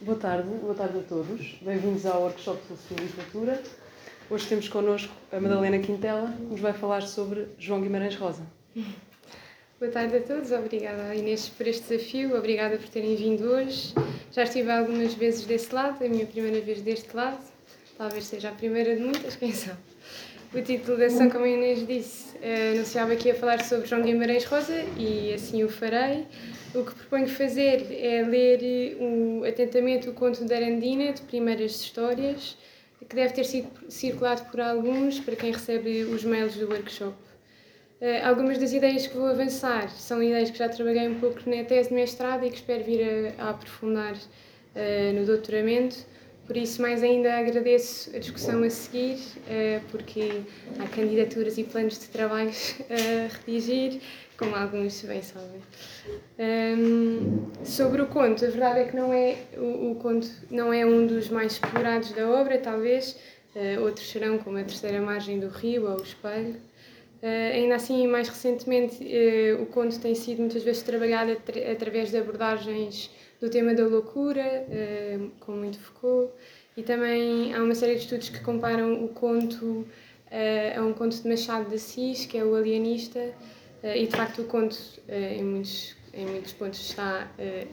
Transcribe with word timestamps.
Boa 0.00 0.16
tarde, 0.16 0.48
boa 0.48 0.74
tarde 0.74 0.98
a 0.98 1.02
todos. 1.02 1.58
Bem-vindos 1.60 2.06
ao 2.06 2.22
workshop 2.22 2.60
de 2.60 2.66
Filosofia 2.68 2.96
e 3.00 3.04
Literatura. 3.04 3.62
Hoje 4.30 4.46
temos 4.46 4.68
connosco 4.68 5.12
a 5.32 5.40
Madalena 5.40 5.80
Quintela, 5.80 6.32
que 6.36 6.42
nos 6.44 6.60
vai 6.60 6.72
falar 6.72 7.02
sobre 7.02 7.48
João 7.58 7.80
Guimarães 7.80 8.14
Rosa. 8.14 8.44
Boa 9.80 9.90
tarde 9.90 10.18
a 10.18 10.20
todos, 10.20 10.52
obrigada 10.52 11.12
Inês 11.16 11.48
por 11.48 11.66
este 11.66 11.88
desafio, 11.88 12.36
obrigada 12.38 12.76
por 12.76 12.88
terem 12.88 13.16
vindo 13.16 13.50
hoje. 13.50 13.92
Já 14.30 14.44
estive 14.44 14.70
algumas 14.70 15.14
vezes 15.14 15.44
desse 15.44 15.74
lado, 15.74 16.00
é 16.00 16.06
a 16.06 16.10
minha 16.10 16.26
primeira 16.26 16.60
vez 16.60 16.80
deste 16.80 17.16
lado, 17.16 17.42
talvez 17.96 18.24
seja 18.24 18.50
a 18.50 18.52
primeira 18.52 18.94
de 18.94 19.02
muitas, 19.02 19.34
quem 19.34 19.52
sabe. 19.52 19.80
O 20.54 20.62
título 20.62 20.96
da 20.96 21.06
ação, 21.06 21.28
como 21.28 21.44
a 21.44 21.48
Inês 21.48 21.86
disse, 21.86 22.34
eh, 22.40 22.72
anunciava 22.72 23.14
que 23.16 23.28
ia 23.28 23.34
falar 23.34 23.62
sobre 23.62 23.86
João 23.86 24.00
Guimarães 24.00 24.46
Rosa 24.46 24.82
e 24.96 25.30
assim 25.34 25.62
o 25.62 25.68
farei. 25.68 26.26
O 26.74 26.82
que 26.84 26.94
proponho 26.94 27.28
fazer 27.28 27.86
é 27.90 28.22
ler 28.22 28.96
o, 28.98 29.44
atentamente 29.44 30.08
o 30.08 30.14
conto 30.14 30.42
de 30.46 30.54
Arandina, 30.54 31.12
de 31.12 31.20
Primeiras 31.20 31.72
Histórias, 31.72 32.56
que 33.06 33.14
deve 33.14 33.34
ter 33.34 33.44
sido 33.44 33.68
circulado 33.90 34.46
por 34.50 34.58
alguns 34.58 35.20
para 35.20 35.36
quem 35.36 35.52
recebe 35.52 36.04
os 36.04 36.24
mails 36.24 36.56
do 36.56 36.66
workshop. 36.66 37.14
Uh, 38.00 38.24
algumas 38.26 38.56
das 38.56 38.72
ideias 38.72 39.06
que 39.06 39.18
vou 39.18 39.26
avançar 39.26 39.90
são 39.90 40.22
ideias 40.22 40.50
que 40.50 40.56
já 40.56 40.68
trabalhei 40.70 41.08
um 41.08 41.20
pouco 41.20 41.40
na 41.44 41.62
tese 41.64 41.90
de 41.90 41.94
mestrado 41.94 42.46
e 42.46 42.50
que 42.50 42.56
espero 42.56 42.84
vir 42.84 43.34
a, 43.38 43.44
a 43.44 43.50
aprofundar 43.50 44.14
no 45.14 45.26
doutoramento. 45.26 45.96
Por 46.48 46.56
isso, 46.56 46.80
mais 46.80 47.02
ainda 47.02 47.34
agradeço 47.34 48.16
a 48.16 48.18
discussão 48.18 48.62
a 48.62 48.70
seguir, 48.70 49.16
uh, 49.16 49.82
porque 49.90 50.40
há 50.78 50.88
candidaturas 50.88 51.58
e 51.58 51.64
planos 51.64 51.98
de 51.98 52.06
trabalhos 52.06 52.74
a 52.88 53.28
redigir, 53.44 54.00
como 54.38 54.56
alguns 54.56 55.02
bem 55.02 55.20
sabem. 55.20 55.60
Um, 56.38 57.50
sobre 57.62 58.00
o 58.00 58.06
conto, 58.06 58.46
a 58.46 58.48
verdade 58.48 58.80
é 58.80 58.84
que 58.84 58.96
não 58.96 59.12
é, 59.12 59.36
o, 59.58 59.90
o, 59.90 59.94
conto 59.96 60.26
não 60.50 60.72
é 60.72 60.86
um 60.86 61.06
dos 61.06 61.28
mais 61.28 61.52
explorados 61.52 62.12
da 62.12 62.26
obra, 62.26 62.56
talvez. 62.56 63.14
Uh, 63.54 63.82
outros 63.82 64.08
serão, 64.08 64.38
como 64.38 64.56
a 64.56 64.64
Terceira 64.64 65.02
Margem 65.02 65.38
do 65.38 65.48
Rio 65.48 65.86
ou 65.86 65.98
o 65.98 66.02
Espelho. 66.02 66.56
Ainda 67.52 67.74
assim, 67.74 68.06
mais 68.06 68.28
recentemente, 68.28 68.96
o 69.60 69.66
conto 69.66 69.98
tem 69.98 70.14
sido 70.14 70.38
muitas 70.38 70.62
vezes 70.62 70.82
trabalhado 70.82 71.36
através 71.72 72.12
de 72.12 72.16
abordagens 72.16 73.10
do 73.40 73.48
tema 73.48 73.74
da 73.74 73.86
loucura, 73.86 74.66
uh, 74.68 75.30
com 75.40 75.52
muito 75.52 75.78
Foucault, 75.78 76.32
e 76.76 76.82
também 76.82 77.54
há 77.54 77.62
uma 77.62 77.74
série 77.74 77.94
de 77.94 78.02
estudos 78.02 78.28
que 78.28 78.40
comparam 78.40 79.04
o 79.04 79.08
conto 79.08 79.64
uh, 79.64 80.78
a 80.78 80.82
um 80.82 80.92
conto 80.92 81.20
de 81.20 81.28
Machado 81.28 81.68
de 81.68 81.76
Assis, 81.76 82.26
que 82.26 82.36
é 82.36 82.44
o 82.44 82.54
Alienista, 82.54 83.20
uh, 83.20 83.96
e 83.96 84.06
de 84.06 84.16
facto 84.16 84.42
o 84.42 84.44
conto, 84.44 84.76
em, 85.08 85.44
muitos, 85.44 85.96
em 86.12 86.26
muitos 86.26 86.52
pontos, 86.52 86.80
está 86.80 87.30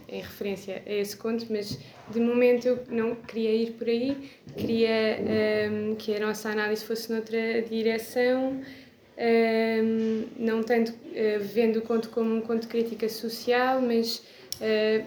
em 0.07 0.21
referência 0.21 0.83
a 0.85 0.91
esse 0.93 1.17
conto, 1.17 1.47
mas 1.49 1.79
de 2.11 2.19
momento 2.19 2.67
eu 2.67 2.79
não 2.89 3.15
queria 3.15 3.51
ir 3.51 3.71
por 3.71 3.87
aí, 3.87 4.31
queria 4.55 5.19
um, 5.71 5.95
que 5.95 6.15
a 6.15 6.19
nossa 6.19 6.49
análise 6.49 6.85
fosse 6.85 7.11
noutra 7.11 7.61
direção. 7.63 8.61
Um, 9.17 10.25
não 10.37 10.61
tanto 10.61 10.91
uh, 10.91 11.39
vendo 11.39 11.77
o 11.77 11.81
conto 11.81 12.09
como 12.09 12.35
um 12.35 12.41
conto 12.41 12.63
de 12.63 12.67
crítica 12.67 13.07
social, 13.07 13.79
mas 13.79 14.21
Uh, 14.55 15.05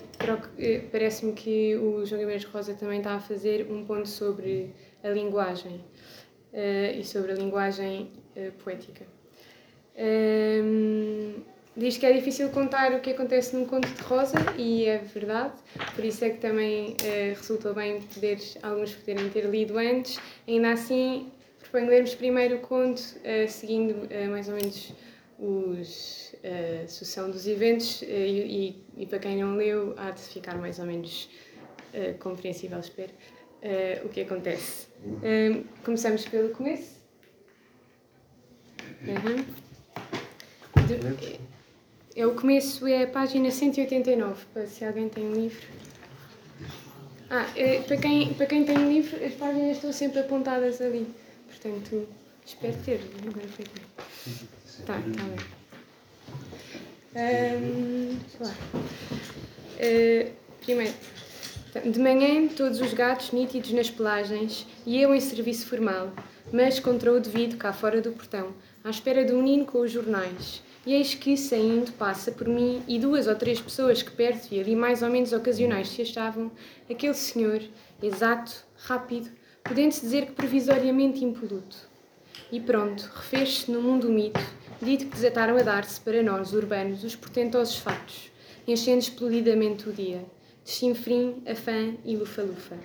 Parece-me 0.92 1.32
que 1.32 1.76
o 1.76 2.04
João 2.04 2.20
Guimarães 2.20 2.44
Rosa 2.44 2.74
também 2.74 2.98
está 2.98 3.14
a 3.14 3.20
fazer 3.20 3.66
um 3.70 3.84
ponto 3.84 4.08
sobre 4.08 4.74
a 5.02 5.08
linguagem 5.08 5.80
uh, 6.52 6.98
e 6.98 7.04
sobre 7.04 7.32
a 7.32 7.34
linguagem 7.34 8.10
uh, 8.36 8.52
poética. 8.62 9.06
Um, 9.96 10.00
ehm, 10.00 11.42
diz 11.76 11.96
que 11.96 12.06
é 12.06 12.12
difícil 12.12 12.50
contar 12.50 12.92
o 12.92 13.00
que 13.00 13.10
acontece 13.10 13.56
num 13.56 13.64
conto 13.64 13.88
de 13.88 14.02
Rosa 14.02 14.38
e 14.56 14.84
é 14.84 14.98
verdade, 14.98 15.54
por 15.94 16.04
isso 16.04 16.24
é 16.24 16.30
que 16.30 16.38
também 16.38 16.96
resultou 17.36 17.74
bem 17.74 18.00
poder, 18.00 18.38
alguns 18.62 18.94
poderem 18.94 19.28
ter 19.30 19.44
lido 19.44 19.76
antes. 19.76 20.20
Ainda 20.46 20.72
assim, 20.72 21.32
proponho 21.60 21.88
lermos 21.88 22.14
primeiro 22.14 22.56
o 22.56 22.60
conto, 22.60 23.02
seguindo 23.48 24.08
mais 24.30 24.48
ou 24.48 24.54
menos 24.54 24.92
os, 25.38 26.34
a 26.42 26.88
sucessão 26.88 27.30
dos 27.30 27.46
eventos 27.46 28.02
e, 28.02 28.06
e, 28.06 29.02
e, 29.02 29.06
para 29.06 29.20
quem 29.20 29.36
não 29.36 29.56
leu 29.56 29.94
há 29.96 30.10
de 30.10 30.20
ficar 30.20 30.58
mais 30.58 30.78
ou 30.78 30.86
menos 30.86 31.30
uh, 31.94 32.18
compreensível, 32.18 32.80
espero, 32.80 33.12
uh, 33.12 34.06
o 34.06 34.08
que 34.08 34.22
acontece. 34.22 34.88
Uh, 35.04 35.64
começamos 35.84 36.26
pelo 36.26 36.50
começo. 36.50 36.98
Uhum. 39.02 39.44
De, 40.86 41.38
é, 42.16 42.26
o 42.26 42.34
começo 42.34 42.84
é 42.88 43.04
a 43.04 43.06
página 43.06 43.48
189, 43.48 44.44
para 44.52 44.66
se 44.66 44.84
alguém 44.84 45.08
tem 45.08 45.24
um 45.24 45.34
livro. 45.34 45.68
Ah, 47.30 47.46
para, 47.86 47.96
quem, 47.98 48.34
para 48.34 48.46
quem 48.46 48.64
tem 48.64 48.76
um 48.76 48.90
livro, 48.90 49.24
as 49.24 49.34
páginas 49.34 49.76
estão 49.76 49.92
sempre 49.92 50.18
apontadas 50.20 50.80
ali. 50.80 51.06
Portanto, 51.46 52.08
espero 52.44 52.76
ter. 52.84 53.00
Agora 53.24 53.46
foi 53.48 53.64
aqui. 53.66 54.57
Tá, 54.86 54.94
tá 54.94 55.00
bem. 55.00 55.58
Um, 57.16 58.16
uh, 59.74 60.32
primeiro, 60.60 60.94
de 61.84 61.98
manhã 61.98 62.48
todos 62.48 62.80
os 62.80 62.92
gatos 62.94 63.32
nítidos 63.32 63.72
nas 63.72 63.90
pelagens 63.90 64.66
e 64.86 65.00
eu 65.00 65.14
em 65.14 65.20
serviço 65.20 65.66
formal, 65.66 66.12
mas 66.52 66.80
contra 66.80 67.12
o 67.12 67.20
devido 67.20 67.56
cá 67.56 67.72
fora 67.72 68.00
do 68.00 68.12
portão, 68.12 68.54
à 68.84 68.90
espera 68.90 69.24
do 69.24 69.34
menino 69.34 69.64
com 69.66 69.80
os 69.80 69.90
jornais. 69.90 70.62
E 70.86 70.94
eis 70.94 71.14
que, 71.14 71.36
saindo, 71.36 71.92
passa 71.92 72.32
por 72.32 72.48
mim 72.48 72.82
e 72.88 72.98
duas 72.98 73.26
ou 73.26 73.34
três 73.34 73.60
pessoas 73.60 74.02
que 74.02 74.10
perto 74.10 74.52
e 74.52 74.60
ali 74.60 74.74
mais 74.74 75.02
ou 75.02 75.10
menos 75.10 75.32
ocasionais 75.32 75.88
se 75.88 76.02
achavam, 76.02 76.50
aquele 76.90 77.14
senhor, 77.14 77.60
exato, 78.02 78.64
rápido, 78.76 79.28
podendo-se 79.62 80.00
dizer 80.00 80.26
que 80.26 80.32
provisoriamente 80.32 81.24
impoluto. 81.24 81.76
E 82.50 82.58
pronto, 82.58 83.02
refez-se 83.14 83.70
no 83.70 83.82
mundo 83.82 84.08
mito, 84.08 84.40
dito 84.80 85.06
que 85.06 85.16
desataram 85.16 85.56
a 85.56 85.62
dar-se 85.62 86.00
para 86.00 86.22
nós, 86.22 86.52
urbanos, 86.52 87.04
os 87.04 87.16
portentosos 87.16 87.76
fatos, 87.78 88.30
enchendo 88.66 88.98
explodidamente 88.98 89.88
o 89.88 89.92
dia, 89.92 90.24
de 90.64 90.70
chinfrim, 90.70 91.42
afã 91.46 91.94
e 92.04 92.16
lufa-lufa. 92.16 92.76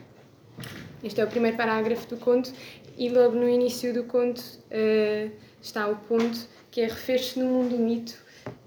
Este 1.03 1.20
é 1.22 1.26
o 1.26 1.28
primeiro 1.28 1.58
parágrafo 1.58 2.08
do 2.08 2.18
conto 2.18 2.52
e 2.98 3.09
logo 3.09 3.36
no 3.36 3.50
início 3.50 3.94
do 3.94 4.03
conto 4.03 4.40
uh, 4.40 5.32
está 5.62 5.88
o 5.88 5.96
ponto 5.96 6.48
que 6.72 6.82
é 6.82 6.86
refer-se 6.86 7.40
no 7.40 7.46
mundo 7.46 7.78
mito 7.78 8.16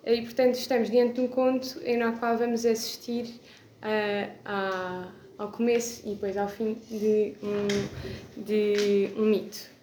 e 0.04 0.22
portanto 0.22 0.54
estamos 0.56 0.91
diante 0.91 1.15
de 1.15 1.20
um 1.20 1.28
conto 1.28 1.81
em 1.84 1.97
no 1.97 2.12
qual 2.19 2.36
vamos 2.36 2.65
assistir 2.66 3.41
uh, 3.82 4.32
a, 4.44 5.12
ao 5.38 5.50
começo 5.50 6.03
e 6.06 6.10
depois 6.10 6.36
ao 6.36 6.48
fim 6.48 6.75
de 6.91 7.34
um, 7.42 8.42
de 8.42 9.10
um 9.16 9.25
mito. 9.25 9.75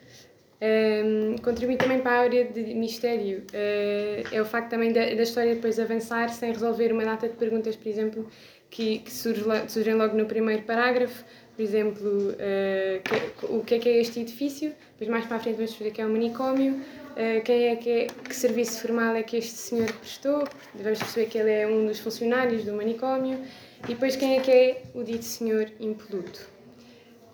Um, 0.63 1.35
contribui 1.39 1.75
também 1.75 1.99
para 1.99 2.11
a 2.11 2.19
área 2.21 2.45
de 2.45 2.73
mistério. 2.73 3.39
Uh, 3.51 4.23
é 4.31 4.41
o 4.41 4.45
facto 4.45 4.69
também 4.69 4.93
da, 4.93 5.01
da, 5.01 5.23
história 5.23 5.55
depois 5.55 5.77
avançar 5.77 6.29
sem 6.29 6.53
resolver 6.53 6.93
uma 6.93 7.03
data 7.03 7.27
de 7.27 7.35
perguntas, 7.35 7.75
por 7.75 7.89
exemplo, 7.89 8.29
que, 8.69 8.99
que 8.99 9.11
surge, 9.11 9.43
surgem 9.67 9.95
logo 9.95 10.15
no 10.15 10.25
primeiro 10.25 10.63
parágrafo. 10.63 11.25
Por 11.53 11.61
exemplo, 11.61 12.29
uh, 12.29 13.01
que, 13.03 13.45
o 13.45 13.61
que 13.61 13.75
é 13.75 13.79
que 13.79 13.89
é 13.89 13.99
este 13.99 14.21
edifício? 14.21 14.73
Depois, 14.93 15.09
mais 15.09 15.25
para 15.25 15.35
a 15.35 15.39
frente, 15.41 15.55
vamos 15.55 15.71
perceber 15.71 15.91
que 15.91 16.01
é 16.01 16.05
um 16.05 16.13
manicômio. 16.13 16.75
Uh, 16.75 17.43
quem 17.43 17.67
é 17.67 17.75
que, 17.75 17.89
é, 17.89 18.07
que 18.07 18.35
serviço 18.35 18.81
formal 18.81 19.15
é 19.15 19.21
que 19.21 19.35
este 19.35 19.51
senhor 19.51 19.91
prestou? 19.91 20.47
Vamos 20.75 20.99
perceber 20.99 21.25
que 21.25 21.37
ele 21.39 21.51
é 21.51 21.67
um 21.67 21.87
dos 21.87 21.99
funcionários 21.99 22.63
do 22.63 22.71
manicômio. 22.71 23.37
E 23.83 23.87
depois, 23.87 24.15
quem 24.15 24.37
é 24.37 24.39
que 24.39 24.49
é 24.49 24.81
o 24.93 25.03
dito 25.03 25.25
senhor 25.25 25.67
impoluto? 25.81 26.52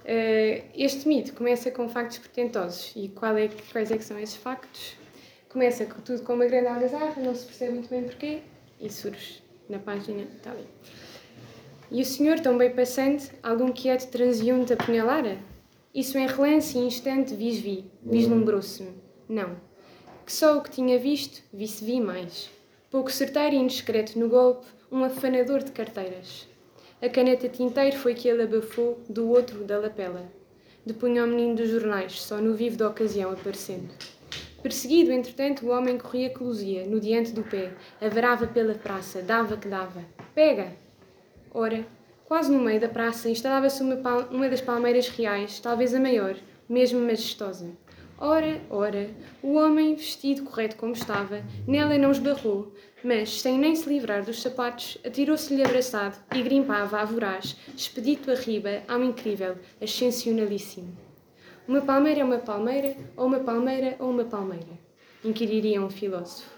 Uh, 0.10 0.66
este 0.74 1.08
mito 1.08 1.34
começa 1.34 1.70
com 1.70 1.88
factos 1.88 2.18
portentosos. 2.18 2.94
E 2.96 3.06
é, 3.06 3.50
quais 3.72 3.92
é 3.92 3.98
que 3.98 4.04
são 4.04 4.18
esses 4.18 4.38
factos? 4.38 4.96
Começa 5.50 5.86
com, 5.86 6.02
tudo 6.02 6.24
com 6.24 6.34
uma 6.34 6.48
grande 6.48 6.68
algazarra, 6.68 7.22
não 7.22 7.36
se 7.36 7.46
percebe 7.46 7.74
muito 7.74 7.90
bem 7.90 8.04
porquê, 8.04 8.40
e 8.82 8.90
surge 8.90 9.44
na 9.70 9.78
página 9.78 10.24
está 10.24 10.50
ali. 10.52 10.66
E 11.92 12.02
o 12.02 12.06
senhor, 12.06 12.40
tão 12.40 12.58
bem 12.58 12.72
passante, 12.72 13.30
algum 13.44 13.72
quieto 13.72 14.10
transeunte 14.10 14.74
apunhalara? 14.74 15.38
Isso 15.94 16.18
em 16.18 16.28
relance 16.28 16.76
e 16.78 16.82
instante 16.82 17.36
vis-vi, 17.36 17.86
vislumbrou-se-me. 18.04 18.94
Não. 19.28 19.58
Que 20.26 20.34
só 20.34 20.58
o 20.58 20.62
que 20.62 20.72
tinha 20.72 20.98
visto, 20.98 21.44
vi-se 21.54 21.84
vi 21.84 22.00
mais. 22.02 22.50
Pouco 22.90 23.12
certeiro 23.12 23.56
e 23.56 23.60
indiscreto 23.60 24.18
no 24.18 24.28
golpe, 24.28 24.66
um 24.92 25.04
afanador 25.04 25.64
de 25.64 25.72
carteiras. 25.72 26.48
A 27.02 27.08
caneta 27.08 27.48
tinteiro 27.48 27.96
foi 27.96 28.14
que 28.14 28.28
ele 28.28 28.44
abafou 28.44 29.00
do 29.08 29.30
outro 29.30 29.64
da 29.64 29.80
lapela. 29.80 30.30
Depunha 30.86 31.24
o 31.24 31.28
menino 31.28 31.56
dos 31.56 31.70
jornais, 31.70 32.22
só 32.22 32.40
no 32.40 32.54
vivo 32.54 32.76
da 32.76 32.90
ocasião 32.90 33.32
aparecendo. 33.32 33.88
Perseguido, 34.62 35.14
entretanto, 35.14 35.66
o 35.66 35.70
homem 35.70 35.98
corria 35.98 36.30
que 36.30 36.44
luzia, 36.44 36.86
no 36.86 37.00
diante 37.00 37.32
do 37.32 37.42
pé, 37.42 37.72
avarava 38.02 38.48
pela 38.48 38.74
praça, 38.74 39.22
dava 39.22 39.56
que 39.56 39.70
dava. 39.70 40.04
Pega! 40.36 40.74
Ora, 41.54 41.88
quase 42.26 42.52
no 42.52 42.60
meio 42.60 42.82
da 42.82 42.90
praça 42.90 43.30
instalava-se 43.30 43.82
uma, 43.82 43.96
uma 44.30 44.50
das 44.50 44.60
palmeiras 44.60 45.08
reais, 45.08 45.62
talvez 45.62 45.96
a 45.96 46.02
maior, 46.02 46.36
mesmo 46.68 47.00
majestosa. 47.00 47.70
Ora, 48.18 48.60
ora, 48.70 49.10
o 49.42 49.54
homem, 49.54 49.96
vestido 49.96 50.44
correto 50.44 50.76
como 50.76 50.92
estava, 50.92 51.42
nela 51.66 51.98
não 51.98 52.12
esbarrou, 52.12 52.74
mas, 53.04 53.42
sem 53.42 53.58
nem 53.58 53.76
se 53.76 53.88
livrar 53.88 54.24
dos 54.24 54.42
sapatos, 54.42 54.98
atirou-se-lhe 55.06 55.64
abraçado 55.64 56.18
e 56.36 56.42
grimpava 56.42 57.00
a 57.00 57.06
voraz, 57.06 57.56
expedito 57.76 58.32
arriba 58.32 58.84
ao 58.88 59.04
incrível, 59.04 59.58
ascensionalíssimo. 59.82 60.96
Uma 61.68 61.82
palmeira 61.82 62.22
é 62.22 62.24
uma 62.24 62.40
palmeira, 62.40 62.98
ou 63.16 63.28
uma 63.28 63.40
palmeira 63.40 63.96
ou 64.00 64.10
uma 64.10 64.26
palmeira? 64.26 64.80
Inquiriria 65.24 65.82
um 65.82 65.90
filósofo. 65.90 66.50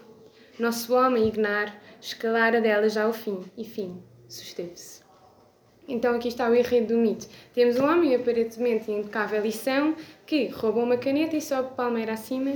Nosso 0.58 0.94
homem, 0.94 1.28
Ignar, 1.28 1.80
escalara 2.00 2.60
dela 2.60 2.88
já 2.88 3.04
ao 3.04 3.12
fim, 3.12 3.40
e 3.56 3.64
fim, 3.64 4.02
susteve-se. 4.28 5.02
Então 5.86 6.14
aqui 6.14 6.28
está 6.28 6.48
o 6.48 6.54
enredo 6.54 6.94
do 6.94 6.98
mito. 6.98 7.26
Temos 7.52 7.76
um 7.76 7.84
homem 7.84 8.14
aparentemente 8.14 8.90
em 8.90 9.00
impecável 9.00 9.42
lição 9.42 9.94
que 10.24 10.46
rouba 10.46 10.80
uma 10.80 10.96
caneta 10.96 11.36
e 11.36 11.40
sobe 11.40 11.74
palmeira 11.74 12.12
acima. 12.12 12.52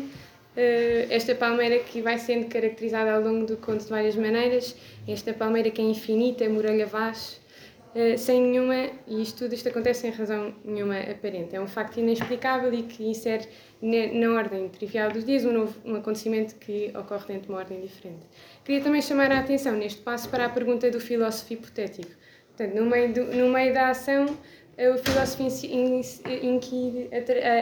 Uh, 0.57 1.07
esta 1.11 1.35
palmeira 1.35 1.79
que 1.81 2.01
vai 2.01 2.19
sendo 2.19 2.49
caracterizada 2.49 3.13
ao 3.13 3.21
longo 3.21 3.45
do 3.45 3.59
conto 3.59 3.85
de 3.85 3.91
várias 3.91 4.17
maneiras. 4.17 4.75
Esta 5.07 5.35
palmeira 5.35 5.71
que 5.71 5.83
é 5.83 5.85
infinita, 5.85 6.49
muralha 6.49 6.87
vaz, 6.87 7.39
uh, 7.95 8.17
sem 8.17 8.41
nenhuma, 8.41 8.89
e 9.07 9.21
isto 9.21 9.41
tudo 9.41 9.55
isto 9.55 9.69
acontece 9.69 10.01
sem 10.01 10.11
razão 10.11 10.55
nenhuma 10.65 10.99
aparente. 10.99 11.55
É 11.55 11.61
um 11.61 11.67
facto 11.67 11.99
inexplicável 11.99 12.73
e 12.73 12.85
que 12.85 13.05
insere 13.05 13.47
na 13.83 14.33
ordem 14.33 14.69
trivial 14.71 15.11
dos 15.11 15.25
dias 15.27 15.45
um, 15.45 15.53
novo, 15.53 15.75
um 15.85 15.97
acontecimento 15.97 16.55
que 16.55 16.91
ocorre 16.97 17.27
dentro 17.27 17.43
de 17.43 17.49
uma 17.51 17.59
ordem 17.59 17.83
diferente. 17.83 18.27
Queria 18.65 18.83
também 18.83 19.03
chamar 19.03 19.31
a 19.31 19.41
atenção 19.41 19.75
neste 19.75 20.01
passo 20.01 20.31
para 20.31 20.47
a 20.47 20.49
pergunta 20.49 20.91
do 20.91 20.99
filósofo 20.99 21.53
hipotético 21.53 22.13
Portanto, 22.57 22.75
no 22.75 22.87
meio, 22.87 23.13
do, 23.13 23.25
no 23.25 23.51
meio 23.51 23.75
da 23.75 23.91
ação, 23.91 24.27
o 24.79 24.99
filósofo 24.99 25.43
inquire 26.43 27.09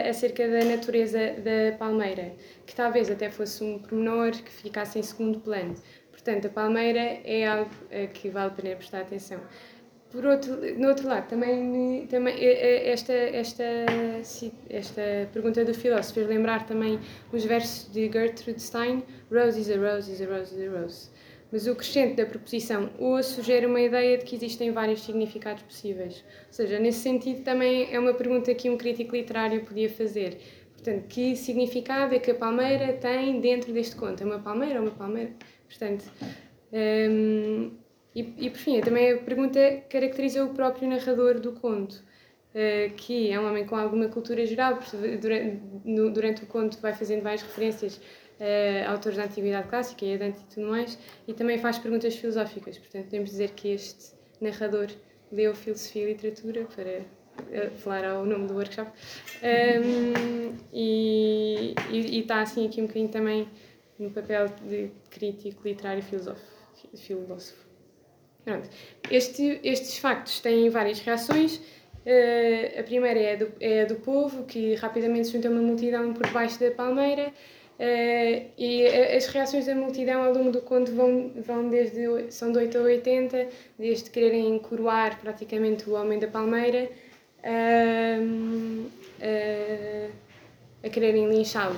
acerca 0.09 0.47
da 0.47 0.65
natureza 0.65 1.19
da 1.19 1.77
palmeira, 1.77 2.33
que 2.65 2.75
talvez 2.75 3.09
até 3.09 3.29
fosse 3.29 3.63
um 3.63 3.79
pormenor 3.79 4.31
que 4.31 4.51
ficasse 4.51 4.99
em 4.99 5.03
segundo 5.03 5.39
plano. 5.39 5.75
Portanto, 6.11 6.47
a 6.47 6.49
palmeira 6.49 7.19
é 7.23 7.47
algo 7.47 7.71
que 8.13 8.29
vale 8.29 8.47
a 8.47 8.53
pena 8.53 8.75
prestar 8.75 9.01
atenção. 9.01 9.39
Por 10.11 10.25
outro, 10.25 10.55
no 10.77 10.87
outro 10.89 11.07
lado, 11.07 11.27
também, 11.27 12.07
também 12.07 12.35
esta, 12.39 13.13
esta, 13.13 13.63
esta 14.69 15.29
pergunta 15.33 15.65
do 15.65 15.73
filósofo 15.73 16.15
fez 16.15 16.27
lembrar 16.27 16.65
também 16.65 16.99
os 17.33 17.43
versos 17.43 17.91
de 17.91 18.09
Gertrude 18.11 18.61
Stein: 18.61 19.03
Rose 19.31 19.59
is 19.59 19.69
a 19.69 19.75
rose 19.75 20.11
is 20.11 20.21
a 20.21 20.25
rose 20.25 20.55
is 20.55 20.67
a 20.67 20.79
rose 20.79 21.09
mas 21.55 21.67
o 21.67 21.73
crescente 21.73 22.15
da 22.15 22.25
preposição 22.25 22.89
ou 22.99 23.23
sugere 23.23 23.65
uma 23.65 23.79
ideia 23.79 24.17
de 24.17 24.25
que 24.25 24.35
existem 24.35 24.71
vários 24.71 25.05
significados 25.05 25.63
possíveis. 25.63 26.21
Ou 26.47 26.53
seja, 26.53 26.77
nesse 26.79 26.99
sentido, 26.99 27.43
também 27.43 27.87
é 27.93 27.97
uma 27.97 28.13
pergunta 28.13 28.53
que 28.53 28.69
um 28.69 28.75
crítico 28.75 29.15
literário 29.15 29.63
podia 29.63 29.89
fazer. 29.89 30.37
Portanto, 30.73 31.05
que 31.07 31.33
significado 31.37 32.13
é 32.13 32.19
que 32.19 32.31
a 32.31 32.35
palmeira 32.35 32.91
tem 32.91 33.39
dentro 33.39 33.71
deste 33.71 33.95
conto? 33.95 34.21
É 34.21 34.25
uma 34.25 34.39
palmeira 34.39 34.81
ou 34.81 34.87
uma 34.87 34.95
palmeira? 34.95 35.31
Portanto, 35.69 36.03
um, 36.73 37.71
e, 38.13 38.33
e 38.37 38.49
por 38.49 38.59
fim, 38.59 38.81
também 38.81 39.13
a 39.13 39.17
pergunta 39.19 39.81
caracteriza 39.89 40.43
o 40.43 40.53
próprio 40.53 40.89
narrador 40.89 41.39
do 41.39 41.53
conto. 41.53 42.03
Uh, 42.53 42.93
que 42.95 43.31
é 43.31 43.39
um 43.39 43.47
homem 43.47 43.65
com 43.65 43.75
alguma 43.77 44.07
cultura 44.07 44.45
geral, 44.45 44.79
durante, 45.21 45.61
no, 45.85 46.09
durante 46.09 46.43
o 46.43 46.47
conto 46.47 46.79
vai 46.79 46.93
fazendo 46.93 47.21
várias 47.21 47.41
referências 47.41 47.99
uh, 48.39 48.89
autores 48.89 49.17
da 49.17 49.25
Antiguidade 49.25 49.67
Clássica 49.67 50.05
e 50.05 50.17
Dante 50.17 50.39
e 50.39 50.53
tudo 50.53 50.67
mais, 50.67 50.97
e 51.27 51.33
também 51.33 51.57
faz 51.57 51.77
perguntas 51.77 52.15
filosóficas. 52.15 52.77
Portanto, 52.77 53.05
podemos 53.05 53.29
dizer 53.29 53.51
que 53.51 53.69
este 53.69 54.13
narrador 54.41 54.87
leu 55.31 55.55
filosofia 55.55 56.03
e 56.03 56.07
literatura 56.13 56.67
para 56.75 56.99
uh, 56.99 57.71
falar 57.77 58.05
ao 58.05 58.25
nome 58.25 58.47
do 58.47 58.53
workshop 58.53 58.91
um, 59.43 60.55
e, 60.73 61.73
e, 61.89 62.19
está 62.19 62.41
assim 62.41 62.65
aqui 62.67 62.81
um 62.81 62.87
bocadinho 62.87 63.09
também 63.09 63.47
no 63.97 64.11
papel 64.11 64.47
de 64.67 64.91
crítico 65.09 65.67
literário 65.67 66.03
filósofo. 66.03 66.41
filósofo. 66.95 67.65
Pronto. 68.43 68.69
Este, 69.09 69.59
estes 69.63 69.97
factos 69.97 70.39
têm 70.39 70.69
várias 70.69 70.99
reações. 70.99 71.57
Uh, 72.05 72.79
a 72.79 72.83
primeira 72.83 73.19
é 73.19 73.33
a, 73.33 73.35
do, 73.37 73.51
é 73.59 73.81
a 73.81 73.85
do 73.85 73.95
povo, 73.95 74.43
que 74.45 74.75
rapidamente 74.75 75.29
junta 75.29 75.49
uma 75.49 75.61
multidão 75.61 76.13
por 76.13 76.27
debaixo 76.27 76.59
da 76.59 76.69
palmeira. 76.69 77.33
Uh, 77.77 78.47
e 78.57 78.87
as 78.87 79.27
reações 79.27 79.65
da 79.65 79.75
multidão 79.75 80.23
ao 80.23 80.33
longo 80.33 80.49
do 80.49 80.61
conto 80.61 80.93
vão, 80.93 81.31
vão 81.45 81.69
desde 81.69 82.31
são 82.31 82.49
de 82.49 82.57
8 82.57 82.77
a 82.77 82.81
80, 82.81 83.47
desde 83.77 84.09
quererem 84.09 84.57
coroar 84.59 85.19
praticamente 85.19 85.89
o 85.89 85.93
homem 85.93 86.17
da 86.17 86.27
palmeira 86.27 86.89
uh, 87.43 88.85
uh, 88.85 90.11
a 90.81 90.89
quererem 90.89 91.27
linchá-lo. 91.27 91.77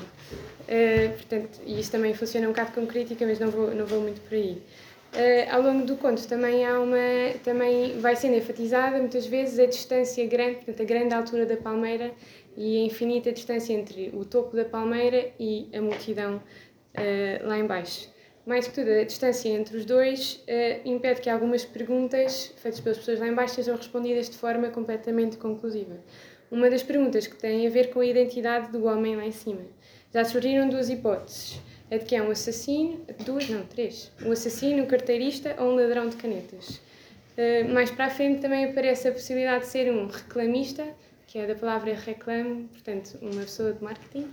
portanto, 1.16 1.62
e 1.66 1.80
isso 1.80 1.92
também 1.92 2.14
funciona 2.14 2.48
um 2.48 2.52
bocado 2.52 2.74
como 2.74 2.86
crítica, 2.86 3.26
mas 3.26 3.40
não 3.40 3.50
vou, 3.50 3.74
não 3.74 3.86
vou 3.88 4.02
muito 4.02 4.22
por 4.22 4.36
aí. 4.36 4.62
Ao 5.52 5.62
longo 5.62 5.86
do 5.86 5.96
conto 5.96 6.28
também 6.28 6.66
há 6.66 6.80
uma 6.80 6.98
também 7.44 8.00
vai 8.00 8.16
sendo 8.16 8.36
enfatizada 8.36 8.98
muitas 8.98 9.26
vezes 9.26 9.58
a 9.58 9.66
distância 9.66 10.26
grande, 10.28 10.56
portanto 10.58 10.82
a 10.82 10.86
grande 10.86 11.14
altura 11.14 11.46
da 11.46 11.58
palmeira 11.58 12.14
e 12.58 12.82
a 12.82 12.86
infinita 12.86 13.32
distância 13.32 13.72
entre 13.72 14.12
o 14.14 14.26
topo 14.26 14.56
da 14.56 14.66
palmeira 14.66 15.30
e 15.40 15.70
a 15.74 15.80
multidão 15.80 16.38
uh, 16.38 17.48
lá 17.48 17.58
embaixo. 17.60 18.10
Mais 18.48 18.68
que 18.68 18.74
tudo, 18.74 18.90
a 18.90 19.04
distância 19.04 19.50
entre 19.50 19.78
os 19.78 19.86
dois 19.86 20.44
uh, 20.48 20.82
impede 20.90 21.22
que 21.22 21.30
algumas 21.30 21.64
perguntas 21.64 22.54
feitas 22.58 22.80
pelas 22.80 22.98
pessoas 22.98 23.20
lá 23.20 23.28
embaixo 23.28 23.56
sejam 23.56 23.76
respondidas 23.76 24.30
de 24.30 24.38
forma 24.38 24.70
completamente 24.70 25.38
conclusiva. 25.38 25.98
Uma 26.50 26.70
das 26.70 26.82
perguntas 26.82 27.28
que 27.28 27.36
tem 27.36 27.68
a 27.68 27.70
ver 27.70 27.92
com 27.92 28.00
a 28.00 28.06
identidade 28.06 28.72
do 28.72 28.86
homem 28.86 29.16
lá 29.16 29.26
em 29.26 29.32
cima. 29.32 29.62
Já 30.14 30.26
surgiram 30.26 30.68
duas 30.68 30.90
hipóteses. 30.90 31.60
A 31.90 31.98
de 31.98 32.06
que 32.06 32.16
é 32.16 32.22
um 32.22 32.32
assassino, 32.32 33.06
duas, 33.26 33.48
não, 33.50 33.66
três. 33.66 34.12
Um 34.22 34.32
assassino, 34.32 34.84
um 34.84 34.86
carteirista 34.86 35.56
ou 35.60 35.72
um 35.72 35.76
ladrão 35.76 36.10
de 36.10 36.18
canetas. 36.18 36.82
Uh, 37.38 37.72
mais 37.72 37.90
para 37.90 38.06
a 38.06 38.10
frente 38.10 38.42
também 38.42 38.66
aparece 38.66 39.08
a 39.08 39.12
possibilidade 39.12 39.66
de 39.66 39.70
ser 39.70 39.92
um 39.92 40.08
reclamista, 40.08 40.86
que 41.28 41.38
é 41.38 41.46
da 41.46 41.56
palavra 41.56 41.94
reclame, 41.94 42.68
portanto, 42.74 43.18
uma 43.22 43.42
pessoa 43.42 43.72
de 43.74 43.84
marketing. 43.84 44.28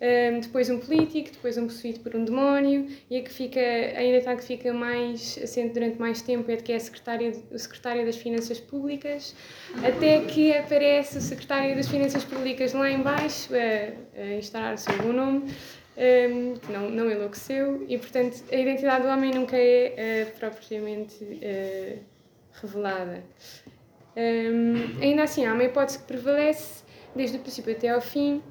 Um, 0.00 0.40
depois 0.40 0.68
um 0.68 0.78
político, 0.78 1.30
depois 1.30 1.56
um 1.56 1.66
possuído 1.66 2.00
por 2.00 2.14
um 2.14 2.24
demónio, 2.24 2.88
e 3.08 3.16
a 3.16 3.22
que 3.22 3.32
fica, 3.32 3.60
ainda 3.60 4.18
está 4.18 4.36
que 4.36 4.44
fica 4.44 4.72
mais 4.72 5.38
assente 5.42 5.72
durante 5.72 5.98
mais 5.98 6.20
tempo 6.20 6.50
é 6.50 6.56
de 6.56 6.62
que 6.62 6.72
é 6.72 6.78
secretário, 6.78 7.32
o 7.50 7.58
secretário 7.58 8.04
das 8.04 8.16
Finanças 8.16 8.58
Públicas, 8.58 9.34
até 9.82 10.20
que 10.22 10.52
aparece 10.52 11.16
o 11.16 11.20
secretário 11.20 11.76
das 11.76 11.88
Finanças 11.88 12.24
Públicas 12.24 12.72
lá 12.72 12.90
embaixo 12.90 13.50
a, 13.54 14.20
a 14.20 14.34
instalar 14.34 14.74
o 14.74 14.78
seu 14.78 14.94
bom 14.98 15.12
nome, 15.12 15.54
um, 15.96 16.54
que 16.54 16.72
não, 16.72 16.90
não 16.90 17.10
enlouqueceu, 17.10 17.84
e 17.88 17.96
portanto 17.98 18.42
a 18.50 18.56
identidade 18.56 19.04
do 19.04 19.08
homem 19.08 19.32
nunca 19.32 19.56
é 19.56 20.28
uh, 20.28 20.38
propriamente 20.38 21.24
uh, 21.24 21.98
revelada. 22.60 23.22
Um, 24.16 25.02
ainda 25.02 25.24
assim, 25.24 25.44
há 25.44 25.52
uma 25.52 25.64
hipótese 25.64 25.98
que 25.98 26.04
prevalece 26.04 26.84
desde 27.14 27.36
o 27.36 27.40
princípio 27.40 27.72
até 27.72 27.88
ao 27.88 28.00
fim, 28.00 28.42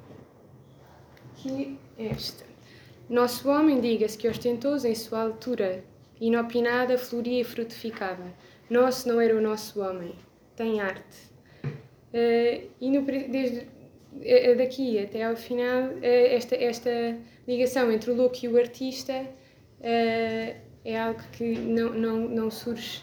que 1.36 1.78
é 1.98 2.06
esta. 2.06 2.44
Nosso 3.08 3.48
homem, 3.50 3.80
diga-se 3.80 4.16
que 4.16 4.28
ostentoso 4.28 4.86
em 4.86 4.94
sua 4.94 5.22
altura, 5.22 5.84
inopinada, 6.20 6.96
floria 6.96 7.42
e 7.42 7.44
frutificava. 7.44 8.32
Nosso 8.70 9.08
não 9.08 9.20
era 9.20 9.36
o 9.36 9.40
nosso 9.40 9.82
homem, 9.82 10.14
tem 10.56 10.80
arte. 10.80 11.32
Uh, 11.64 12.70
e 12.80 12.90
no, 12.90 13.02
desde 13.02 13.68
daqui 14.56 14.98
até 14.98 15.24
ao 15.24 15.36
final, 15.36 15.88
uh, 15.88 15.98
esta, 16.02 16.56
esta 16.56 17.18
ligação 17.46 17.90
entre 17.90 18.10
o 18.10 18.14
louco 18.14 18.36
e 18.42 18.48
o 18.48 18.56
artista 18.56 19.26
é 19.82 20.98
algo 20.98 21.20
que 21.32 21.58
não, 21.58 21.92
não, 21.92 22.16
não 22.28 22.50
surge 22.50 23.02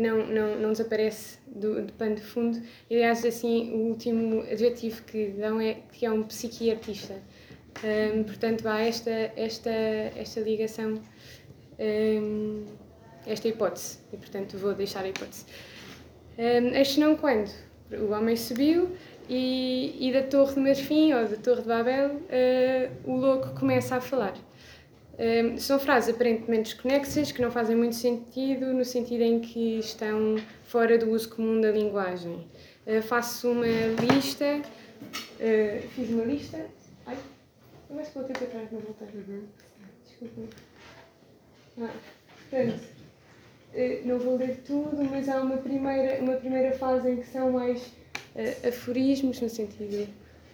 não, 0.00 0.26
não, 0.26 0.56
não 0.56 0.72
desaparece 0.72 1.38
do, 1.46 1.82
do 1.82 1.92
pano 1.92 2.16
de 2.16 2.22
fundo. 2.22 2.60
Aliás, 2.90 3.24
assim, 3.24 3.72
o 3.72 3.88
último 3.88 4.40
adjetivo 4.42 5.02
que 5.04 5.28
dão 5.28 5.60
é 5.60 5.78
que 5.92 6.04
é 6.06 6.10
um 6.10 6.22
psiquiartista. 6.22 7.14
Um, 7.84 8.24
portanto, 8.24 8.66
há 8.66 8.80
esta, 8.80 9.10
esta, 9.36 9.70
esta 9.70 10.40
ligação, 10.40 11.00
um, 11.78 12.64
esta 13.26 13.48
hipótese, 13.48 13.98
e 14.12 14.16
portanto 14.16 14.56
vou 14.56 14.74
deixar 14.74 15.04
a 15.04 15.08
hipótese. 15.08 15.44
Um, 16.38 16.74
este 16.74 17.00
não 17.00 17.16
quando 17.16 17.50
o 17.92 18.12
homem 18.12 18.36
subiu 18.36 18.96
e, 19.28 19.96
e 20.00 20.12
da 20.12 20.22
Torre 20.22 20.54
de 20.54 20.60
Marfim 20.60 21.12
ou 21.12 21.26
da 21.26 21.36
Torre 21.36 21.62
de 21.62 21.68
Babel 21.68 22.10
uh, 22.10 23.10
o 23.10 23.16
louco 23.16 23.58
começa 23.58 23.96
a 23.96 24.00
falar. 24.00 24.34
Um, 25.18 25.56
são 25.56 25.78
frases 25.78 26.14
aparentemente 26.14 26.74
desconexas 26.74 27.32
que 27.32 27.40
não 27.40 27.50
fazem 27.50 27.74
muito 27.74 27.94
sentido, 27.94 28.66
no 28.74 28.84
sentido 28.84 29.22
em 29.22 29.40
que 29.40 29.78
estão 29.78 30.36
fora 30.64 30.98
do 30.98 31.10
uso 31.10 31.30
comum 31.30 31.60
da 31.60 31.70
linguagem. 31.70 32.46
Uh, 32.86 33.00
faço 33.02 33.50
uma 33.50 33.66
lista, 33.66 34.60
uh, 34.60 35.88
fiz 35.94 36.10
uma 36.10 36.24
lista. 36.24 36.66
Ai, 37.06 37.16
como 37.88 38.00
é 38.00 38.02
que 38.04 38.14
voltei 38.14 38.36
para 38.36 38.46
trás? 38.46 38.70
Não 38.70 38.80
voltei. 38.80 39.08
Uhum. 39.14 39.44
Desculpa. 40.04 40.56
Ah, 41.80 41.90
portanto, 42.50 42.82
uh, 43.74 44.06
não 44.06 44.18
vou 44.18 44.36
ler 44.36 44.60
tudo, 44.66 45.02
mas 45.10 45.30
há 45.30 45.40
uma 45.40 45.56
primeira, 45.56 46.22
uma 46.22 46.34
primeira 46.34 46.76
fase 46.76 47.10
em 47.10 47.16
que 47.16 47.26
são 47.26 47.52
mais 47.52 47.90
aforismos, 48.66 49.40
no 49.40 49.48
sentido 49.48 50.08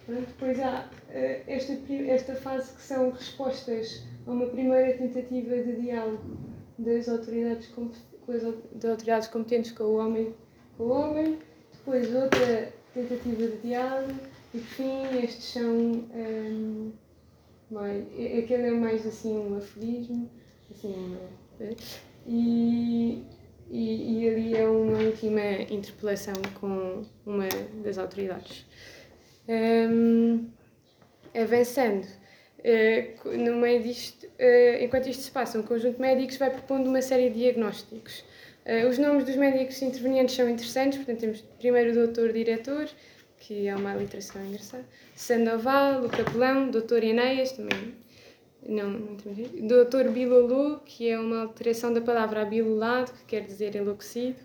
Depois 0.08 0.60
há 0.60 0.88
uh, 1.08 1.42
esta, 1.46 1.78
esta 2.08 2.34
fase 2.34 2.74
que 2.74 2.82
são 2.82 3.10
respostas 3.10 4.02
a 4.26 4.30
uma 4.30 4.46
primeira 4.46 4.96
tentativa 4.96 5.56
de 5.56 5.80
diálogo 5.80 6.38
das 6.78 7.08
autoridades, 7.08 7.68
com 7.68 7.90
as, 8.28 8.42
das 8.72 8.90
autoridades 8.90 9.28
competentes 9.28 9.72
com 9.72 9.84
o 9.84 9.96
homem, 9.96 10.34
com 10.76 10.84
o 10.84 10.90
homem, 10.90 11.38
depois 11.72 12.14
outra 12.14 12.72
tentativa 12.94 13.46
de 13.46 13.56
diálogo 13.58 14.14
e 14.54 14.58
por 14.58 14.66
fim 14.66 15.24
estes 15.24 15.44
são 15.44 15.64
um, 15.64 16.92
mais, 17.70 18.04
aquele 18.38 18.68
é 18.68 18.70
mais 18.70 19.06
assim 19.06 19.36
um 19.36 19.56
aforismo 19.56 20.30
assim, 20.70 20.94
uma, 20.94 21.18
e, 22.26 23.24
e, 23.72 24.20
e 24.20 24.28
ali 24.28 24.56
é 24.56 24.68
uma 24.68 24.98
última 24.98 25.40
interpelação 25.70 26.34
com 26.60 27.02
uma 27.24 27.48
das 27.82 27.96
autoridades. 27.96 28.66
Um, 29.48 30.46
avançando, 31.34 32.04
uh, 32.04 33.28
no 33.36 33.56
meio 33.56 33.82
disto, 33.82 34.26
uh, 34.26 34.84
enquanto 34.84 35.08
isto 35.08 35.22
se 35.22 35.30
passa, 35.30 35.58
um 35.58 35.62
conjunto 35.62 35.94
de 35.94 36.02
médicos 36.02 36.36
vai 36.36 36.50
propondo 36.50 36.86
uma 36.86 37.00
série 37.00 37.30
de 37.30 37.38
diagnósticos. 37.38 38.22
Uh, 38.66 38.86
os 38.88 38.98
nomes 38.98 39.24
dos 39.24 39.36
médicos 39.36 39.80
intervenientes 39.80 40.36
são 40.36 40.48
interessantes, 40.50 40.98
portanto, 40.98 41.20
temos 41.20 41.40
primeiro 41.58 41.92
o 41.92 41.94
doutor-diretor, 41.94 42.90
que 43.38 43.66
é 43.66 43.74
uma 43.74 43.94
literação 43.94 44.44
engraçada, 44.44 44.84
Sandoval, 45.16 46.04
o 46.04 46.10
capelão, 46.10 46.70
doutor 46.70 47.02
Enéas, 47.02 47.52
também 47.52 48.01
não, 48.66 48.90
não 48.90 49.66
Doutor 49.66 50.10
Bilolu, 50.10 50.80
que 50.84 51.08
é 51.08 51.18
uma 51.18 51.42
alteração 51.42 51.92
da 51.92 52.00
palavra 52.00 52.42
abilolado, 52.42 53.12
que 53.12 53.24
quer 53.26 53.40
dizer 53.40 53.74
enlouquecido. 53.74 54.36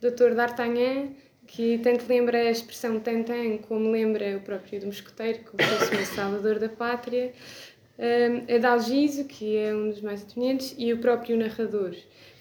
Doutor 0.00 0.34
D'Artagnan, 0.34 1.10
que 1.46 1.78
tanto 1.78 2.06
lembra 2.08 2.38
a 2.38 2.50
expressão 2.50 2.98
Tantan 3.00 3.58
como 3.58 3.90
lembra 3.90 4.36
o 4.36 4.40
próprio 4.40 4.80
do 4.80 4.86
mosqueteiro, 4.86 5.40
fosse 5.44 5.94
o 5.94 6.06
salvador 6.06 6.58
da 6.58 6.68
pátria. 6.68 7.32
Um, 7.98 8.54
Adalgiso, 8.54 9.24
que 9.24 9.56
é 9.56 9.74
um 9.74 9.88
dos 9.88 10.02
mais 10.02 10.22
atendentes, 10.22 10.74
e 10.76 10.92
o 10.92 10.98
próprio 10.98 11.36
narrador. 11.36 11.94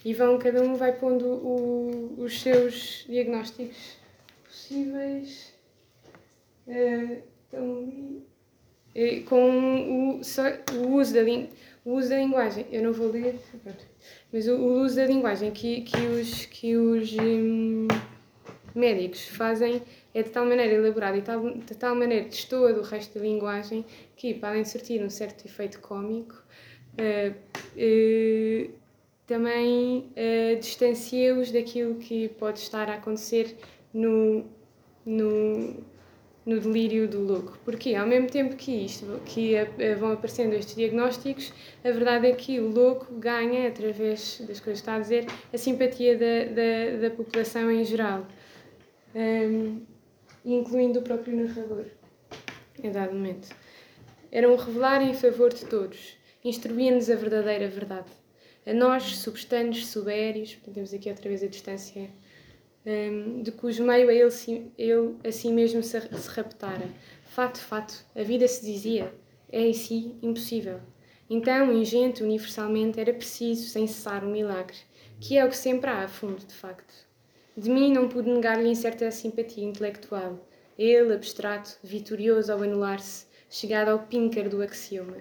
E 0.03 0.13
vão, 0.13 0.37
cada 0.37 0.61
um 0.61 0.75
vai 0.75 0.93
pondo 0.93 1.25
o, 1.25 2.15
os 2.17 2.41
seus 2.41 3.05
diagnósticos 3.07 3.97
possíveis. 4.43 5.53
Uh, 6.67 7.21
estão 7.45 7.77
ali. 7.77 8.34
Eh, 8.95 9.19
com 9.25 9.49
o, 9.49 10.21
o, 10.21 10.21
uso 10.21 11.13
da, 11.13 11.23
o 11.83 11.93
uso 11.97 12.09
da 12.09 12.17
linguagem. 12.17 12.65
Eu 12.71 12.81
não 12.81 12.93
vou 12.93 13.11
ler, 13.11 13.35
mas 14.31 14.47
o, 14.47 14.55
o 14.55 14.81
uso 14.81 14.95
da 14.95 15.05
linguagem 15.05 15.51
que, 15.51 15.81
que 15.81 15.97
os, 15.97 16.45
que 16.45 16.77
os 16.77 17.13
hum, 17.13 17.87
médicos 18.73 19.27
fazem 19.27 19.81
é 20.13 20.23
de 20.23 20.29
tal 20.29 20.45
maneira 20.45 20.73
elaborada 20.73 21.17
e 21.17 21.21
tal, 21.21 21.41
de 21.53 21.75
tal 21.75 21.93
maneira 21.93 22.23
destoa 22.23 22.71
do 22.71 22.81
resto 22.81 23.19
da 23.19 23.25
linguagem 23.25 23.83
que, 24.15 24.33
de 24.33 24.65
surtir 24.69 25.03
um 25.03 25.09
certo 25.09 25.45
efeito 25.45 25.81
cômico, 25.81 26.41
uh, 26.93 27.35
uh, 27.75 28.73
também 29.27 30.09
uh, 30.15 30.57
distancia-os 30.57 31.51
daquilo 31.51 31.95
que 31.95 32.29
pode 32.29 32.59
estar 32.59 32.89
a 32.89 32.93
acontecer 32.93 33.57
no, 33.93 34.45
no 35.05 35.83
no 36.45 36.59
delírio 36.59 37.07
do 37.07 37.19
louco. 37.19 37.57
Porque 37.65 37.95
ao 37.95 38.05
mesmo 38.05 38.29
tempo 38.29 38.55
que 38.55 38.71
isto, 38.85 39.19
que 39.25 39.55
vão 39.99 40.11
aparecendo 40.11 40.53
estes 40.53 40.75
diagnósticos, 40.75 41.51
a 41.83 41.91
verdade 41.91 42.27
é 42.27 42.31
que 42.33 42.59
o 42.59 42.69
louco 42.69 43.13
ganha, 43.15 43.67
através 43.67 44.41
das 44.47 44.59
coisas 44.59 44.61
que 44.61 44.71
está 44.71 44.95
a 44.95 44.99
dizer, 44.99 45.25
a 45.51 45.57
simpatia 45.57 46.17
da, 46.17 46.45
da, 46.53 47.09
da 47.09 47.15
população 47.15 47.71
em 47.71 47.83
geral, 47.83 48.27
um, 49.15 49.81
incluindo 50.45 50.99
o 50.99 51.01
próprio 51.01 51.35
narrador, 51.35 51.85
em 52.83 52.91
dado 52.91 53.13
momento. 53.13 53.49
Era 54.31 54.51
um 54.51 54.55
revelar 54.55 55.01
em 55.01 55.13
favor 55.13 55.51
de 55.51 55.65
todos, 55.65 56.17
instruía-nos 56.43 57.09
a 57.09 57.15
verdadeira 57.15 57.67
verdade. 57.67 58.11
A 58.67 58.73
nós, 58.73 59.17
substantes, 59.17 59.87
subérios, 59.87 60.57
temos 60.73 60.93
aqui 60.93 61.09
outra 61.09 61.29
vez 61.29 61.43
a 61.43 61.47
distância 61.47 62.09
um, 62.85 63.41
de 63.41 63.51
cujo 63.51 63.83
meio 63.83 64.09
ele, 64.11 64.29
ele 64.77 65.15
a 65.23 65.31
si 65.31 65.51
mesmo 65.51 65.81
se, 65.81 65.99
se 65.99 66.29
raptara. 66.29 66.87
Fato, 67.25 67.59
fato, 67.59 68.05
a 68.15 68.23
vida 68.23 68.47
se 68.47 68.65
dizia, 68.65 69.13
é 69.51 69.61
em 69.61 69.73
si 69.73 70.15
impossível. 70.21 70.79
Então, 71.29 71.73
ingente 71.73 72.23
universalmente, 72.23 72.99
era 72.99 73.13
preciso, 73.13 73.67
sem 73.67 73.87
cessar, 73.87 74.23
um 74.23 74.31
milagre, 74.31 74.77
que 75.19 75.37
é 75.37 75.43
o 75.43 75.49
que 75.49 75.57
sempre 75.57 75.89
há 75.89 76.03
a 76.03 76.07
fundo, 76.07 76.45
de 76.45 76.53
facto. 76.53 76.93
De 77.57 77.69
mim 77.69 77.91
não 77.91 78.07
pude 78.07 78.29
negar-lhe 78.29 78.69
incerta 78.69 79.09
simpatia 79.09 79.63
intelectual, 79.63 80.47
ele, 80.77 81.13
abstrato, 81.13 81.77
vitorioso 81.83 82.51
ao 82.51 82.61
anular-se, 82.61 83.25
chegado 83.49 83.89
ao 83.89 83.99
píncar 83.99 84.49
do 84.49 84.61
axioma. 84.61 85.17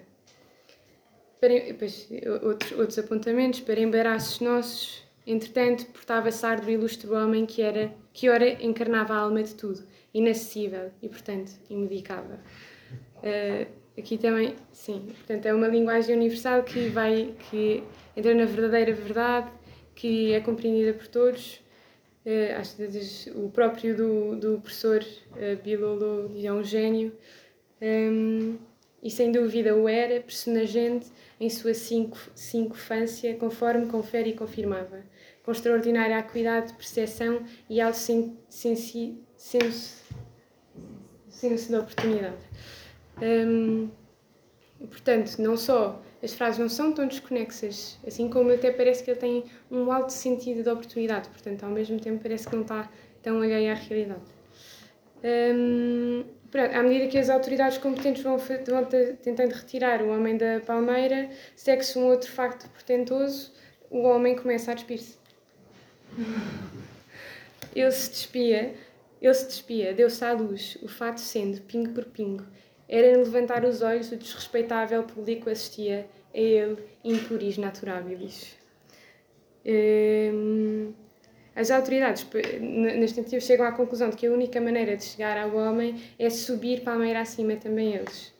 Para, 1.40 1.54
depois, 1.54 2.08
outros, 2.42 2.72
outros 2.72 2.98
apontamentos, 2.98 3.60
para 3.60 3.80
embaraços 3.80 4.40
nossos, 4.40 5.03
Entretanto, 5.26 5.86
portava-se 5.86 6.44
ar 6.44 6.60
do 6.60 6.70
ilustre 6.70 7.10
homem 7.10 7.46
que 7.46 7.62
era 7.62 7.94
que 8.12 8.28
ora 8.28 8.62
encarnava 8.62 9.14
a 9.14 9.18
alma 9.18 9.42
de 9.42 9.54
tudo, 9.54 9.82
inacessível 10.12 10.90
e, 11.02 11.08
portanto, 11.08 11.52
imedicável. 11.70 12.38
Uh, 13.18 13.66
aqui 13.98 14.18
também, 14.18 14.54
sim, 14.70 15.06
portanto, 15.06 15.46
é 15.46 15.54
uma 15.54 15.66
linguagem 15.66 16.14
universal 16.14 16.62
que 16.62 16.88
vai, 16.88 17.34
que 17.50 17.82
entra 18.14 18.34
na 18.34 18.44
verdadeira 18.44 18.92
verdade, 18.92 19.50
que 19.94 20.32
é 20.32 20.40
compreendida 20.40 20.92
por 20.92 21.06
todos. 21.08 21.62
Uh, 22.26 22.58
acho 22.58 22.76
que 22.76 23.30
o 23.34 23.48
próprio 23.48 23.96
do, 23.96 24.36
do 24.36 24.60
professor 24.60 25.02
uh, 25.02 25.62
Bilolo 25.62 26.30
é 26.36 26.52
um 26.52 26.62
gênio. 26.62 27.12
Um, 27.80 28.58
e 29.02 29.10
sem 29.10 29.30
dúvida 29.30 29.76
o 29.76 29.86
era, 29.86 30.20
personagente 30.20 31.06
em 31.38 31.50
sua 31.50 31.74
cinco, 31.74 32.16
cincofância, 32.34 33.34
conforme 33.34 33.86
confere 33.86 34.30
e 34.30 34.32
confirmava 34.32 35.02
com 35.44 35.52
extraordinária 35.52 36.18
acuidade 36.18 36.68
de 36.68 36.74
percepção 36.74 37.42
e 37.68 37.80
alto 37.80 37.98
sen 37.98 38.36
senso, 38.48 39.16
senso 41.28 41.68
de 41.68 41.76
oportunidade. 41.76 42.36
Um, 43.22 43.90
portanto, 44.78 45.38
não 45.38 45.56
só 45.56 46.02
as 46.22 46.32
frases 46.32 46.58
não 46.58 46.68
são 46.70 46.92
tão 46.92 47.06
desconexas, 47.06 47.98
assim 48.06 48.30
como 48.30 48.50
até 48.50 48.70
parece 48.70 49.04
que 49.04 49.10
ele 49.10 49.20
tem 49.20 49.44
um 49.70 49.92
alto 49.92 50.10
sentido 50.10 50.62
de 50.62 50.70
oportunidade, 50.70 51.28
portanto, 51.28 51.64
ao 51.64 51.70
mesmo 51.70 52.00
tempo 52.00 52.22
parece 52.22 52.48
que 52.48 52.54
não 52.54 52.62
está 52.62 52.90
tão 53.22 53.42
alheio 53.42 53.70
à 53.70 53.74
realidade. 53.74 54.22
Um, 55.22 56.24
pronto, 56.50 56.74
à 56.74 56.82
medida 56.82 57.08
que 57.08 57.18
as 57.18 57.28
autoridades 57.28 57.76
competentes 57.76 58.22
vão, 58.22 58.38
vão 58.38 58.84
tentando 59.22 59.52
retirar 59.52 60.00
o 60.02 60.08
homem 60.08 60.38
da 60.38 60.60
palmeira, 60.60 61.28
segue-se 61.54 61.98
um 61.98 62.06
outro 62.06 62.30
facto 62.30 62.70
portentoso, 62.70 63.52
o 63.90 64.00
homem 64.02 64.34
começa 64.34 64.70
a 64.70 64.74
despir-se. 64.74 65.23
Ele 67.74 67.90
se 67.90 68.10
despia, 68.10 68.74
ele 69.20 69.34
se 69.34 69.46
despia, 69.46 69.92
deu-se 69.92 70.24
à 70.24 70.32
luz, 70.32 70.78
o 70.82 70.88
fato 70.88 71.18
sendo, 71.18 71.60
pingo 71.62 71.90
por 71.92 72.04
pingo. 72.04 72.44
Era 72.88 73.08
em 73.08 73.16
levantar 73.16 73.64
os 73.64 73.82
olhos, 73.82 74.12
o 74.12 74.16
desrespeitável 74.16 75.02
público 75.02 75.50
assistia 75.50 76.06
a 76.34 76.38
ele 76.38 76.76
impuris 77.02 77.56
naturabilis. 77.58 78.56
Hum, 79.66 80.92
as 81.56 81.70
autoridades, 81.70 82.26
nas 82.98 83.12
tentativas, 83.12 83.44
chegam 83.44 83.66
à 83.66 83.72
conclusão 83.72 84.10
de 84.10 84.16
que 84.16 84.26
a 84.26 84.30
única 84.30 84.60
maneira 84.60 84.96
de 84.96 85.04
chegar 85.04 85.38
ao 85.38 85.56
homem 85.56 86.02
é 86.18 86.28
subir 86.28 86.82
palmeira 86.82 87.20
acima 87.20 87.56
também 87.56 87.94
eles. 87.94 88.32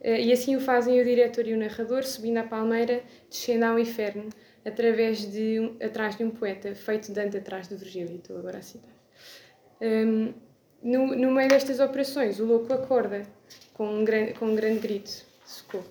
Eh, 0.00 0.22
e 0.22 0.32
assim 0.32 0.54
o 0.54 0.60
fazem 0.60 1.00
o 1.00 1.04
diretor 1.04 1.46
e 1.46 1.52
o 1.52 1.58
narrador, 1.58 2.04
subindo 2.04 2.38
a 2.38 2.44
palmeira, 2.44 3.02
descendo 3.28 3.64
ao 3.64 3.78
inferno, 3.78 4.28
através 4.64 5.30
de 5.30 5.76
atrás 5.82 6.16
de 6.16 6.24
um 6.24 6.30
poeta, 6.30 6.74
feito 6.74 7.12
Dante 7.12 7.36
atrás 7.36 7.68
de 7.68 7.76
Virgílio, 7.76 8.16
estou 8.16 8.38
agora 8.38 8.58
a 8.58 8.62
citar. 8.62 8.90
Um, 9.80 10.32
no, 10.82 11.16
no 11.16 11.30
meio 11.30 11.48
destas 11.48 11.80
operações, 11.80 12.38
o 12.40 12.44
louco 12.44 12.72
acorda 12.72 13.22
com 13.72 13.88
um 13.88 14.04
grande, 14.04 14.34
com 14.34 14.46
um 14.46 14.54
grande 14.54 14.80
grito 14.80 15.10
socorro. 15.44 15.86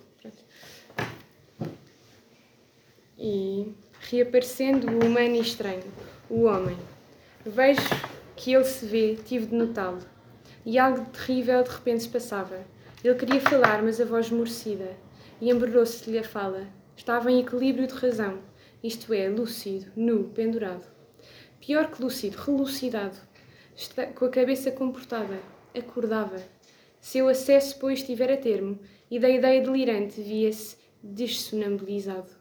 E 3.18 3.74
reaparecendo 4.02 4.88
o 4.88 5.06
humano 5.06 5.36
e 5.36 5.42
estranho, 5.42 5.84
o 6.30 6.44
homem. 6.44 6.78
Vejo 7.46 7.82
que 8.36 8.54
ele 8.54 8.66
se 8.66 8.86
vê, 8.86 9.16
tive 9.16 9.48
de 9.48 9.56
notá-lo. 9.56 10.02
E 10.66 10.78
algo 10.78 11.06
terrível 11.12 11.64
de 11.64 11.70
repente 11.70 12.04
se 12.04 12.10
passava. 12.10 12.60
Ele 13.04 13.16
queria 13.16 13.42
falar, 13.42 13.84
mas 13.84 14.00
a 14.00 14.06
voz 14.06 14.28
esmorecida, 14.28 14.96
e 15.42 15.50
embrulhou-se-lhe 15.50 16.18
a 16.18 16.24
fala. 16.24 16.68
Estava 16.96 17.32
em 17.32 17.42
equilíbrio 17.42 17.88
de 17.88 17.94
razão, 17.94 18.40
isto 18.84 19.14
é, 19.14 19.30
lúcido, 19.30 19.92
nu, 19.96 20.26
pendurado. 20.26 20.86
Pior 21.60 21.90
que 21.90 22.02
lúcido, 22.02 22.38
relucidado, 22.38 23.18
com 24.16 24.26
a 24.26 24.30
cabeça 24.30 24.70
comportada, 24.72 25.40
acordava. 25.74 26.44
Seu 27.00 27.30
acesso, 27.30 27.80
pois, 27.80 28.00
estivera 28.00 28.34
a 28.34 28.38
termo, 28.38 28.78
e 29.10 29.20
da 29.20 29.30
ideia 29.30 29.62
delirante 29.62 30.22
via-se 30.22 30.78
dessonambulizado. 31.02 32.32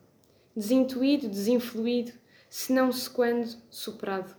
Desintuído, 0.57 1.29
desinfluído, 1.29 2.13
se 2.51 2.73
não 2.73 2.91
se 2.91 3.09
quando 3.09 3.49
superado. 3.71 4.35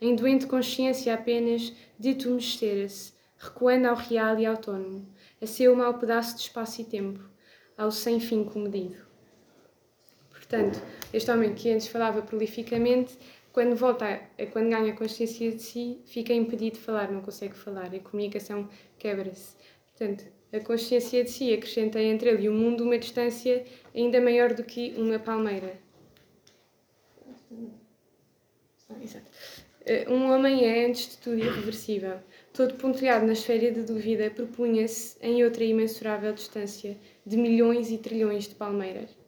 Em 0.00 0.14
doente 0.14 0.46
consciência 0.46 1.14
apenas, 1.14 1.72
detumestera-se, 1.98 3.12
recuando 3.38 3.86
ao 3.86 3.96
real 3.96 4.38
e 4.38 4.46
autónomo, 4.46 5.08
a 5.40 5.46
seu 5.46 5.74
mau 5.74 5.98
pedaço 5.98 6.36
de 6.36 6.42
espaço 6.42 6.82
e 6.82 6.84
tempo, 6.84 7.20
ao 7.76 7.90
sem 7.90 8.20
fim 8.20 8.44
comedido. 8.44 9.09
Portanto, 10.50 10.82
este 11.12 11.30
homem 11.30 11.54
que 11.54 11.70
antes 11.70 11.86
falava 11.86 12.22
prolificamente, 12.22 13.16
quando 13.52 13.76
volta, 13.76 14.20
quando 14.52 14.68
ganha 14.68 14.92
consciência 14.94 15.52
de 15.52 15.62
si, 15.62 16.00
fica 16.06 16.34
impedido 16.34 16.76
de 16.76 16.82
falar, 16.82 17.08
não 17.12 17.22
consegue 17.22 17.54
falar, 17.54 17.94
a 17.94 18.00
comunicação 18.00 18.68
quebra-se. 18.98 19.54
Portanto, 19.86 20.24
a 20.52 20.58
consciência 20.58 21.22
de 21.22 21.30
si 21.30 21.52
acrescenta 21.54 22.00
entre 22.00 22.30
ele 22.30 22.42
e 22.42 22.48
o 22.48 22.52
mundo 22.52 22.82
uma 22.82 22.98
distância 22.98 23.64
ainda 23.94 24.20
maior 24.20 24.52
do 24.52 24.64
que 24.64 24.92
uma 24.96 25.20
palmeira. 25.20 25.78
Exato. 29.00 29.30
Eh, 29.86 30.04
um 30.08 30.32
homem 30.32 30.64
é, 30.64 30.86
antes 30.86 31.10
de 31.10 31.18
tudo, 31.18 31.38
irreversível. 31.38 32.18
Todo 32.52 32.74
pontilhado 32.74 33.24
na 33.24 33.34
esfera 33.34 33.70
de 33.70 33.82
dúvida, 33.82 34.28
propunha-se 34.30 35.16
em 35.22 35.44
outra 35.44 35.62
imensurável 35.62 36.32
distância 36.32 36.96
de 37.24 37.36
milhões 37.36 37.92
e 37.92 37.98
trilhões 37.98 38.48
de 38.48 38.56
palmeiras. 38.56 39.19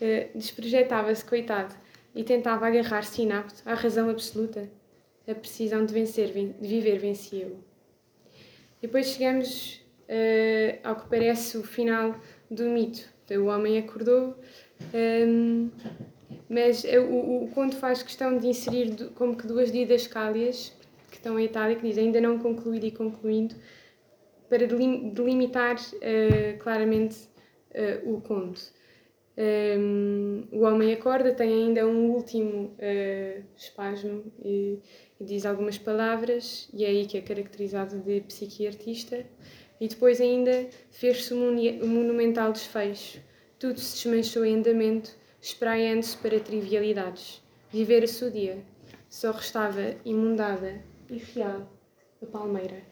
Uh, 0.00 0.38
Desprojetava-se, 0.38 1.24
coitado, 1.24 1.74
e 2.14 2.24
tentava 2.24 2.66
agarrar-se 2.66 3.22
inapto 3.22 3.62
à 3.64 3.74
razão 3.74 4.08
absoluta. 4.10 4.68
A 5.28 5.34
precisão 5.34 5.84
de 5.84 5.92
vencer, 5.92 6.32
de 6.32 6.68
viver, 6.68 6.98
vencia-o. 6.98 7.58
Depois 8.80 9.06
chegamos 9.06 9.84
uh, 10.08 10.78
ao 10.84 10.96
que 10.96 11.08
parece 11.08 11.58
o 11.58 11.64
final 11.64 12.14
do 12.50 12.64
mito. 12.64 13.08
O 13.30 13.46
homem 13.46 13.78
acordou. 13.78 14.38
Um, 14.94 15.68
ehm, 15.68 15.70
mas 16.48 16.84
é, 16.84 17.00
o, 17.00 17.44
o 17.44 17.50
conto 17.52 17.76
faz 17.76 18.02
questão 18.02 18.38
de 18.38 18.46
inserir 18.46 19.10
como 19.14 19.36
que 19.36 19.46
duas 19.46 19.72
didascálias 19.72 20.72
que 21.10 21.16
estão 21.16 21.38
em 21.38 21.44
Itália, 21.44 21.76
que 21.76 21.82
diz 21.82 21.98
ainda 21.98 22.20
não 22.20 22.38
concluído 22.38 22.84
e 22.84 22.90
concluindo, 22.90 23.54
para 24.48 24.66
delimitar 24.66 25.76
uh, 25.76 26.58
claramente 26.58 27.28
uh, 27.72 28.14
o 28.14 28.20
conto. 28.20 28.60
Um, 29.38 30.44
o 30.50 30.62
homem 30.62 30.94
acorda, 30.94 31.32
tem 31.32 31.52
ainda 31.52 31.86
um 31.86 32.10
último 32.10 32.74
uh, 32.78 33.44
espasmo 33.56 34.24
e, 34.42 34.78
e, 35.20 35.24
diz 35.24 35.44
algumas 35.44 35.76
palavras, 35.76 36.70
e 36.72 36.84
é 36.84 36.88
aí 36.88 37.06
que 37.06 37.18
é 37.18 37.20
caracterizado 37.20 37.98
de 37.98 38.22
psiquiartista. 38.22 39.26
E 39.78 39.88
depois 39.88 40.20
ainda 40.20 40.68
fez-se 40.90 41.34
um 41.34 41.52
monumental 41.86 42.50
desfecho. 42.50 43.20
Tudo 43.58 43.78
se 43.78 43.96
desmanchou 43.96 44.44
em 44.44 44.56
andamento 44.56 45.14
espraiando-se 45.46 46.16
para 46.16 46.40
trivialidades. 46.40 47.40
Viver 47.70 48.02
a 48.02 48.06
seu 48.08 48.30
dia. 48.30 48.64
Só 49.08 49.30
restava 49.30 49.94
imundada 50.04 50.82
e 51.08 51.18
real 51.18 51.70
a 52.20 52.26
palmeira. 52.26 52.82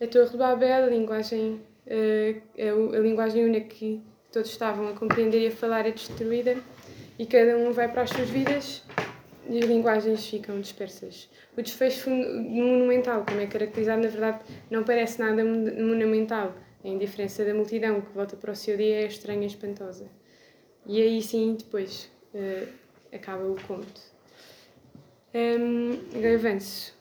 A 0.00 0.06
Torre 0.06 0.30
de 0.30 0.36
Babel, 0.36 0.84
a 0.84 0.86
linguagem, 0.86 1.60
a, 1.86 2.96
a 2.96 3.00
linguagem 3.00 3.44
única 3.44 3.68
que 3.68 4.02
todos 4.32 4.50
estavam 4.50 4.88
a 4.88 4.92
compreender 4.92 5.40
e 5.42 5.46
a 5.48 5.50
falar 5.50 5.86
é 5.86 5.90
destruída 5.90 6.56
e 7.18 7.26
cada 7.26 7.56
um 7.56 7.72
vai 7.72 7.88
para 7.90 8.02
as 8.02 8.10
suas 8.10 8.28
vidas 8.28 8.82
e 9.48 9.58
as 9.58 9.64
linguagens 9.66 10.26
ficam 10.26 10.60
dispersas. 10.60 11.28
O 11.56 11.62
desfecho 11.62 12.10
monumental, 12.10 13.24
como 13.26 13.40
é 13.40 13.46
caracterizado, 13.46 14.02
na 14.02 14.08
verdade, 14.08 14.40
não 14.70 14.82
parece 14.82 15.20
nada 15.20 15.44
monumental 15.44 16.54
a 16.84 16.88
indiferença 16.88 17.44
da 17.44 17.54
multidão 17.54 18.02
que 18.02 18.12
volta 18.12 18.36
para 18.36 18.52
o 18.52 18.56
seu 18.56 18.76
dia 18.76 19.02
é 19.02 19.06
estranha 19.06 19.44
e 19.44 19.46
espantosa. 19.46 20.06
E 20.86 21.00
aí 21.00 21.22
sim, 21.22 21.56
depois, 21.58 22.10
uh, 22.34 22.68
acaba 23.10 23.42
o 23.44 23.56
conto. 23.66 24.02
Um, 25.34 25.92
agora 26.14 26.34
avanço. 26.34 26.94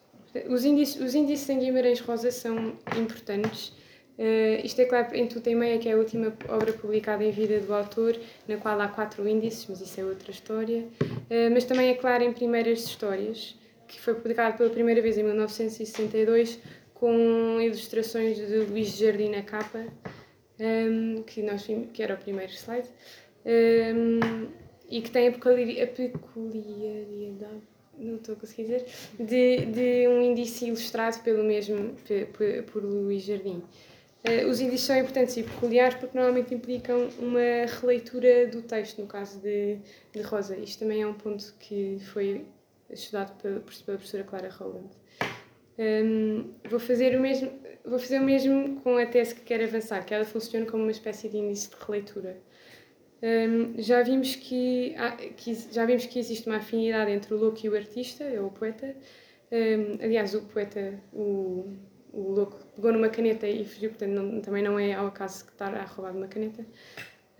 Os 0.49 0.63
índices, 0.63 1.01
os 1.01 1.13
índices 1.13 1.49
em 1.49 1.59
Guimarães 1.59 1.99
Rosa 1.99 2.31
são 2.31 2.77
importantes. 2.97 3.73
Uh, 4.17 4.63
isto 4.63 4.79
é 4.79 4.86
claro 4.86 5.15
em 5.15 5.27
Tuta 5.27 5.50
e 5.50 5.55
Meia, 5.55 5.79
que 5.79 5.89
é 5.89 5.93
a 5.93 5.98
última 5.98 6.32
obra 6.48 6.72
publicada 6.74 7.24
em 7.24 7.32
vida 7.32 7.60
do 7.60 7.74
autor, 7.74 8.15
na 8.48 8.58
qual 8.58 8.79
há 8.79 8.88
quatro 8.88 9.27
índices, 9.27 9.65
mas 9.67 9.82
isso 9.82 10.00
é 10.00 10.05
outra 10.05 10.32
história. 10.32 10.88
Uh, 11.01 11.51
mas 11.51 11.65
também 11.65 11.89
é 11.89 11.96
claro 11.96 12.24
em 12.24 12.32
Primeiras 12.32 12.86
Histórias, 12.86 13.55
que 13.88 14.00
foi 14.00 14.14
publicado 14.14 14.57
pela 14.57 14.70
primeira 14.70 15.01
vez 15.01 15.18
em 15.18 15.24
1962 15.24 16.59
com 16.94 17.59
ilustrações 17.59 18.37
de 18.37 18.59
Luís 18.59 18.96
Jardim 18.96 19.29
na 19.29 19.42
capa, 19.42 19.83
um, 20.59 21.24
que, 21.24 21.42
nós 21.42 21.66
vimos, 21.66 21.90
que 21.92 22.01
era 22.01 22.14
o 22.14 22.18
primeiro 22.18 22.53
slide, 22.53 22.87
um, 23.46 24.48
e 24.90 25.01
que 25.01 25.11
tem 25.11 25.27
a 25.27 25.31
peculiaridade, 25.31 26.14
não 27.98 28.16
estou 28.16 28.35
a 28.35 28.37
conseguir 28.37 28.64
dizer, 28.64 28.85
de, 29.20 29.66
de 29.66 30.07
um 30.07 30.22
índice 30.22 30.68
ilustrado 30.68 31.22
pelo 31.24 31.44
mesmo, 31.44 31.96
por 32.72 32.83
Luís 32.83 33.24
Jardim. 33.24 33.61
Uh, 34.25 34.48
os 34.48 34.62
índices 34.62 34.86
são 34.86 34.98
importantes 34.98 35.36
e 35.36 35.44
peculiares 35.44 35.96
porque 35.96 36.18
normalmente 36.18 36.53
implicam 36.53 37.09
uma 37.20 37.66
releitura 37.81 38.48
do 38.48 38.62
texto, 38.62 39.01
no 39.01 39.07
caso 39.07 39.40
de, 39.42 39.79
de 40.14 40.22
Rosa. 40.22 40.55
Isto 40.55 40.79
também 40.79 41.01
é 41.01 41.07
um 41.07 41.14
ponto 41.14 41.53
que 41.59 41.98
foi 42.14 42.46
estudado 42.90 43.36
pela, 43.42 43.59
pela 43.59 43.98
professora 43.98 44.24
Clara 44.24 44.50
Rowland. 44.50 44.90
Um, 45.77 46.53
vou 46.70 46.79
fazer 46.79 47.18
o 47.18 47.20
mesmo 47.20 47.51
vou 47.83 47.98
fazer 47.98 48.20
o 48.20 48.24
mesmo 48.24 48.79
com 48.81 48.96
a 48.96 49.07
tese 49.07 49.33
que 49.33 49.42
quero 49.42 49.64
avançar 49.64 50.05
que 50.05 50.14
ela 50.14 50.24
funciona 50.24 50.68
como 50.68 50.83
uma 50.83 50.92
espécie 50.92 51.27
de 51.27 51.38
índice 51.38 51.72
de 51.72 51.75
releitura 51.83 52.38
um, 53.24 53.81
já 53.81 54.03
vimos 54.03 54.36
que, 54.36 54.96
que, 55.36 55.55
já 55.72 55.83
vimos 55.83 56.05
que 56.05 56.20
existe 56.20 56.46
uma 56.46 56.57
afinidade 56.57 57.09
entre 57.09 57.33
o 57.33 57.38
louco 57.38 57.57
e 57.64 57.70
o 57.70 57.75
artista 57.75 58.24
ou 58.40 58.48
o 58.48 58.51
poeta 58.51 58.96
um, 59.51 60.03
aliás 60.05 60.36
o 60.36 60.44
poeta 60.44 61.01
o, 61.12 61.74
o 62.13 62.31
louco 62.31 62.57
pegou 62.75 62.93
numa 62.93 63.09
caneta 63.09 63.47
e 63.47 63.65
fugiu 63.65 63.89
portanto 63.89 64.11
não, 64.11 64.39
também 64.39 64.63
não 64.63 64.79
é 64.79 64.93
ao 64.93 65.07
acaso 65.07 65.45
que 65.45 65.51
está 65.51 65.67
a 65.67 65.83
roubar 65.83 66.15
uma 66.15 66.27
caneta 66.27 66.63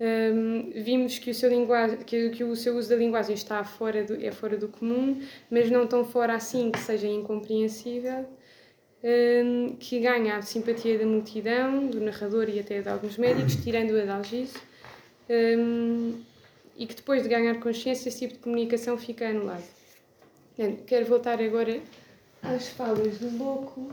um, 0.00 0.72
vimos 0.74 1.18
que 1.18 1.30
o, 1.30 1.34
seu 1.34 1.48
linguagem, 1.48 1.98
que, 1.98 2.30
que, 2.30 2.42
o 2.42 2.56
seu 2.56 2.76
uso 2.76 2.88
da 2.88 2.96
linguagem 2.96 3.34
está 3.34 3.62
fora 3.62 4.02
do, 4.02 4.22
é 4.24 4.32
fora 4.32 4.56
do 4.56 4.68
comum, 4.68 5.20
mas 5.48 5.70
não 5.70 5.86
tão 5.86 6.04
fora 6.04 6.34
assim 6.34 6.70
que 6.70 6.80
seja 6.80 7.06
incompreensível, 7.06 8.26
um, 9.04 9.76
que 9.78 10.00
ganha 10.00 10.36
a 10.36 10.42
simpatia 10.42 10.98
da 10.98 11.06
multidão, 11.06 11.86
do 11.86 12.00
narrador 12.00 12.48
e 12.48 12.58
até 12.58 12.82
de 12.82 12.88
alguns 12.88 13.16
médicos, 13.16 13.54
tirando-a 13.56 14.02
de 14.04 14.10
algice, 14.10 14.58
um, 15.30 16.20
e 16.76 16.86
que 16.86 16.96
depois 16.96 17.22
de 17.22 17.28
ganhar 17.28 17.60
consciência, 17.60 18.08
esse 18.08 18.18
tipo 18.18 18.34
de 18.34 18.40
comunicação 18.40 18.98
fica 18.98 19.28
anulado. 19.28 19.64
quero 20.86 21.06
voltar 21.06 21.40
agora 21.40 21.80
às 22.42 22.68
falas 22.68 23.18
do 23.18 23.38
louco. 23.38 23.90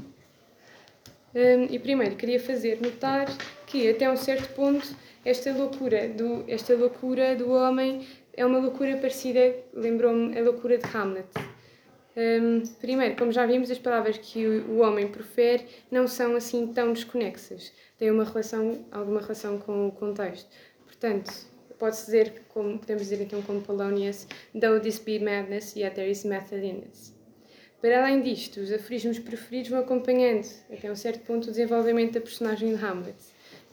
E 1.69 1.79
primeiro 1.79 2.15
queria 2.15 2.39
fazer 2.39 2.81
notar 2.81 3.27
que 3.65 3.89
até 3.89 4.09
um 4.11 4.17
certo 4.17 4.53
ponto 4.53 4.87
esta 5.23 5.53
loucura 5.53 6.09
do, 6.09 6.43
esta 6.47 6.75
loucura 6.75 7.35
do 7.35 7.51
homem 7.51 8.05
é 8.33 8.45
uma 8.45 8.59
loucura 8.59 8.97
parecida, 8.97 9.55
lembrou-me 9.73 10.37
a 10.37 10.43
loucura 10.43 10.77
de 10.77 10.85
Hamlet. 10.95 11.27
Um, 12.15 12.63
primeiro, 12.79 13.15
como 13.15 13.31
já 13.31 13.45
vimos, 13.45 13.71
as 13.71 13.79
palavras 13.79 14.17
que 14.17 14.45
o, 14.45 14.71
o, 14.71 14.77
homem 14.79 15.07
profere 15.07 15.65
não 15.89 16.07
são 16.07 16.35
assim 16.35 16.67
tão 16.67 16.91
desconexas, 16.91 17.71
têm 17.97 18.11
uma 18.11 18.25
relação, 18.25 18.85
alguma 18.91 19.21
relação 19.21 19.57
com 19.57 19.87
o 19.87 19.91
contexto. 19.91 20.49
Portanto, 20.85 21.31
pode-se 21.79 22.05
dizer, 22.05 22.43
como, 22.49 22.77
podemos 22.79 23.03
dizer 23.03 23.21
então 23.21 23.41
como 23.41 23.61
Polonius, 23.61 24.27
though 24.59 24.79
this 24.79 24.99
be 24.99 25.19
madness, 25.19 25.75
yet 25.75 25.95
there 25.95 26.09
is 26.09 26.25
method 26.25 26.65
in 26.65 26.79
it. 26.79 27.20
Para 27.81 28.03
além 28.03 28.21
disto, 28.21 28.59
os 28.59 28.71
aforismos 28.71 29.17
preferidos 29.17 29.71
vão 29.71 29.79
acompanhando, 29.79 30.45
até 30.71 30.91
um 30.91 30.95
certo 30.95 31.25
ponto, 31.25 31.45
o 31.45 31.51
desenvolvimento 31.51 32.13
da 32.13 32.21
personagem 32.21 32.75
de 32.75 32.85
Hamlet. 32.85 33.17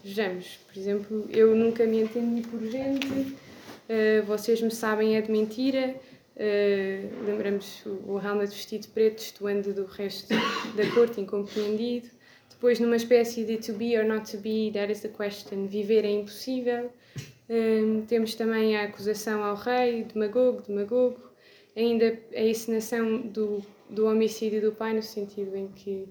Vejamos, 0.03 0.59
por 0.67 0.79
exemplo, 0.79 1.29
eu 1.31 1.55
nunca 1.55 1.85
me 1.85 2.01
entendi 2.01 2.41
por 2.49 2.59
gente, 2.71 3.07
uh, 3.07 4.23
vocês 4.27 4.63
me 4.63 4.71
sabem 4.71 5.17
é 5.17 5.21
de 5.21 5.31
mentira. 5.31 5.95
Uh, 6.35 7.27
lembramos 7.27 7.85
o, 7.85 8.17
Hamlet 8.17 8.51
vestido 8.51 8.83
de 8.83 8.89
preto, 8.89 9.19
estuando 9.19 9.75
do 9.75 9.85
resto 9.85 10.29
da 10.75 10.91
corte, 10.95 11.21
incompreendido. 11.21 12.09
Depois, 12.49 12.81
numa 12.81 12.97
espécie 12.97 13.45
de 13.45 13.59
to 13.59 13.75
be 13.75 13.95
or 13.99 14.07
not 14.07 14.31
to 14.31 14.39
be, 14.39 14.71
that 14.73 14.91
is 14.91 15.03
the 15.03 15.09
question, 15.09 15.67
viver 15.67 16.07
é 16.07 16.11
impossível. 16.11 16.91
Uh, 17.51 18.03
temos 18.09 18.35
também 18.35 18.75
a 18.75 18.85
acusação 18.85 19.45
ao 19.45 19.55
rei, 19.55 20.05
demagogo, 20.05 20.63
demagogo. 20.67 21.21
Ainda 21.77 22.19
a 22.35 22.41
encenação 22.41 23.21
do, 23.21 23.63
do 23.89 24.07
homicídio 24.07 24.61
do 24.61 24.73
pai, 24.73 24.95
no 24.95 25.03
sentido 25.03 25.57
em 25.57 25.69
que 25.69 26.09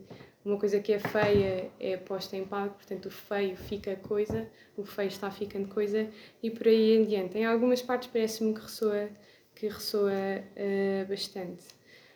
uma 0.47 0.57
coisa 0.57 0.79
que 0.79 0.93
é 0.93 0.99
feia 0.99 1.69
é 1.79 1.97
posta 1.97 2.37
em 2.37 2.45
palco, 2.45 2.75
portanto 2.75 3.07
o 3.07 3.11
feio 3.11 3.57
fica 3.57 3.95
coisa, 3.97 4.47
o 4.77 4.85
feio 4.85 5.09
está 5.09 5.29
ficando 5.29 5.67
coisa 5.67 6.07
e 6.41 6.49
por 6.49 6.67
aí 6.67 6.95
em 6.95 7.03
diante. 7.03 7.37
Em 7.37 7.45
algumas 7.45 7.81
partes 7.81 8.09
parece-me 8.11 8.53
que 8.53 8.61
ressoa, 8.61 9.09
que 9.53 9.67
ressoa 9.67 10.11
uh, 10.11 11.07
bastante. 11.07 11.63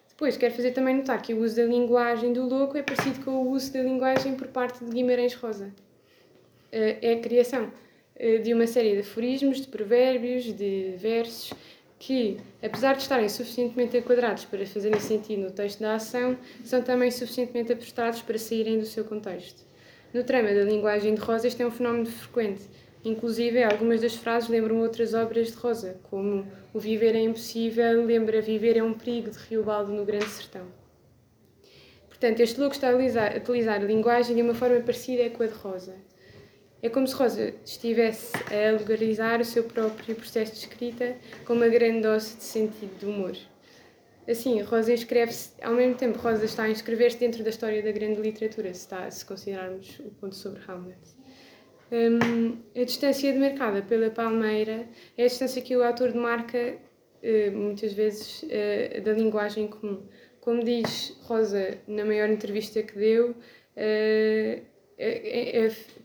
Depois, 0.07 0.37
quero 0.37 0.53
fazer 0.53 0.71
também 0.71 0.95
notar 0.95 1.21
que 1.21 1.33
o 1.33 1.41
uso 1.41 1.55
da 1.55 1.63
linguagem 1.63 2.31
do 2.31 2.47
louco 2.47 2.77
é 2.77 2.83
parecido 2.83 3.25
com 3.25 3.31
o 3.31 3.49
uso 3.49 3.73
da 3.73 3.81
linguagem 3.81 4.35
por 4.35 4.47
parte 4.47 4.85
de 4.85 4.91
Guimarães 4.91 5.33
Rosa. 5.33 5.73
Uh, 6.71 6.97
é 7.01 7.13
a 7.13 7.19
criação 7.19 7.65
uh, 7.65 8.41
de 8.41 8.53
uma 8.53 8.65
série 8.67 8.93
de 8.93 8.99
aforismos, 8.99 9.59
de 9.59 9.67
provérbios, 9.67 10.43
de 10.45 10.93
versos, 10.97 11.51
que, 12.01 12.39
apesar 12.63 12.95
de 12.95 13.03
estarem 13.03 13.29
suficientemente 13.29 13.95
enquadrados 13.95 14.43
para 14.45 14.65
fazerem 14.65 14.99
sentido 14.99 15.43
no 15.43 15.51
texto 15.51 15.81
da 15.81 15.93
ação, 15.93 16.35
são 16.63 16.81
também 16.81 17.11
suficientemente 17.11 17.71
abstratos 17.71 18.23
para 18.23 18.39
saírem 18.39 18.79
do 18.79 18.87
seu 18.87 19.05
contexto. 19.05 19.61
No 20.11 20.23
trama 20.23 20.51
da 20.51 20.63
linguagem 20.63 21.13
de 21.13 21.21
Rosa, 21.21 21.47
este 21.47 21.61
é 21.61 21.67
um 21.67 21.69
fenómeno 21.69 22.07
frequente. 22.07 22.63
Inclusive, 23.05 23.61
algumas 23.61 24.01
das 24.01 24.15
frases 24.15 24.49
lembram 24.49 24.79
outras 24.79 25.13
obras 25.13 25.49
de 25.51 25.57
Rosa, 25.57 25.99
como 26.09 26.43
O 26.73 26.79
viver 26.79 27.15
é 27.15 27.21
impossível 27.21 28.03
lembra 28.03 28.41
Viver 28.41 28.77
é 28.77 28.83
um 28.83 28.95
perigo 28.95 29.29
de 29.29 29.37
Riobaldo 29.37 29.93
no 29.93 30.03
Grande 30.03 30.25
Sertão. 30.25 30.65
Portanto, 32.09 32.39
este 32.39 32.59
look 32.59 32.73
está 32.73 32.89
a 32.89 32.95
utilizar 32.95 33.79
a 33.79 33.85
linguagem 33.85 34.35
de 34.35 34.41
uma 34.41 34.55
forma 34.55 34.79
parecida 34.79 35.29
com 35.29 35.43
a 35.43 35.47
de 35.47 35.53
Rosa. 35.53 35.95
É 36.83 36.89
como 36.89 37.07
se 37.07 37.13
Rosa 37.13 37.53
estivesse 37.63 38.31
a 38.51 38.69
alegorizar 38.69 39.39
o 39.39 39.45
seu 39.45 39.63
próprio 39.63 40.15
processo 40.15 40.53
de 40.53 40.59
escrita 40.59 41.15
com 41.45 41.53
uma 41.53 41.67
grande 41.67 42.01
dose 42.01 42.35
de 42.37 42.43
sentido 42.43 42.97
de 42.97 43.05
humor. 43.05 43.37
Assim, 44.27 44.61
Rosa 44.61 44.93
inscreve-se, 44.93 45.51
ao 45.61 45.73
mesmo 45.73 45.95
tempo, 45.95 46.17
Rosa 46.17 46.45
está 46.45 46.63
a 46.63 46.69
inscrever-se 46.69 47.17
dentro 47.17 47.43
da 47.43 47.49
história 47.49 47.83
da 47.83 47.91
grande 47.91 48.19
literatura, 48.19 48.73
se, 48.73 48.81
está, 48.81 49.09
se 49.11 49.23
considerarmos 49.25 49.99
o 49.99 50.09
ponto 50.19 50.35
sobre 50.35 50.61
Hamlet. 50.67 50.99
Um, 51.91 52.57
a 52.79 52.83
distância 52.83 53.31
demarcada 53.33 53.81
pela 53.81 54.09
palmeira 54.09 54.87
é 55.17 55.23
a 55.23 55.27
distância 55.27 55.61
que 55.61 55.75
o 55.75 55.83
autor 55.83 56.13
demarca, 56.13 56.77
uh, 57.21 57.57
muitas 57.57 57.93
vezes, 57.93 58.43
uh, 58.43 59.01
da 59.01 59.13
linguagem 59.13 59.67
comum. 59.67 60.01
Como 60.39 60.63
diz 60.63 61.17
Rosa 61.23 61.77
na 61.87 62.05
maior 62.05 62.29
entrevista 62.29 62.81
que 62.81 62.97
deu, 62.97 63.31
uh, 63.31 64.61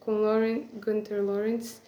com 0.06 0.20
Lauren, 0.20 0.68
Gunther 0.74 1.20
Lawrence, 1.20 1.82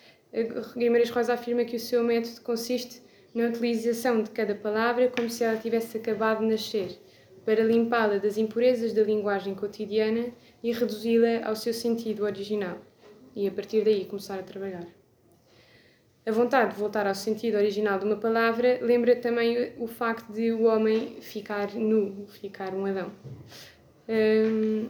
Guimarães 0.77 1.09
Rosa 1.09 1.35
afirma 1.35 1.65
que 1.65 1.77
o 1.77 1.81
seu 1.81 2.03
método 2.03 2.41
consiste 2.41 3.01
na 3.33 3.47
utilização 3.47 4.25
de 4.25 4.31
cada 4.31 4.57
palavra 4.57 5.09
como 5.09 5.31
se 5.31 5.45
ela 5.45 5.57
tivesse 5.57 5.97
acabado 5.97 6.41
de 6.41 6.47
nascer, 6.47 6.99
para 7.47 7.63
limpá-la 7.63 8.19
das 8.19 8.37
impurezas 8.37 8.93
da 8.93 9.05
linguagem 9.05 9.55
cotidiana 9.55 10.27
e 10.63 10.73
reduzi-la 10.73 11.47
ao 11.47 11.55
seu 11.55 11.73
sentido 11.73 12.25
original, 12.25 12.79
e 13.37 13.47
a 13.47 13.53
partir 13.53 13.85
daí 13.85 14.05
começar 14.05 14.41
a 14.41 14.43
trabalhar. 14.43 14.87
A 16.27 16.33
vontade 16.33 16.75
de 16.75 16.81
voltar 16.81 17.07
ao 17.07 17.15
sentido 17.15 17.57
original 17.57 18.01
de 18.01 18.05
uma 18.05 18.17
palavra 18.17 18.81
lembra 18.83 19.15
também 19.15 19.73
o 19.79 19.87
facto 19.87 20.31
de 20.33 20.51
o 20.51 20.65
homem 20.65 21.21
ficar 21.21 21.73
nu, 21.75 22.27
ficar 22.27 22.75
um 22.75 22.85
Adão. 22.85 23.13
Um, 24.09 24.89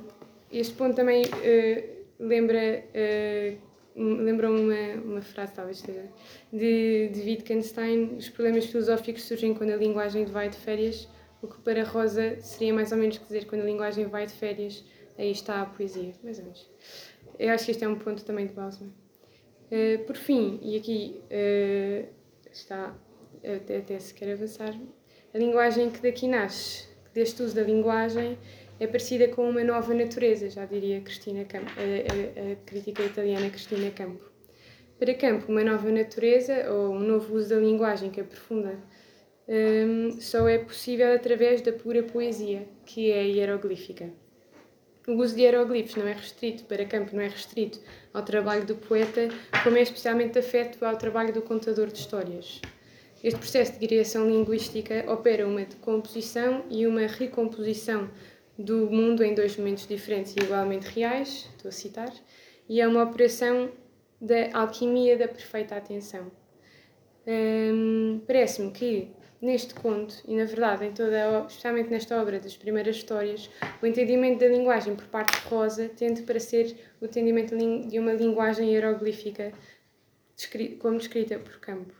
este 0.51 0.75
ponto 0.75 0.97
também 0.97 1.27
uh, 1.27 1.98
lembra, 2.19 2.85
uh, 2.95 3.59
lembra 3.97 4.51
uma, 4.51 5.03
uma 5.03 5.23
frase, 5.23 5.55
talvez 5.55 5.79
seja, 5.79 6.05
de, 6.53 7.09
de 7.09 7.21
Wittgenstein: 7.21 8.17
os 8.17 8.29
problemas 8.29 8.67
filosóficos 8.67 9.25
surgem 9.25 9.55
quando 9.55 9.71
a 9.71 9.77
linguagem 9.77 10.25
vai 10.25 10.49
de 10.49 10.57
férias, 10.57 11.09
o 11.43 11.47
que 11.47 11.61
para 11.61 11.85
Rosa 11.85 12.41
seria 12.41 12.75
mais 12.75 12.93
ou 12.93 12.99
menos 12.99 13.19
dizer 13.19 13.47
quando 13.47 13.63
a 13.63 13.65
linguagem 13.65 14.07
vai 14.07 14.27
de 14.27 14.33
férias, 14.33 14.85
aí 15.17 15.31
está 15.31 15.63
a 15.63 15.67
poesia, 15.67 16.13
mais 16.23 16.39
ou 16.39 16.45
menos. 16.45 16.71
Eu 17.39 17.51
acho 17.51 17.65
que 17.65 17.71
este 17.71 17.85
é 17.85 17.89
um 17.89 17.97
ponto 17.97 18.25
também 18.25 18.47
de 18.47 18.53
Balsman. 18.53 18.93
Uh, 19.71 20.05
por 20.05 20.17
fim, 20.17 20.59
e 20.63 20.77
aqui 20.77 21.21
uh, 21.25 22.09
está, 22.51 22.95
até, 23.45 23.79
até 23.79 23.99
se 23.99 24.15
quer 24.15 24.33
avançar, 24.33 24.75
a 25.33 25.39
linguagem 25.39 25.91
que 25.91 26.01
daqui 26.01 26.27
nasce, 26.27 26.89
deste 27.13 27.43
uso 27.43 27.55
da 27.55 27.63
linguagem, 27.63 28.39
é 28.81 28.87
parecida 28.87 29.29
com 29.29 29.49
uma 29.49 29.65
nova 29.65 29.93
natureza, 29.93 30.49
já 30.49 30.65
diria 30.65 31.01
Cristina 31.01 31.45
Campo, 31.45 31.71
a, 31.77 32.51
a, 32.51 32.53
a 32.53 32.57
crítica 32.57 33.03
italiana 33.03 33.51
Cristina 33.51 33.91
Campo. 33.91 34.25
Para 34.99 35.15
Campo, 35.15 35.51
uma 35.51 35.63
nova 35.63 35.91
natureza 35.91 36.71
ou 36.73 36.95
um 36.95 37.01
novo 37.01 37.37
uso 37.37 37.51
da 37.51 37.57
linguagem 37.57 38.11
que 38.11 38.21
aprofunda 38.21 38.79
um, 39.49 40.21
só 40.21 40.49
é 40.49 40.59
possível 40.59 41.15
através 41.15 41.63
da 41.63 41.73
pura 41.73 42.03
poesia, 42.03 42.69
que 42.85 43.11
é 43.11 43.27
hieroglífica. 43.27 44.11
O 45.07 45.13
uso 45.13 45.35
de 45.35 45.43
hieroglifos 45.43 45.97
não 45.97 46.07
é 46.07 46.13
restrito, 46.13 46.65
para 46.65 46.85
Campo 46.85 47.17
não 47.17 47.23
é 47.23 47.29
restrito 47.29 47.81
ao 48.13 48.23
trabalho 48.23 48.67
do 48.67 48.75
poeta, 48.75 49.29
como 49.63 49.79
é 49.79 49.83
especialmente 49.83 50.39
afeto 50.39 50.85
ao 50.85 50.97
trabalho 50.97 51.33
do 51.33 51.41
contador 51.41 51.87
de 51.87 51.99
histórias. 51.99 52.61
Este 53.25 53.39
processo 53.39 53.73
de 53.73 53.87
criação 53.87 54.29
linguística 54.29 55.05
opera 55.11 55.47
uma 55.47 55.63
decomposição 55.63 56.65
e 56.71 56.87
uma 56.87 57.07
recomposição 57.07 58.11
do 58.59 58.91
mundo 58.91 59.23
em 59.23 59.35
dois 59.35 59.57
momentos 59.57 59.87
diferentes 59.87 60.35
e 60.37 60.41
igualmente 60.41 60.89
reais, 60.89 61.49
estou 61.55 61.69
a 61.69 61.73
citar, 61.73 62.13
e 62.69 62.81
é 62.81 62.89
uma 62.89 63.05
operação 63.05 63.71
da 64.21 64.51
alquimia 64.53 65.17
da 65.17 65.29
perfeita 65.29 65.77
atenção. 65.77 66.31
Hum, 67.27 68.21
Parece-me 68.27 68.73
que 68.73 69.13
neste 69.41 69.75
conto, 69.75 70.17
e 70.27 70.35
na 70.35 70.45
verdade 70.45 70.87
em 70.87 70.93
toda, 70.93 71.47
especialmente 71.47 71.91
nesta 71.91 72.21
obra 72.21 72.41
das 72.41 72.57
primeiras 72.57 72.97
histórias, 72.97 73.49
o 73.81 73.87
entendimento 73.87 74.41
da 74.41 74.49
linguagem 74.49 74.97
por 74.97 75.07
parte 75.07 75.41
de 75.41 75.47
Rosa 75.47 75.89
tende 75.89 76.23
para 76.23 76.41
ser 76.41 76.75
o 77.01 77.05
entendimento 77.05 77.57
de 77.57 77.99
uma 77.99 78.13
linguagem 78.13 78.71
hieroglífica 78.73 79.53
como 80.81 80.99
descrita 80.99 81.39
por 81.39 81.61
Campo. 81.61 81.98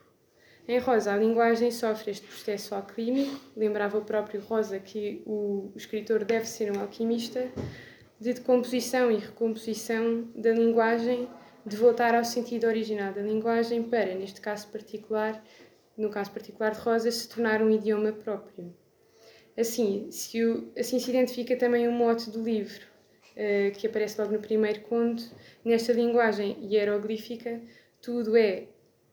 Em 0.71 0.79
Rosa, 0.81 1.15
a 1.15 1.17
linguagem 1.17 1.71
sofre 1.71 2.11
este 2.11 2.27
processo 2.27 2.75
alquímico, 2.75 3.41
lembrava 3.57 3.97
o 3.97 4.05
próprio 4.05 4.39
Rosa 4.43 4.79
que 4.79 5.23
o, 5.25 5.73
escritor 5.75 6.27
deve 6.27 6.45
ser 6.45 6.71
um 6.71 6.79
alquimista, 6.79 7.51
de 8.21 8.35
decomposição 8.35 9.11
e 9.11 9.17
recomposição 9.17 10.29
da 10.37 10.53
linguagem, 10.53 11.27
de 11.65 11.75
voltar 11.75 12.15
ao 12.15 12.23
sentido 12.23 12.67
original 12.67 13.15
da 13.15 13.23
linguagem 13.23 13.83
para, 13.83 14.15
neste 14.15 14.43
caso 14.43 14.69
particular, 14.69 15.43
no 15.97 16.11
caso 16.11 16.31
particular 16.33 16.73
de 16.73 16.81
Rosa, 16.81 17.11
se 17.11 17.27
tornar 17.27 17.63
um 17.63 17.71
idioma 17.71 18.13
próprio. 18.13 18.71
Assim 19.57 20.11
se, 20.11 20.45
o, 20.45 20.71
assim 20.79 20.99
se 20.99 21.09
identifica 21.09 21.57
também 21.57 21.89
o 21.89 21.93
mote 21.93 22.29
do 22.29 22.43
livro, 22.43 22.85
uh, 23.33 23.73
que 23.73 23.87
aparece 23.87 24.21
logo 24.21 24.35
no 24.35 24.39
primeiro 24.39 24.83
conto. 24.83 25.25
Nesta 25.65 25.95
linguagem 25.95 26.59
hieroglífica, 26.61 27.59
tudo 28.03 28.37
é 28.37 28.67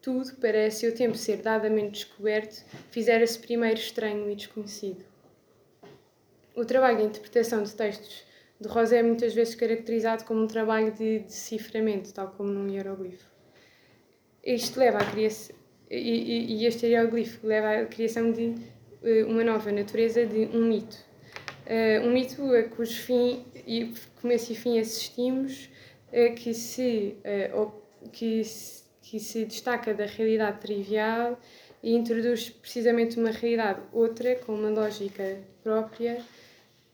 tudo, 0.05 0.35
para 0.35 0.69
seu 0.69 0.93
tempo 0.93 1.17
ser 1.17 1.37
dadamente 1.37 2.05
descoberto, 2.05 2.63
fizera-se 2.91 3.39
primeiro 3.39 3.79
estranho 3.79 4.29
e 4.29 4.35
desconhecido. 4.35 5.03
O 6.55 6.63
trabalho 6.63 6.97
de 6.97 7.03
interpretação 7.05 7.63
de 7.63 7.73
textos 7.73 8.23
de 8.61 8.67
Rosa 8.67 8.97
é 8.97 9.01
muitas 9.01 9.33
vezes 9.33 9.55
caracterizado 9.55 10.23
como 10.23 10.43
um 10.43 10.47
trabalho 10.47 10.91
de 10.91 11.19
deciframento, 11.21 12.13
tal 12.13 12.27
como 12.27 12.51
num 12.51 12.69
hieroglifo. 12.69 13.25
Isto 14.43 14.79
leva 14.79 14.99
à 14.99 15.11
criação, 15.11 15.55
e, 15.89 16.53
e 16.53 16.65
este 16.67 16.85
hieroglifo 16.85 17.45
leva 17.47 17.81
à 17.81 17.85
criação 17.87 18.31
de 18.31 18.53
uh, 19.01 19.27
uma 19.27 19.43
nova 19.43 19.71
natureza 19.71 20.23
de 20.23 20.45
um 20.55 20.67
mito. 20.67 21.03
Uh, 21.65 22.07
um 22.07 22.13
mito 22.13 22.43
a 22.53 22.61
cujo 22.61 23.01
fim, 23.01 23.43
e 23.65 23.91
começo 24.21 24.53
e 24.53 24.55
fim 24.55 24.77
assistimos, 24.77 25.67
uh, 26.09 26.35
que 26.35 26.53
se, 26.53 27.17
que 28.13 28.43
se 28.43 28.74
que 29.05 29.19
se 29.19 29.45
destaca 29.45 29.93
da 29.93 30.05
realidade 30.05 30.59
trivial 30.59 31.39
e 31.83 31.93
introduz 31.95 32.49
precisamente 32.49 33.19
uma 33.19 33.29
realidade 33.29 33.79
outra, 33.93 34.35
com 34.35 34.55
uma 34.55 34.69
lógica 34.69 35.37
própria, 35.63 36.17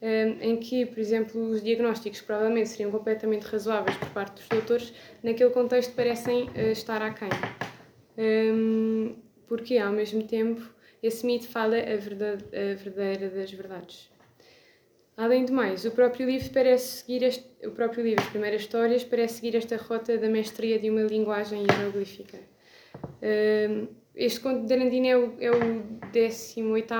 hum, 0.02 0.36
em 0.42 0.56
que, 0.58 0.84
por 0.84 0.98
exemplo, 0.98 1.50
os 1.50 1.62
diagnósticos 1.62 2.20
provavelmente 2.20 2.68
seriam 2.68 2.90
completamente 2.90 3.44
razoáveis 3.44 3.96
por 3.96 4.10
parte 4.10 4.34
dos 4.34 4.48
doutores, 4.48 4.92
naquele 5.22 5.50
contexto 5.50 5.94
parecem 5.94 6.50
eh, 6.54 6.72
estar 6.72 7.00
aquém. 7.00 7.30
Hum, 8.18 9.16
porque, 9.48 9.78
ao 9.78 9.92
mesmo 9.92 10.22
tempo, 10.24 10.62
esse 11.02 11.24
mito 11.24 11.48
fala 11.48 11.78
a, 11.78 11.96
verdade, 11.96 12.44
a 12.54 12.74
verdadeira 12.74 13.30
das 13.30 13.50
verdades. 13.50 14.11
Além 15.16 15.44
de 15.44 15.52
mais, 15.52 15.84
o 15.84 15.90
próprio 15.90 16.26
livro 16.26 16.48
parece 16.50 17.02
seguir 17.02 17.22
este, 17.22 17.44
o 17.66 17.70
próprio 17.70 18.02
livro, 18.02 18.22
as 18.22 18.30
primeiras 18.30 18.62
histórias, 18.62 19.04
parece 19.04 19.34
seguir 19.34 19.56
esta 19.56 19.76
rota 19.76 20.16
da 20.16 20.28
mestria 20.28 20.78
de 20.78 20.88
uma 20.88 21.02
linguagem 21.02 21.66
hieroglífica. 21.70 22.38
Uh, 22.96 23.88
este 24.14 24.40
conto 24.40 24.66
de 24.66 24.72
Arandina 24.72 25.08
é 25.08 25.16
o, 25.16 25.34
é 25.38 25.50
o 25.50 25.82
18 26.12 26.94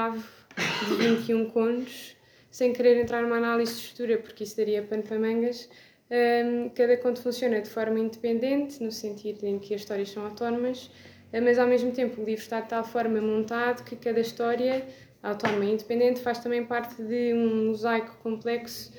de 0.89 0.95
21 0.95 1.51
contos, 1.51 2.17
sem 2.51 2.75
querer 2.75 3.01
entrar 3.01 3.23
numa 3.23 3.37
análise 3.37 3.73
de 3.73 3.81
estrutura, 3.81 4.19
porque 4.19 4.45
isso 4.45 4.59
daria 4.59 4.83
pano 4.83 5.03
para 5.03 5.19
mangas. 5.19 5.71
Um, 6.11 6.69
cada 6.69 6.99
conto 6.99 7.23
funciona 7.23 7.63
de 7.63 7.71
forma 7.71 7.99
independente, 7.99 8.83
no 8.83 8.93
sentido 8.93 9.45
em 9.47 9.59
que 9.59 9.75
as 9.75 9.81
histórias 9.81 10.11
são 10.11 10.25
autónomas, 10.27 10.91
mas 11.33 11.59
ao 11.59 11.67
mesmo 11.67 11.91
tempo 11.93 12.21
o 12.21 12.25
livro 12.25 12.43
está 12.43 12.61
de 12.61 12.69
tal 12.69 12.85
forma 12.85 13.19
montado 13.23 13.85
que 13.85 13.97
cada 13.97 14.21
história 14.21 14.87
autónoma 15.23 15.65
independente 15.65 16.21
faz 16.21 16.39
também 16.39 16.65
parte 16.65 17.03
de 17.03 17.33
um 17.35 17.69
mosaico 17.69 18.17
complexo 18.23 18.93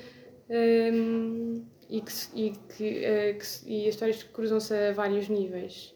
um, 0.49 1.63
e, 1.89 2.01
que, 2.01 2.11
e, 2.33 2.51
que, 2.51 3.01
uh, 3.01 3.37
que, 3.37 3.69
e 3.69 3.87
as 3.87 3.93
histórias 3.93 4.23
cruzam-se 4.23 4.73
a 4.73 4.91
vários 4.93 5.27
níveis. 5.27 5.93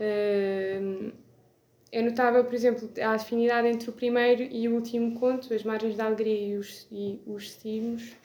Um, 0.00 1.12
é 1.92 2.00
notável, 2.00 2.42
por 2.44 2.54
exemplo, 2.54 2.90
a 3.00 3.10
afinidade 3.10 3.68
entre 3.68 3.90
o 3.90 3.92
primeiro 3.92 4.42
e 4.42 4.66
o 4.66 4.74
último 4.74 5.20
conto, 5.20 5.52
As 5.52 5.62
Margens 5.62 5.96
da 5.96 6.06
Alegria 6.06 6.54
e 6.54 6.56
os, 6.56 6.86
e 6.90 7.20
os 7.26 7.44
Estigmos. 7.44 8.16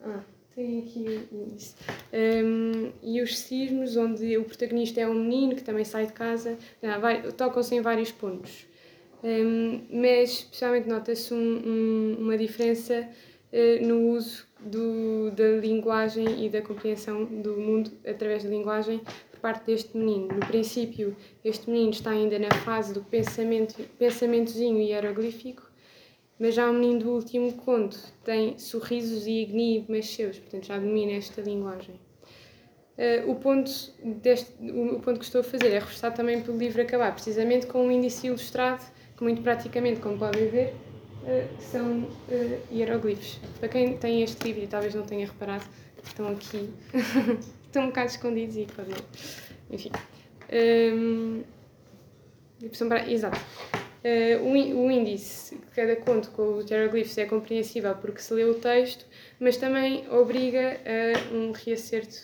Ah, 0.00 0.22
tem 0.54 0.78
aqui 0.78 1.28
isso. 1.54 1.76
Um, 2.12 2.90
e 3.02 3.20
os 3.20 3.38
cismos, 3.38 3.98
onde 3.98 4.38
o 4.38 4.44
protagonista 4.44 5.00
é 5.00 5.06
um 5.06 5.14
menino 5.14 5.54
que 5.54 5.62
também 5.62 5.84
sai 5.84 6.06
de 6.06 6.14
casa, 6.14 6.56
tocam-se 7.36 7.74
em 7.74 7.82
vários 7.82 8.10
pontos. 8.10 8.66
Um, 9.22 9.80
mas 9.90 10.30
especialmente 10.30 10.88
nota-se 10.88 11.34
um, 11.34 11.36
um, 11.38 12.16
uma 12.20 12.38
diferença 12.38 13.08
uh, 13.52 13.86
no 13.86 14.10
uso 14.10 14.46
do, 14.60 15.30
da 15.32 15.56
linguagem 15.60 16.44
e 16.44 16.48
da 16.48 16.62
compreensão 16.62 17.24
do 17.24 17.56
mundo 17.56 17.90
através 18.06 18.44
da 18.44 18.50
linguagem 18.50 19.00
por 19.30 19.40
parte 19.40 19.66
deste 19.66 19.96
menino. 19.96 20.28
No 20.28 20.46
princípio, 20.46 21.16
este 21.44 21.68
menino 21.70 21.90
está 21.90 22.10
ainda 22.10 22.38
na 22.38 22.50
fase 22.50 22.92
do 22.92 23.02
pensamento, 23.02 23.74
pensamentozinho 23.98 24.80
hieroglífico, 24.80 25.68
mas 26.38 26.54
já 26.54 26.70
o 26.70 26.72
menino 26.72 27.00
do 27.00 27.10
último 27.10 27.52
conto 27.54 27.98
tem 28.24 28.56
sorrisos 28.58 29.26
e 29.26 29.42
enigmas 29.42 30.06
seus, 30.06 30.38
portanto 30.38 30.66
já 30.66 30.78
domina 30.78 31.12
esta 31.12 31.40
linguagem. 31.40 31.94
Uh, 32.96 33.30
o, 33.30 33.36
ponto 33.36 33.70
deste, 34.02 34.52
o, 34.60 34.98
ponto 34.98 35.20
que 35.20 35.24
estou 35.24 35.40
a 35.40 35.44
fazer 35.44 35.68
é 35.68 35.78
reforçar 35.78 36.10
também 36.10 36.40
pelo 36.40 36.58
livro 36.58 36.82
acabar, 36.82 37.12
precisamente 37.12 37.66
com 37.66 37.86
um 37.86 37.92
índice 37.92 38.26
ilustrado, 38.26 38.84
que 39.18 39.24
muito 39.24 39.42
praticamente, 39.42 40.00
como 40.00 40.16
podem 40.16 40.48
ver, 40.48 40.74
uh, 41.24 41.60
são 41.60 42.02
uh, 42.04 42.60
hieroglifos. 42.70 43.40
Para 43.58 43.68
quem 43.68 43.98
tem 43.98 44.22
este 44.22 44.44
livro 44.44 44.62
e 44.62 44.66
talvez 44.68 44.94
não 44.94 45.02
tenha 45.02 45.26
reparado, 45.26 45.64
estão 46.04 46.28
aqui, 46.28 46.70
estão 47.66 47.82
um 47.82 47.86
bocado 47.88 48.10
escondidos 48.12 48.56
e 48.56 48.66
podem. 48.66 48.94
Enfim. 49.70 49.90
Um, 50.52 51.42
exato. 53.08 53.40
Uh, 54.04 54.44
o, 54.44 54.90
índice 54.90 55.56
de 55.56 55.66
cada 55.74 55.96
conto 55.96 56.30
com 56.30 56.58
os 56.58 56.70
hieroglifos 56.70 57.18
é 57.18 57.26
compreensível 57.26 57.94
porque 57.96 58.20
se 58.20 58.32
lê 58.32 58.44
o 58.44 58.54
texto, 58.54 59.04
mas 59.40 59.56
também 59.56 60.08
obriga 60.10 60.78
a 60.86 61.34
um 61.34 61.50
reacerto, 61.50 62.16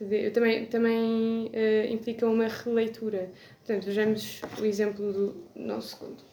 de, 0.00 0.30
também, 0.30 0.64
também 0.64 1.50
uh, 1.54 1.92
implica 1.92 2.26
uma 2.26 2.48
releitura. 2.48 3.30
Portanto, 3.58 3.84
vejamos 3.84 4.40
o 4.58 4.64
exemplo 4.64 5.12
do 5.12 5.44
nosso 5.54 5.98
conto. 5.98 6.27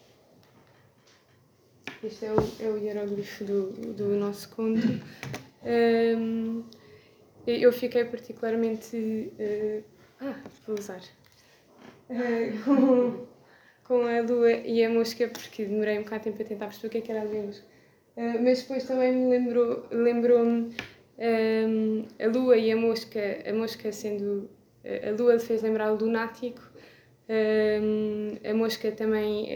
Este 2.02 2.26
é 2.26 2.32
o, 2.32 2.36
é 2.60 2.70
o 2.70 2.78
hieroglifo 2.78 3.44
do, 3.44 3.70
do 3.94 4.08
nosso 4.16 4.48
conto. 4.50 4.86
Um, 5.64 6.64
eu 7.46 7.72
fiquei 7.72 8.04
particularmente. 8.04 8.96
Uh, 8.96 9.82
ah, 10.20 10.36
vou 10.66 10.78
usar. 10.78 11.00
com 12.64 13.26
com 13.86 14.04
a 14.04 14.20
lua 14.20 14.50
e 14.50 14.84
a 14.84 14.90
mosca, 14.90 15.28
porque 15.28 15.64
demorei 15.64 15.98
um 15.98 16.02
bocado 16.02 16.24
de 16.24 16.30
tempo 16.30 16.42
a 16.42 16.46
tentar 16.46 16.66
perceber 16.66 16.88
o 16.88 16.90
que, 16.90 16.98
é 16.98 17.00
que 17.00 17.12
era 17.12 17.20
a 17.20 17.24
lua 17.24 17.34
e 17.34 17.38
a 17.38 17.42
mosca. 17.42 17.64
Uh, 18.16 18.42
mas 18.42 18.62
depois 18.62 18.84
também 18.84 19.12
me 19.12 19.30
lembrou, 19.30 19.86
lembrou-me 19.90 20.74
um, 21.18 22.04
a 22.18 22.26
lua 22.26 22.56
e 22.56 22.72
a 22.72 22.76
mosca, 22.76 23.20
a 23.48 23.52
mosca 23.52 23.92
sendo. 23.92 24.50
A 24.84 25.10
lua 25.20 25.38
fez 25.38 25.62
lembrar 25.62 25.92
o 25.92 25.96
lunático, 25.96 26.62
um, 27.28 28.48
a 28.48 28.54
mosca 28.54 28.92
também 28.92 29.48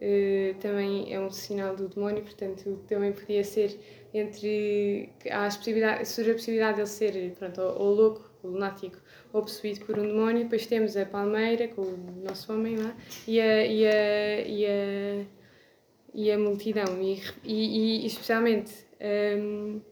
é, 0.00 0.54
também 0.60 1.12
é 1.12 1.20
um 1.20 1.30
sinal 1.30 1.76
do 1.76 1.88
demónio, 1.88 2.22
portanto 2.22 2.82
também 2.88 3.12
podia 3.12 3.44
ser 3.44 3.78
entre. 4.14 5.10
Há 5.30 5.46
a 5.46 5.46
possibilidade, 5.46 6.08
surge 6.08 6.30
a 6.30 6.34
possibilidade 6.34 6.74
de 6.76 6.80
ele 6.80 6.88
ser 6.88 7.32
pronto, 7.38 7.60
ou, 7.60 7.78
ou 7.78 7.94
louco, 7.94 8.30
ou 8.42 8.50
lunático, 8.50 8.96
ou 9.32 9.42
possuído 9.42 9.84
por 9.84 9.98
um 9.98 10.06
demónio. 10.06 10.44
Depois 10.44 10.66
temos 10.66 10.96
a 10.96 11.04
palmeira, 11.04 11.68
com 11.68 11.82
o 11.82 12.22
nosso 12.24 12.50
homem 12.50 12.76
lá, 12.76 12.96
e 13.28 13.38
a, 13.40 13.66
e 13.66 13.86
a, 13.86 14.40
e 14.40 14.66
a, 14.66 15.24
e 16.14 16.32
a 16.32 16.38
multidão. 16.38 17.00
E, 17.02 17.20
e, 17.44 18.02
e 18.02 18.06
especialmente 18.06 18.72
um, 19.38 19.82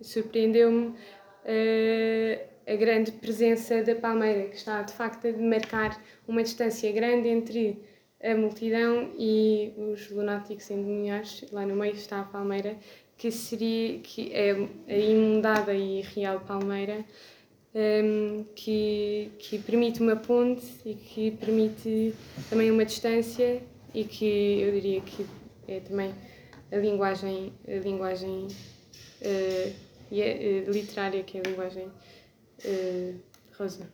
surpreendeu-me 0.00 0.86
uh, 0.86 2.52
a 2.66 2.76
grande 2.76 3.12
presença 3.12 3.82
da 3.82 3.94
palmeira, 3.94 4.48
que 4.48 4.56
está 4.56 4.80
de 4.80 4.94
facto 4.94 5.26
a 5.26 5.32
marcar 5.32 6.02
uma 6.26 6.42
distância 6.42 6.90
grande 6.90 7.28
entre 7.28 7.91
a 8.22 8.34
multidão 8.34 9.10
e 9.18 9.72
os 9.76 10.10
lunáticos 10.10 10.70
endemoniados. 10.70 11.44
Lá 11.52 11.66
no 11.66 11.74
meio 11.74 11.94
está 11.94 12.20
a 12.20 12.24
palmeira, 12.24 12.76
que 13.16 13.30
seria 13.30 13.98
que 13.98 14.32
é 14.32 14.52
a 14.88 14.96
imundada 14.96 15.74
e 15.74 16.00
real 16.00 16.40
palmeira 16.40 17.04
um, 17.74 18.44
que, 18.54 19.30
que 19.38 19.58
permite 19.58 20.00
uma 20.00 20.16
ponte 20.16 20.66
e 20.84 20.94
que 20.94 21.30
permite 21.32 22.14
também 22.50 22.70
uma 22.70 22.84
distância 22.84 23.62
e 23.94 24.04
que 24.04 24.60
eu 24.60 24.72
diria 24.72 25.00
que 25.00 25.26
é 25.68 25.80
também 25.80 26.14
a 26.70 26.76
linguagem, 26.76 27.52
a 27.66 27.78
linguagem 27.78 28.46
uh, 29.20 29.70
uh, 30.10 30.70
literária, 30.70 31.22
que 31.22 31.38
é 31.38 31.42
a 31.44 31.50
linguagem 31.50 31.86
uh, 31.86 33.20
rosa. 33.58 33.88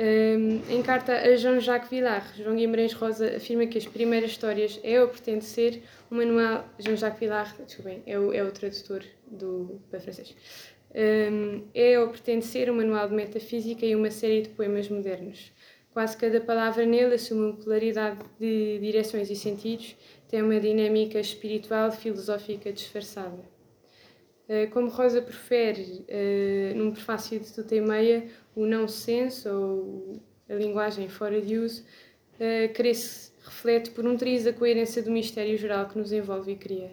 Um, 0.00 0.62
em 0.72 0.80
carta 0.80 1.12
a 1.12 1.34
Jean-Jacques 1.34 1.90
Villard, 1.90 2.24
João 2.40 2.54
Guimarães 2.54 2.92
Rosa 2.92 3.36
afirma 3.36 3.66
que 3.66 3.78
as 3.78 3.86
primeiras 3.86 4.30
histórias 4.30 4.78
é 4.84 5.02
ou 5.02 5.08
pretende 5.08 5.44
ser 5.44 5.82
o 6.08 6.14
manual. 6.14 6.64
Jean-Jacques 6.78 7.18
Villard, 7.18 7.52
desculpem, 7.64 8.02
é 8.06 8.16
o, 8.16 8.32
é 8.32 8.44
o 8.44 8.52
tradutor 8.52 9.02
do, 9.26 9.80
para 9.90 9.98
francês 9.98 10.36
um, 10.94 11.64
é 11.74 11.98
ou 11.98 12.08
pretende 12.08 12.44
ser 12.44 12.70
um 12.70 12.76
manual 12.76 13.08
de 13.08 13.14
metafísica 13.14 13.84
e 13.84 13.94
uma 13.94 14.10
série 14.10 14.42
de 14.42 14.48
poemas 14.50 14.88
modernos. 14.88 15.52
Quase 15.92 16.16
cada 16.16 16.40
palavra 16.40 16.86
nele 16.86 17.14
assume 17.14 17.46
uma 17.46 17.56
polaridade 17.56 18.18
de 18.38 18.78
direções 18.78 19.30
e 19.30 19.36
sentidos, 19.36 19.96
tem 20.28 20.42
uma 20.42 20.60
dinâmica 20.60 21.18
espiritual 21.18 21.90
filosófica 21.90 22.72
disfarçada. 22.72 23.57
Uh, 24.48 24.70
como 24.70 24.88
Rosa 24.88 25.20
prefere, 25.20 26.06
uh, 26.08 26.74
num 26.74 26.90
prefácio 26.90 27.38
de 27.38 27.52
Tuta 27.52 27.74
e 27.74 27.82
Meia, 27.82 28.26
o 28.56 28.64
não 28.64 28.88
senso 28.88 29.48
ou 29.50 30.22
a 30.48 30.54
linguagem 30.54 31.06
fora 31.08 31.40
de 31.40 31.58
uso, 31.58 31.84
cresce, 32.72 33.30
reflete 33.44 33.90
por 33.90 34.06
um 34.06 34.16
triz 34.16 34.46
a 34.46 34.52
coerência 34.52 35.02
do 35.02 35.10
mistério 35.10 35.58
geral 35.58 35.86
que 35.88 35.98
nos 35.98 36.10
envolve 36.10 36.52
e 36.52 36.56
cria. 36.56 36.92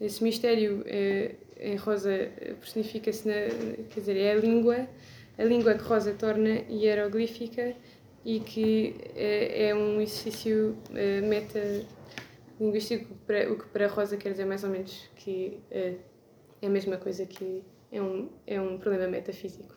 Esse 0.00 0.24
mistério 0.24 0.84
em 1.60 1.76
Rosa 1.76 2.32
personifica-se 2.58 3.28
na. 3.28 3.34
quer 3.88 4.00
dizer, 4.00 4.16
é 4.16 4.32
a 4.32 4.34
língua, 4.34 4.88
a 5.38 5.44
língua 5.44 5.74
que 5.74 5.84
Rosa 5.84 6.12
torna 6.14 6.62
hieroglífica 6.68 7.76
e 8.24 8.40
que 8.40 8.96
é, 9.14 9.72
um 9.72 10.00
exercício 10.00 10.76
meta 11.28 11.60
linguístico, 12.58 13.14
o 13.52 13.56
que 13.56 13.68
para 13.68 13.86
Rosa 13.86 14.16
quer 14.16 14.32
dizer 14.32 14.46
mais 14.46 14.64
ou 14.64 14.70
menos 14.70 15.08
que 15.14 15.60
é 16.60 16.66
a 16.66 16.70
mesma 16.70 16.96
coisa 16.96 17.24
que 17.26 17.62
é 17.90 18.00
um, 18.00 18.28
é 18.46 18.60
um 18.60 18.78
problema 18.78 19.06
metafísico. 19.06 19.76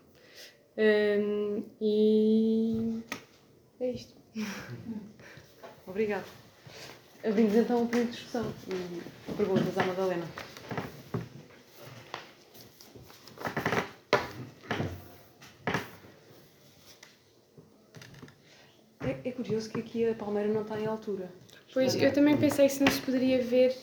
Um, 0.78 1.64
e 1.80 3.02
é 3.80 3.92
isto. 3.92 4.14
Obrigada. 5.88 6.26
Abrimos 7.24 7.54
então 7.56 7.84
um 7.84 7.88
período 7.88 8.12
de 8.12 8.16
discussão 8.16 8.54
e 8.68 9.34
perguntas 9.34 9.78
à 9.78 9.86
Madalena. 9.86 10.26
É 19.24 19.32
curioso 19.32 19.70
que 19.70 19.80
aqui 19.80 20.10
a 20.10 20.16
palmeira 20.16 20.52
não 20.52 20.62
está 20.62 20.80
em 20.80 20.86
altura. 20.86 21.32
Pois, 21.74 21.96
eu 21.96 22.12
também 22.12 22.38
pensei 22.38 22.68
se 22.70 22.84
não 22.84 22.92
se 22.92 23.02
poderia 23.02 23.42
ver. 23.42 23.76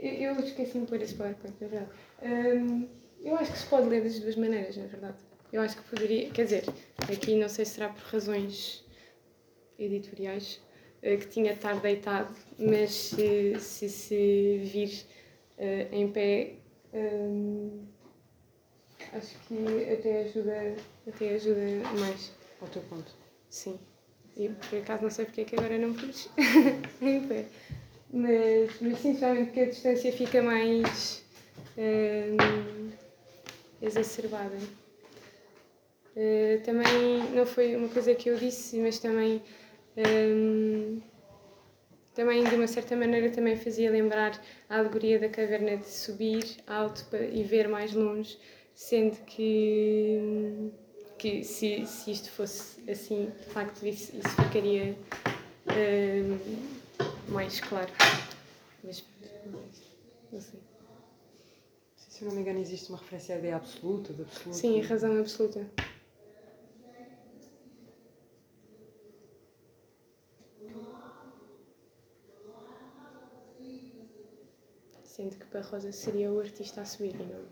Eu, 0.00 0.34
eu 0.34 0.40
esqueci-me 0.40 0.84
de 0.84 0.90
pôr 0.90 1.02
esse 1.02 1.14
PowerPoint, 1.14 1.54
na 1.60 1.68
verdade. 1.68 1.90
Um, 2.22 2.88
eu 3.22 3.36
acho 3.36 3.52
que 3.52 3.58
se 3.58 3.66
pode 3.66 3.88
ler 3.88 4.02
das 4.02 4.18
duas 4.18 4.36
maneiras, 4.36 4.76
na 4.76 4.86
verdade. 4.86 5.16
Eu 5.52 5.62
acho 5.62 5.76
que 5.76 5.88
poderia. 5.88 6.30
Quer 6.30 6.44
dizer, 6.44 6.64
aqui 7.10 7.34
não 7.34 7.48
sei 7.48 7.64
se 7.64 7.72
será 7.72 7.88
por 7.88 8.02
razões 8.02 8.84
editoriais 9.78 10.60
uh, 11.02 11.18
que 11.18 11.26
tinha 11.26 11.52
de 11.52 11.58
estar 11.58 11.80
deitado, 11.80 12.34
mas 12.58 12.92
se 12.92 13.58
se, 13.58 13.88
se 13.88 14.58
vir 14.64 15.04
uh, 15.58 15.94
em 15.94 16.10
pé. 16.12 16.54
Um, 16.92 17.86
acho 19.12 19.38
que 19.46 19.92
até 19.92 20.22
ajuda, 20.22 20.76
até 21.06 21.34
ajuda 21.34 21.60
mais. 21.98 22.32
Ao 22.60 22.68
teu 22.68 22.82
ponto. 22.82 23.12
Sim. 23.50 23.78
E 24.36 24.48
por 24.48 24.78
acaso 24.78 25.02
não 25.02 25.10
sei 25.10 25.24
porque 25.24 25.40
é 25.40 25.44
que 25.44 25.56
agora 25.56 25.78
não 25.78 25.94
pus 25.94 26.28
em 27.02 27.26
pé. 27.26 27.46
Mas, 28.12 28.70
mas 28.80 28.98
sinceramente 28.98 29.50
que 29.52 29.60
a 29.60 29.66
distância 29.66 30.12
fica 30.12 30.42
mais 30.42 31.22
hum, 31.76 32.90
exacerbada. 33.82 34.56
Uh, 36.16 36.60
também 36.64 37.22
não 37.34 37.46
foi 37.46 37.76
uma 37.76 37.88
coisa 37.88 38.14
que 38.14 38.28
eu 38.28 38.36
disse, 38.36 38.78
mas 38.78 38.98
também 38.98 39.42
hum, 39.96 41.00
também 42.14 42.42
de 42.42 42.54
uma 42.56 42.66
certa 42.66 42.96
maneira 42.96 43.30
também 43.30 43.56
fazia 43.56 43.90
lembrar 43.90 44.42
a 44.68 44.78
alegoria 44.78 45.20
da 45.20 45.28
caverna 45.28 45.76
de 45.76 45.88
subir 45.88 46.56
alto 46.66 47.04
e 47.32 47.44
ver 47.44 47.68
mais 47.68 47.92
longe, 47.92 48.36
sendo 48.74 49.16
que 49.24 50.72
que 51.16 51.42
se, 51.42 51.84
se 51.84 52.12
isto 52.12 52.30
fosse 52.30 52.90
assim, 52.90 53.30
de 53.40 53.52
facto, 53.52 53.84
isso, 53.86 54.16
isso 54.16 54.42
ficaria 54.42 54.96
uh, 55.66 56.77
mais 57.28 57.60
claro. 57.60 57.90
Mas 58.82 59.04
não 60.32 60.40
sei. 60.40 60.60
Se 61.96 62.24
eu 62.24 62.28
não 62.28 62.34
me 62.34 62.40
engano, 62.42 62.58
existe 62.58 62.88
uma 62.88 62.98
referência 62.98 63.34
à 63.34 63.38
ideia 63.38 63.56
absoluta, 63.56 64.12
de 64.12 64.22
absoluto. 64.22 64.56
Sim, 64.56 64.80
a 64.80 64.84
razão 64.86 65.18
absoluta. 65.18 65.66
Sinto 75.04 75.36
que 75.38 75.46
para 75.46 75.62
Rosa 75.62 75.92
seria 75.92 76.32
o 76.32 76.38
artista 76.40 76.80
a 76.80 76.84
subir 76.84 77.14
e 77.14 77.24
não 77.24 77.44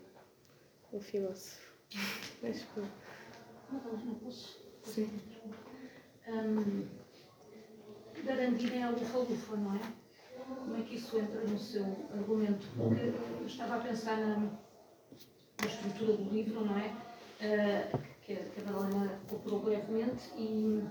o 0.91 1.01
filósofo. 1.01 1.67
Mas, 2.41 2.63
posso. 2.63 4.59
Sim. 4.83 5.09
Hum, 6.27 6.87
Garandina 8.27 8.75
é 8.75 8.83
a 8.83 8.89
lufa-lufa, 8.91 9.55
não 9.55 9.75
é? 9.75 9.79
Como 10.47 10.77
é 10.77 10.81
que 10.81 10.95
isso 10.95 11.17
entra 11.17 11.41
no 11.41 11.57
seu 11.57 11.83
argumento? 12.13 12.65
Porque 12.75 13.01
eu 13.41 13.45
estava 13.47 13.75
a 13.75 13.79
pensar 13.79 14.17
na, 14.17 14.35
na 14.37 15.65
estrutura 15.65 16.13
do 16.13 16.29
livro, 16.29 16.65
não 16.65 16.77
é? 16.77 16.87
Uh, 17.39 17.97
que, 18.21 18.33
a- 18.33 18.43
que 18.43 18.61
a 18.61 18.71
Madalena 18.71 19.19
recuperou 19.29 19.59
brevemente 19.61 20.23
e, 20.37 20.83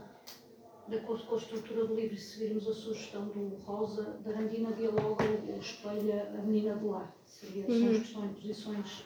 de 0.89 0.97
acordo 0.97 1.25
com 1.25 1.35
a 1.35 1.39
estrutura 1.39 1.85
do 1.87 1.95
livro, 1.95 2.17
se 2.17 2.39
virmos 2.39 2.67
a 2.69 2.73
sugestão 2.75 3.27
do 3.29 3.57
Rosa, 3.65 4.19
Darandina 4.25 4.73
dialoga 4.73 5.25
ou 5.25 5.59
espelha 5.59 6.29
a 6.39 6.43
menina 6.43 6.75
do 6.77 6.91
lar. 6.91 7.15
Seria, 7.27 7.67
São 7.67 7.91
as 7.91 7.99
questões, 7.99 8.37
posições 8.39 9.05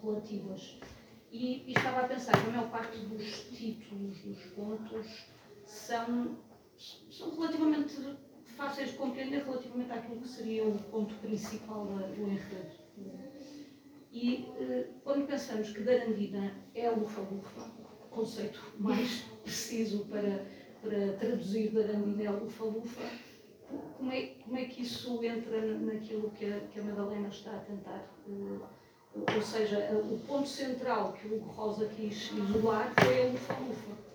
correlativas. 0.00 0.80
E, 1.30 1.64
e 1.66 1.72
estava 1.76 2.00
a 2.00 2.08
pensar 2.08 2.32
que 2.32 2.48
a 2.48 2.52
maior 2.52 2.70
parte 2.70 2.98
dos 2.98 3.44
títulos 3.56 4.18
dos 4.22 4.38
pontos 4.54 5.26
são, 5.64 6.36
são 6.78 7.30
relativamente 7.36 7.94
fáceis 8.56 8.90
de 8.90 8.96
compreender 8.96 9.44
relativamente 9.44 9.92
àquilo 9.92 10.20
que 10.20 10.28
seria 10.28 10.64
o 10.66 10.78
ponto 10.78 11.14
principal 11.16 11.84
do 11.86 12.22
enredo. 12.28 12.72
E 14.12 14.46
eh, 14.58 14.88
quando 15.02 15.26
pensamos 15.26 15.70
que 15.70 15.80
Darandina 15.80 16.54
é 16.74 16.86
a 16.86 16.92
lufa-lufa, 16.92 17.70
o 18.04 18.08
conceito 18.08 18.60
mais 18.78 19.22
preciso 19.42 20.04
para, 20.06 20.44
para 20.82 21.12
traduzir 21.18 21.70
Darandina 21.70 22.22
é 22.24 22.30
lufa-lufa, 22.30 23.00
como 23.96 24.12
é, 24.12 24.26
como 24.44 24.58
é 24.58 24.64
que 24.66 24.82
isso 24.82 25.22
entra 25.24 25.60
na- 25.62 25.92
naquilo 25.94 26.30
que 26.32 26.44
a, 26.44 26.60
que 26.60 26.80
a 26.80 26.82
Madalena 26.82 27.28
está 27.28 27.52
a 27.56 27.60
tentar? 27.60 28.06
eh, 28.28 28.82
ou 29.34 29.42
seja, 29.42 29.78
o 30.10 30.18
ponto 30.26 30.48
central 30.48 31.12
que 31.14 31.28
o 31.28 31.38
Rosa 31.40 31.86
quis 31.86 32.30
isolar 32.32 32.92
foi 32.94 33.22
a 33.22 33.26
lufa-lufa. 33.32 34.11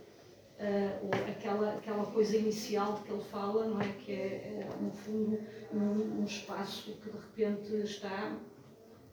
Ou 0.60 1.10
aquela, 1.30 1.74
aquela 1.76 2.04
coisa 2.06 2.36
inicial 2.36 3.02
que 3.06 3.12
ele 3.12 3.24
fala, 3.24 3.68
não 3.68 3.80
é? 3.80 3.88
Que 4.04 4.12
é, 4.12 4.16
eh, 4.16 4.70
no 4.82 4.92
fundo, 4.92 5.40
um, 5.72 6.22
um 6.22 6.26
espaço 6.26 6.94
que 6.94 7.10
de 7.12 7.16
repente 7.18 7.76
está. 7.84 8.36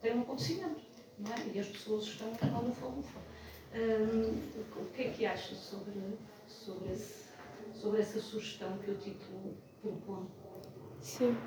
tem 0.01 0.15
um 0.17 0.21
acontecimento, 0.21 0.81
não 1.19 1.31
é? 1.31 1.35
E 1.53 1.59
as 1.59 1.67
pessoas 1.67 2.03
estão 2.05 2.27
na 2.51 2.59
lufa-lufa. 2.59 3.19
Hum, 3.75 4.39
o 4.81 4.85
que 4.93 5.03
é 5.03 5.09
que 5.09 5.25
acha 5.25 5.53
sobre, 5.53 5.99
sobre, 6.47 6.91
esse, 6.93 7.25
sobre 7.73 8.01
essa 8.01 8.19
sugestão 8.19 8.77
que 8.79 8.89
o 8.91 8.95
título 8.95 9.55
propõe? 9.81 10.25
Sim. 11.01 11.37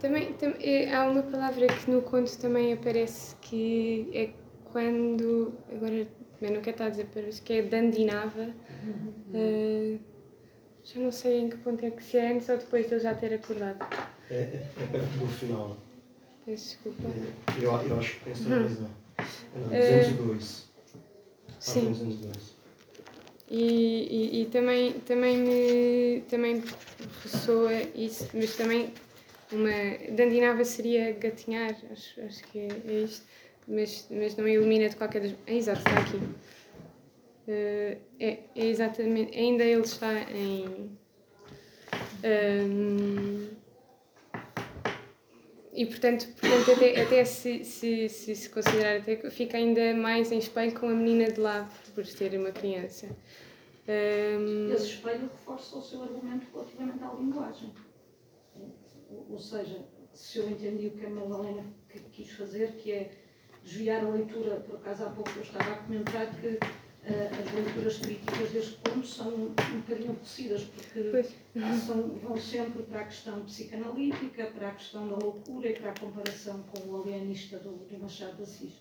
Também, 0.00 0.34
tam- 0.34 0.54
é, 0.60 0.94
há 0.94 1.08
uma 1.10 1.22
palavra 1.22 1.66
que 1.66 1.90
no 1.90 2.02
conto 2.02 2.38
também 2.38 2.72
aparece 2.74 3.34
que 3.40 4.08
é 4.14 4.30
quando. 4.70 5.52
Agora 5.72 6.06
também 6.38 6.54
não 6.54 6.62
quero 6.62 6.74
estar 6.74 6.86
a 6.86 6.90
dizer 6.90 7.06
para 7.06 7.22
isso, 7.22 7.42
que 7.42 7.52
é 7.54 7.62
dandinava. 7.62 8.48
Eh, 9.34 9.98
já 10.84 11.00
não 11.00 11.10
sei 11.10 11.40
em 11.40 11.50
que 11.50 11.56
ponto 11.58 11.84
é 11.84 11.90
que 11.90 12.02
se 12.02 12.16
é 12.16 12.32
antes 12.32 12.48
ou 12.48 12.56
depois 12.56 12.86
de 12.88 12.94
eu 12.94 13.00
já 13.00 13.14
ter 13.14 13.34
acordado. 13.34 13.84
É, 14.30 14.34
é, 14.34 14.66
é 14.80 14.86
perto 14.86 15.18
do 15.18 15.26
final. 15.26 15.76
Peço 16.46 16.76
desculpa. 16.76 17.08
É, 17.08 17.58
eu, 17.58 17.72
eu 17.72 17.98
acho 17.98 18.18
que 18.18 18.24
tens 18.24 18.40
toda 18.40 18.56
a 18.56 18.62
razão. 18.62 18.90
Eh, 19.72 19.98
202. 20.00 20.68
Sim. 21.58 21.88
202. 21.88 22.58
E, 23.50 23.60
e, 23.60 24.42
e 24.42 24.46
também, 24.46 24.92
também 25.00 25.38
me 25.38 26.20
também 26.28 26.62
ressoa 27.22 27.72
isso, 27.94 28.28
mas 28.34 28.54
também 28.56 28.92
uma 29.50 29.70
dandinava 30.14 30.64
seria 30.64 31.12
gatinhar, 31.12 31.74
acho, 31.90 32.20
acho 32.20 32.44
que 32.44 32.58
é, 32.58 32.68
é 32.86 32.92
isto, 33.04 33.26
mas, 33.68 34.08
mas 34.10 34.34
não 34.36 34.48
ilumina 34.48 34.88
de 34.88 34.96
qualquer 34.96 35.20
das. 35.20 35.34
É 35.46 35.54
exato, 35.54 35.80
está 35.80 36.00
aqui. 36.00 36.18
Eh, 37.46 37.98
é, 38.18 38.38
é 38.56 38.66
exatamente. 38.66 39.36
Ainda 39.36 39.64
ele 39.64 39.82
está 39.82 40.12
em. 40.30 40.98
ehm, 42.22 43.48
e 45.72 45.86
portanto, 45.86 46.26
portanto 46.40 46.72
até, 46.72 47.00
até 47.00 47.24
se, 47.24 47.64
se, 47.64 48.08
se, 48.08 48.34
se 48.34 48.50
considerar 48.50 48.96
até 48.96 49.30
fica 49.30 49.56
ainda 49.56 49.94
mais 49.94 50.32
em 50.32 50.38
espelho 50.38 50.74
com 50.78 50.88
a 50.88 50.94
menina 50.94 51.30
de 51.30 51.38
lá 51.38 51.70
por 51.94 52.04
ser 52.06 52.34
uma 52.38 52.50
criança. 52.50 53.06
Ehm, 53.86 54.72
Esse 54.72 54.86
espelho 54.86 55.30
reforça 55.30 55.76
o 55.76 55.82
seu 55.82 56.02
argumento 56.02 56.46
relativamente 56.52 57.04
à 57.04 57.12
linguagem. 57.14 57.72
Ou, 59.30 59.38
seja, 59.38 59.84
se 60.12 60.38
eu 60.38 60.50
entendi 60.50 60.88
o 60.88 60.90
que 60.90 61.06
a 61.06 61.10
Madalena 61.10 61.64
quis 62.12 62.30
fazer, 62.32 62.72
que 62.72 62.92
é 62.92 63.10
desviar 63.64 64.04
a 64.04 64.08
leitura, 64.08 64.56
por 64.56 64.76
acaso 64.76 65.04
há 65.04 65.10
pouco 65.10 65.30
eu 65.36 65.42
estava 65.42 65.72
a 65.72 65.76
comentar 65.76 66.34
que 66.40 66.58
eh, 67.04 67.30
as 67.32 67.52
leituras 67.52 67.98
críticas 67.98 68.50
deste 68.50 68.74
ponto 68.76 69.06
são 69.06 69.28
um 69.28 69.80
bocadinho 69.80 70.10
aborrecidas, 70.10 70.64
porque 70.64 71.24
são, 71.86 72.08
vão 72.22 72.36
sempre 72.36 72.82
para 72.82 73.00
a 73.00 73.04
questão 73.04 73.40
psicanalítica, 73.44 74.46
para 74.46 74.68
a 74.68 74.72
questão 74.72 75.08
da 75.08 75.16
loucura 75.16 75.70
e 75.70 75.74
para 75.74 75.90
a 75.90 75.94
comparação 75.98 76.62
com 76.64 76.90
o 76.90 77.02
alienista 77.02 77.58
do, 77.58 77.70
do 77.70 77.98
Machado 77.98 78.36
de 78.36 78.42
Assis. 78.42 78.72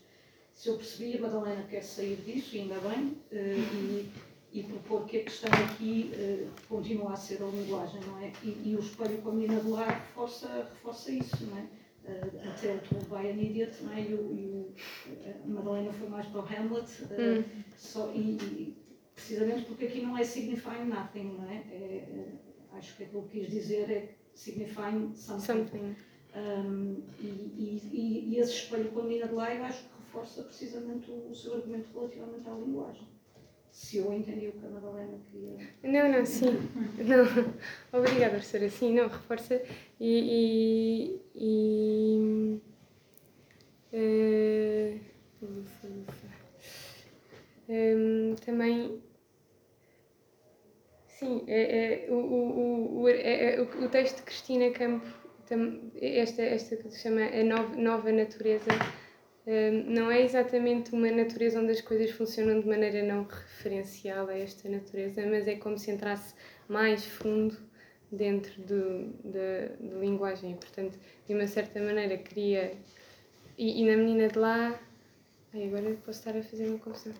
Se 0.54 0.70
eu 0.70 0.76
percebi, 0.76 1.18
a 1.18 1.22
Madalena 1.22 1.64
quer 1.70 1.84
sair 1.84 2.16
disso, 2.18 2.56
ainda 2.56 2.76
bem, 2.80 3.16
eh, 3.32 3.56
e, 3.56 4.12
e 4.52 4.64
propor 4.64 5.06
que 5.06 5.18
a 5.18 5.24
questão 5.24 5.52
aqui 5.66 6.12
eh, 6.14 6.48
continua 6.68 7.14
a 7.14 7.16
ser 7.16 7.42
a 7.44 7.46
linguagem, 7.46 8.02
não 8.02 8.20
é? 8.20 8.34
E, 8.44 8.72
e 8.72 8.76
o 8.76 8.80
espelho 8.80 9.22
com 9.22 9.30
a 9.30 9.34
menina 9.34 9.60
do 9.62 9.70
lar 9.70 9.90
reforça, 9.90 10.70
reforça 10.74 11.12
isso, 11.12 11.46
não 11.46 11.58
é? 11.60 11.66
Uh, 12.08 12.50
até 12.50 12.74
o 12.74 13.06
by 13.10 13.28
an 13.28 13.42
Idiot, 13.42 13.84
não 13.84 13.94
é? 13.94 14.02
E, 14.02 14.14
o, 14.14 14.34
e 14.34 14.46
o, 14.48 14.74
a 15.44 15.48
Madalena 15.48 15.92
foi 15.92 16.08
mais 16.08 16.26
para 16.28 16.40
o 16.40 16.46
Hamlet, 16.46 16.90
eh, 17.12 17.44
só, 17.76 18.12
e, 18.14 18.38
e 18.38 18.78
precisamente 19.14 19.66
porque 19.66 19.86
aqui 19.86 20.02
não 20.02 20.18
é 20.18 20.24
signifying 20.24 20.86
nothing, 20.86 21.34
não 21.34 21.50
é? 21.50 21.56
É, 21.70 21.76
é, 21.76 22.78
acho 22.78 22.96
que 22.96 23.04
aquilo 23.04 23.24
que 23.24 23.42
quis 23.42 23.50
dizer 23.50 23.92
é 23.92 24.16
signifying 24.34 25.14
something. 25.16 25.68
something. 25.68 25.96
Um, 26.36 27.04
e, 27.20 27.82
e, 27.92 28.26
e, 28.30 28.40
esse 28.40 28.54
espelho 28.54 28.92
com 28.92 29.00
a 29.00 29.04
menina 29.04 29.28
de 29.28 29.34
lá 29.34 29.54
eu 29.54 29.64
acho 29.66 29.84
que 29.84 29.90
reforça 30.06 30.44
precisamente 30.44 31.10
o, 31.10 31.30
o 31.30 31.36
seu 31.36 31.56
argumento 31.56 31.90
relativamente 31.94 32.48
à 32.48 32.54
linguagem. 32.54 33.08
Se 33.72 33.98
eu 33.98 34.12
entendi 34.12 34.48
o 34.48 34.52
que 34.54 34.66
a 34.66 34.70
Madalena 34.70 35.20
queria. 35.32 35.58
Não, 35.84 36.12
não, 36.12 36.26
sim. 36.26 36.58
Não. 36.98 37.54
Obrigada 38.00 38.36
por 38.36 38.44
ser 38.44 38.64
assim. 38.64 38.94
Não, 38.94 39.08
reforça 39.08 39.62
e. 40.00 41.22
e, 41.36 42.60
e 42.60 42.62
eh, 43.94 44.98
ufa, 45.42 45.88
ufa. 45.88 46.28
Hum, 47.70 48.36
também. 48.46 49.02
Sim, 51.08 51.44
é, 51.48 52.06
é, 52.06 52.12
o, 52.12 52.16
o, 52.16 53.02
o, 53.02 53.10
é, 53.10 53.56
é, 53.56 53.62
o, 53.62 53.90
texto 53.90 54.18
de 54.18 54.22
Cristina 54.24 54.70
Campo, 54.72 55.08
esta, 56.00 56.44
esta 56.44 56.76
que 56.76 56.92
se 56.92 57.02
chama 57.02 57.22
A 57.22 57.44
Nova, 57.44 57.76
Nova 57.76 58.12
Natureza, 58.12 58.70
não 59.88 60.12
é 60.12 60.22
exatamente 60.22 60.94
uma 60.94 61.10
natureza 61.10 61.60
onde 61.62 61.72
as 61.72 61.80
coisas 61.82 62.12
funcionam 62.12 62.60
de 62.60 62.68
maneira 62.68 63.02
não 63.04 63.24
referencial 63.24 64.28
a 64.28 64.38
esta 64.38 64.68
natureza, 64.68 65.26
mas 65.26 65.48
é 65.48 65.56
como 65.56 65.78
se 65.78 65.90
entrasse 65.90 66.34
mais 66.68 67.06
fundo 67.06 67.58
dentro 68.12 68.62
do, 68.62 69.08
da, 69.24 69.68
da 69.80 70.00
linguagem. 70.00 70.56
Portanto, 70.56 71.00
de 71.26 71.34
uma 71.34 71.48
certa 71.48 71.80
maneira, 71.80 72.18
queria. 72.18 72.74
E, 73.58 73.82
e 73.82 73.86
na 73.90 73.96
menina 73.96 74.28
de 74.28 74.38
lá. 74.38 74.78
Ai, 75.54 75.68
agora 75.68 75.96
posso 76.06 76.20
estar 76.20 76.36
a 76.38 76.44
fazer 76.44 76.68
uma 76.68 76.80
confusão. 76.80 77.14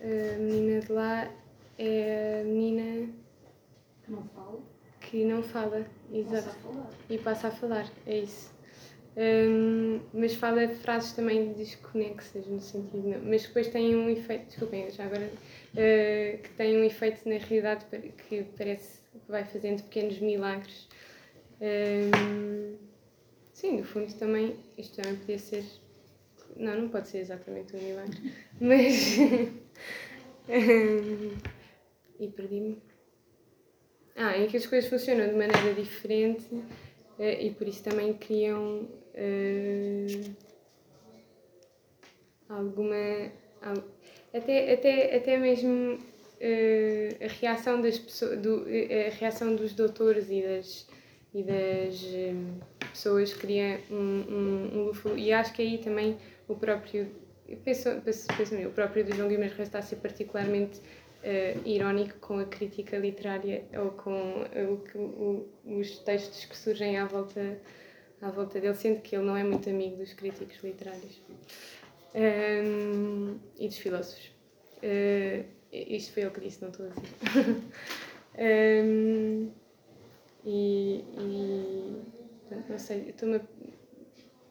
A 0.00 0.38
menina 0.38 0.80
de 0.80 0.90
lá 0.90 1.30
é 1.78 2.40
a 2.40 2.44
menina 2.44 3.08
Que 4.04 4.10
não 4.10 4.24
fala, 4.24 4.60
que 5.00 5.24
não 5.24 5.42
fala. 5.42 5.86
passa 6.10 6.18
Exato. 6.36 6.58
falar. 6.58 6.90
E 7.08 7.18
passa 7.18 7.48
a 7.48 7.50
falar, 7.50 7.90
é 8.06 8.18
isso. 8.18 8.59
Hum, 9.16 10.00
mas 10.14 10.34
fala 10.34 10.68
frases 10.68 11.12
também 11.12 11.52
desconexas, 11.52 12.46
no 12.46 12.60
sentido. 12.60 13.08
Não, 13.08 13.20
mas 13.24 13.42
depois 13.42 13.68
tem 13.68 13.94
um 13.96 14.08
efeito, 14.08 14.46
desculpem, 14.46 14.90
já 14.90 15.04
agora, 15.04 15.28
eh, 15.76 16.38
que 16.42 16.50
tem 16.50 16.78
um 16.78 16.84
efeito 16.84 17.28
na 17.28 17.36
realidade 17.36 17.84
que 18.28 18.44
parece 18.56 19.00
que 19.12 19.30
vai 19.30 19.44
fazendo 19.44 19.82
pequenos 19.82 20.18
milagres. 20.20 20.88
Hum, 21.60 22.76
sim, 23.52 23.78
no 23.78 23.84
fundo 23.84 24.12
também, 24.14 24.56
isto 24.78 24.96
também 25.02 25.16
podia 25.18 25.38
ser. 25.38 25.64
Não, 26.56 26.82
não 26.82 26.88
pode 26.88 27.08
ser 27.08 27.18
exatamente 27.18 27.74
um 27.76 27.80
milagre, 27.80 28.32
mas. 28.60 29.18
hum, 30.48 31.36
e 32.18 32.28
perdi-me. 32.28 32.80
Ah, 34.16 34.36
em 34.36 34.46
que 34.48 34.56
as 34.56 34.66
coisas 34.66 34.88
funcionam 34.90 35.26
de 35.26 35.32
maneira 35.34 35.72
diferente 35.74 36.44
eh, 37.18 37.46
e 37.46 37.50
por 37.54 37.66
isso 37.66 37.82
também 37.82 38.12
criam. 38.14 38.99
Eh, 39.14 40.06
alguma. 42.48 43.30
al- 43.62 43.84
Até, 44.32 44.72
até, 44.74 45.16
até 45.16 45.36
mesmo 45.38 45.98
eh, 46.40 47.16
a 47.20 47.26
reação 47.26 47.80
das 47.80 47.98
pessoas, 47.98 48.38
do, 48.40 48.64
eh, 48.68 49.08
a 49.08 49.10
reação 49.18 49.56
dos 49.56 49.72
doutores 49.74 50.30
e 50.30 50.40
das, 50.42 50.86
e 51.34 51.42
das 51.42 52.00
pessoas 52.92 53.34
cria 53.34 53.80
um, 53.90 53.96
um, 53.96 54.70
um 54.78 54.84
lufo. 54.86 55.16
E 55.16 55.32
acho 55.32 55.52
que 55.52 55.62
aí 55.62 55.78
também 55.78 56.16
o 56.48 56.54
próprio. 56.54 57.08
Penso, 57.64 58.00
penso, 58.04 58.26
penso 58.36 58.54
o 58.68 58.70
próprio 58.70 59.04
do 59.04 59.12
João 59.16 59.28
Guimarães 59.28 59.58
está 59.58 59.80
a 59.80 59.82
ser 59.82 59.96
particularmente 59.96 60.80
eh, 61.24 61.56
irónico 61.66 62.16
com 62.20 62.38
a 62.38 62.44
crítica 62.44 62.96
literária 62.96 63.64
ou 63.76 63.90
com 63.90 64.44
eh, 64.54 64.62
o 64.64 64.78
o- 64.96 65.48
os 65.80 65.98
textos 65.98 66.44
que 66.44 66.56
surgem 66.56 66.96
à 66.98 67.04
volta, 67.06 67.58
à 68.22 68.30
volta 68.30 68.60
dele, 68.60 68.74
sendo 68.74 69.00
que 69.00 69.16
ele 69.16 69.24
não 69.24 69.36
é 69.36 69.42
muito 69.44 69.68
amigo 69.68 69.96
dos 69.96 70.12
críticos 70.12 70.62
literários 70.62 71.20
Ehm, 72.14 73.38
e 73.58 73.68
dos 73.68 73.78
filósofos. 73.78 74.32
Eh, 74.82 75.44
isto 75.72 76.12
foi 76.12 76.22
ele 76.24 76.32
que 76.32 76.40
disse, 76.40 76.60
não 76.60 76.70
estou 76.70 76.86
a 76.86 76.88
dizer. 76.88 77.62
Ehm, 78.36 79.50
e, 80.44 81.04
e 81.18 82.02
não 82.68 82.78
sei, 82.78 83.10
estou-me. 83.10 83.40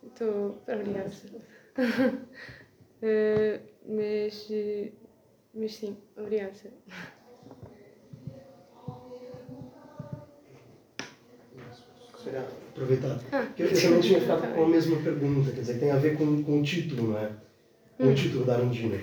Estou. 0.03 0.61
Obrigada. 0.67 1.11
Eh, 3.01 3.61
mas. 3.87 4.51
eh, 4.51 4.91
mas 5.53 5.73
sim, 5.73 5.95
obrigada. 6.17 6.51
Sara. 12.23 12.23
Se 12.23 12.25
calhar, 12.25 12.45
aproveitar. 12.71 13.19
Ah, 13.31 13.45
Porque 13.55 13.63
eu 13.63 13.81
também 13.81 13.99
tinha 14.01 14.19
ficado 14.21 14.53
com 14.53 14.63
a 14.63 14.69
mesma 14.69 14.97
pergunta, 14.97 15.51
quer 15.51 15.61
dizer, 15.61 15.73
que 15.73 15.79
tem 15.79 15.91
a 15.91 15.97
ver 15.97 16.17
com, 16.17 16.43
com 16.43 16.59
o 16.59 16.63
título, 16.63 17.09
não 17.11 17.17
é? 17.19 17.29
Com 17.97 18.05
Hum. 18.05 18.11
o 18.11 18.15
título 18.15 18.45
da 18.45 18.55
Arandina. 18.55 18.97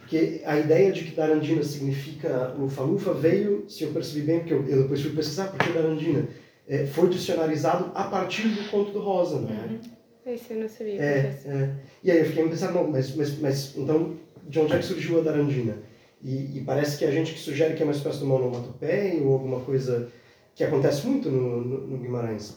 Porque 0.00 0.40
a 0.44 0.58
ideia 0.58 0.92
de 0.92 1.04
que 1.04 1.16
Darandina 1.16 1.62
significa 1.64 2.54
lufa-lufa 2.56 3.12
veio, 3.12 3.64
se 3.68 3.82
eu 3.84 3.90
percebi 3.92 4.24
bem, 4.26 4.38
porque 4.40 4.54
eu, 4.54 4.64
eu 4.68 4.82
depois 4.82 5.00
fui 5.02 5.10
pesquisar, 5.12 5.48
porque 5.48 5.72
Darandina 5.72 6.28
é, 6.68 6.86
foi 6.86 7.08
dicionarizado 7.08 7.90
a 7.94 8.04
partir 8.04 8.46
do 8.48 8.70
conto 8.70 8.92
do 8.92 9.00
Rosa, 9.00 9.40
não 9.40 9.50
é? 9.50 10.32
Isso 10.32 10.52
eu 10.52 10.60
não 10.60 10.68
sabia. 10.68 11.00
É, 11.00 11.40
é. 11.46 11.70
E 12.04 12.10
aí 12.10 12.18
eu 12.20 12.24
fiquei 12.26 12.44
a 12.44 12.48
pensar, 12.48 12.72
não, 12.72 12.88
mas, 12.88 13.14
mas, 13.16 13.38
mas 13.40 13.76
então, 13.76 14.14
de 14.48 14.60
onde 14.60 14.72
é 14.74 14.78
que 14.78 14.84
surgiu 14.84 15.18
a 15.18 15.22
Darandina? 15.22 15.74
E, 16.22 16.58
e 16.58 16.62
parece 16.64 16.98
que 16.98 17.04
a 17.04 17.10
gente 17.10 17.32
que 17.34 17.38
sugere 17.40 17.74
que 17.74 17.82
é 17.82 17.86
uma 17.86 17.92
espécie 17.92 18.18
de 18.18 18.24
uma 18.24 18.36
onomatopeia 18.36 19.20
ou 19.22 19.32
alguma 19.34 19.60
coisa 19.60 20.08
que 20.56 20.64
acontece 20.64 21.06
muito 21.06 21.30
no, 21.30 21.60
no, 21.60 21.86
no 21.86 21.98
Guimarães. 21.98 22.56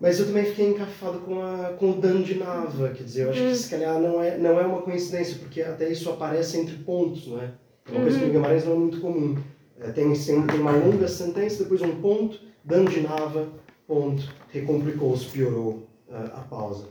Mas 0.00 0.18
eu 0.18 0.26
também 0.26 0.44
fiquei 0.44 0.70
encafado 0.70 1.18
com, 1.20 1.40
a, 1.40 1.74
com 1.78 1.90
o 1.90 1.94
Dandinava, 1.94 2.88
quer 2.90 3.04
dizer, 3.04 3.24
eu 3.24 3.30
acho 3.30 3.42
Hum. 3.42 3.48
que 3.50 3.56
se 3.56 3.70
calhar 3.70 4.00
não 4.00 4.22
é, 4.22 4.36
não 4.36 4.58
é 4.58 4.66
uma 4.66 4.82
coincidência, 4.82 5.38
porque 5.38 5.62
até 5.62 5.90
isso 5.90 6.10
aparece 6.10 6.58
entre 6.58 6.76
pontos, 6.76 7.26
não 7.28 7.40
é? 7.40 7.52
É 7.86 7.92
uma 7.92 8.00
coisa 8.00 8.18
que 8.18 8.24
no 8.24 8.32
Guimarães 8.32 8.64
não 8.64 8.72
é 8.72 8.76
muito 8.76 9.00
comum. 9.00 9.36
É, 9.78 9.90
tem, 9.90 10.12
tem, 10.12 10.60
uma 10.60 10.72
longa 10.72 11.06
sentença, 11.06 11.62
depois 11.62 11.82
um 11.82 12.00
ponto, 12.00 12.40
Dandinava, 12.64 13.48
ponto, 13.86 14.22
recomplicou-se, 14.50 15.26
piorou 15.26 15.86
ah, 16.10 16.38
a 16.38 16.40
pausa. 16.40 16.88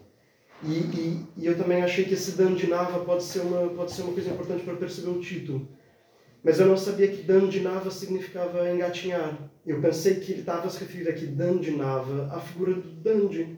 E, 0.63 0.73
e, 0.73 1.25
e 1.37 1.45
eu 1.45 1.57
também 1.57 1.81
achei 1.83 2.05
que 2.05 2.13
esse 2.13 2.31
Dandinava 2.31 2.99
pode 2.99 3.23
ser 3.23 3.39
uma, 3.41 3.67
pode 3.69 3.91
ser 3.91 4.03
uma 4.03 4.13
coisa 4.13 4.29
importante 4.29 4.63
para 4.63 4.75
perceber 4.75 5.09
o 5.09 5.19
título. 5.19 5.67
Mas 6.45 6.59
eu 6.59 6.67
não 6.67 6.77
sabia 6.77 7.07
que 7.07 7.23
Dandinava 7.23 7.89
significava 7.91 8.69
engatinhar. 8.69 9.35
Eu 9.65 9.81
pensei 9.81 10.15
que 10.15 10.31
ele 10.31 10.41
estava 10.41 10.69
se 10.69 10.79
referindo 10.79 11.09
aqui, 11.09 11.25
Dandinava, 11.25 12.29
à 12.31 12.39
figura 12.39 12.73
do 12.75 12.81
Dandi. 12.81 13.57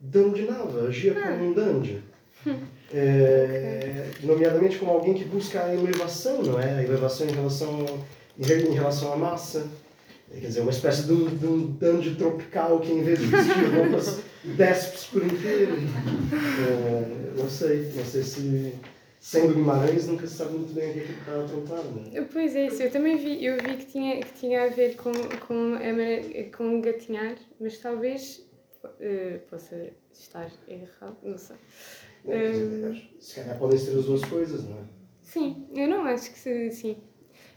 Dandinava, 0.00 0.88
agia 0.88 1.14
como 1.14 1.44
um 1.50 1.52
Dandi. 1.54 2.02
É, 2.94 4.10
nomeadamente 4.22 4.78
como 4.78 4.92
alguém 4.92 5.12
que 5.14 5.24
busca 5.24 5.60
a 5.60 5.74
elevação, 5.74 6.40
não 6.44 6.60
é? 6.60 6.74
A 6.78 6.82
elevação 6.84 7.26
em 7.26 7.32
relação, 7.32 7.84
em 8.38 8.44
re- 8.44 8.62
em 8.68 8.74
relação 8.74 9.12
à 9.12 9.16
massa. 9.16 9.66
É, 10.32 10.38
Quer 10.38 10.46
dizer, 10.46 10.60
uma 10.60 10.70
espécie 10.70 11.02
de 11.02 11.12
um, 11.12 11.24
de 11.26 11.46
um 11.46 11.66
dandy 11.72 12.14
tropical 12.14 12.78
que 12.78 12.92
em 12.92 13.02
vez 13.02 13.18
de 13.18 13.26
vestir 13.26 13.74
roupas 13.74 14.20
despe 14.56 14.98
por 15.12 15.24
inteiro. 15.26 15.74
É, 16.32 17.36
não 17.40 17.50
sei, 17.50 17.90
não 17.94 18.04
sei 18.04 18.22
se 18.22 18.72
sendo 19.26 19.54
Guimarães 19.54 20.06
nunca 20.06 20.24
se 20.24 20.34
sabe 20.34 20.52
muito 20.52 20.72
bem 20.72 20.90
o 20.90 20.92
que 20.92 21.00
é 21.00 21.02
que 21.02 21.12
está 21.12 21.32
a 21.32 21.44
apontar, 21.44 21.84
não 21.84 22.16
é? 22.16 22.24
Pois 22.32 22.54
é, 22.54 22.66
isso. 22.68 22.80
Eu 22.80 22.92
também 22.92 23.16
vi, 23.16 23.44
eu 23.44 23.56
vi 23.56 23.76
que 23.76 23.86
tinha, 23.86 24.20
que 24.20 24.32
tinha 24.34 24.62
a 24.62 24.68
ver 24.68 24.94
com, 24.94 25.10
com, 25.48 25.74
a 25.74 26.56
com 26.56 26.80
gatinhar, 26.80 27.34
mas 27.60 27.76
talvez 27.78 28.48
eh, 29.00 29.40
possa 29.50 29.90
estar 30.12 30.48
errado, 30.68 31.16
não 31.24 31.36
sei. 31.36 31.56
Quer 32.24 32.52
dizer, 32.52 33.10
Se 33.18 33.34
calhar 33.34 33.58
podem 33.58 33.76
ser 33.76 33.98
as 33.98 34.04
duas 34.04 34.24
coisas, 34.26 34.62
não 34.62 34.76
é? 34.76 34.84
Sim, 35.22 35.66
eu 35.74 35.88
não 35.88 36.04
acho 36.04 36.30
que 36.30 36.38
se, 36.38 36.70
sim. 36.70 36.96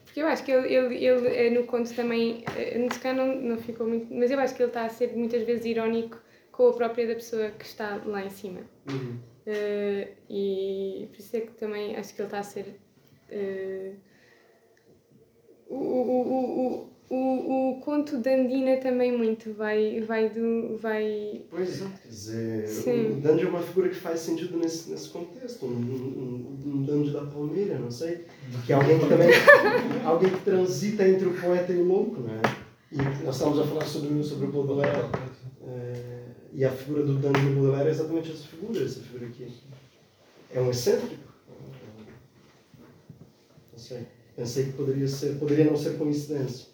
Porque 0.05 0.21
eu 0.23 0.25
acho 0.25 0.43
que 0.43 0.51
ele, 0.51 0.73
ele, 0.73 1.05
ele 1.05 1.27
eh, 1.27 1.49
no 1.51 1.67
conto 1.67 1.93
também, 1.93 2.43
eh, 2.57 2.79
no 2.79 2.89
cá 2.99 3.13
não, 3.13 3.39
não 3.39 3.59
ficou 3.59 3.87
muito, 3.87 4.11
mas 4.11 4.31
eu 4.31 4.39
acho 4.39 4.55
que 4.55 4.63
ele 4.63 4.71
está 4.71 4.85
a 4.85 4.89
ser 4.89 5.15
muitas 5.15 5.43
vezes 5.43 5.65
irónico 5.65 6.19
com 6.51 6.67
a 6.67 6.73
própria 6.73 7.07
da 7.07 7.13
pessoa 7.13 7.51
que 7.51 7.63
está 7.63 8.01
lá 8.03 8.25
em 8.25 8.31
cima. 8.31 8.61
Uhum. 8.89 9.19
Eh, 9.51 10.07
e 10.29 11.07
por 11.11 11.19
isso 11.19 11.35
é 11.35 11.41
que 11.41 11.53
também 11.53 11.95
acho 11.95 12.13
que 12.13 12.21
ele 12.21 12.27
está 12.27 12.39
a 12.39 12.43
ser. 12.43 12.79
eh, 13.31 13.93
o, 15.67 15.75
o, 15.75 16.89
o, 17.09 17.15
o, 17.15 17.71
o, 17.71 17.81
conto 17.81 18.19
da 18.19 18.31
Andina 18.31 18.77
também 18.77 19.15
muito 19.17 19.51
vai, 19.53 20.01
vai 20.01 20.29
do. 20.29 20.77
vai. 20.77 21.41
Pois 21.49 21.81
é, 21.81 21.85
quer 21.85 22.07
dizer, 22.07 22.67
Sim. 22.67 23.17
o 23.17 23.21
Dandy 23.21 23.45
é 23.45 23.49
uma 23.49 23.61
figura 23.61 23.89
que 23.89 23.95
faz 23.95 24.19
sentido 24.19 24.55
nesse, 24.57 24.91
nesse 24.91 25.09
contexto, 25.09 25.65
um, 25.65 25.69
um, 25.69 26.59
um 26.67 26.85
Dandy 26.85 27.11
da 27.11 27.21
Palmeira, 27.25 27.79
não 27.79 27.89
sei, 27.89 28.25
que 28.67 28.71
é 28.71 28.75
alguém 28.75 28.99
que 28.99 29.07
também, 29.07 29.29
alguém 30.05 30.29
que 30.29 30.41
transita 30.41 31.07
entre 31.07 31.27
o 31.27 31.33
poeta 31.41 31.73
e 31.73 31.77
o 31.77 31.85
louco, 31.85 32.21
não 32.21 32.35
é? 32.35 32.41
E 32.91 32.97
nós 33.23 33.35
estávamos 33.35 33.59
a 33.59 33.63
falar 33.63 33.85
sobre, 33.85 34.23
sobre 34.23 34.47
o 34.47 34.51
Baudelaire, 34.51 35.09
eh, 35.63 36.18
e 36.53 36.65
a 36.65 36.71
figura 36.71 37.05
do 37.05 37.19
Dandy 37.19 37.41
no 37.41 37.55
Baudelaire 37.55 37.89
é 37.89 37.91
exatamente 37.91 38.31
essa 38.31 38.47
figura, 38.47 38.83
essa 38.83 38.99
figura 39.01 39.27
aqui. 39.27 39.53
É 40.51 40.59
um 40.59 40.69
excêntrico. 40.69 41.29
Não 43.71 43.79
sei, 43.79 44.07
pensei 44.35 44.65
que 44.65 44.73
poderia 44.73 45.07
ser, 45.07 45.37
poderia 45.37 45.65
não 45.65 45.77
ser 45.77 45.97
coincidência. 45.97 46.67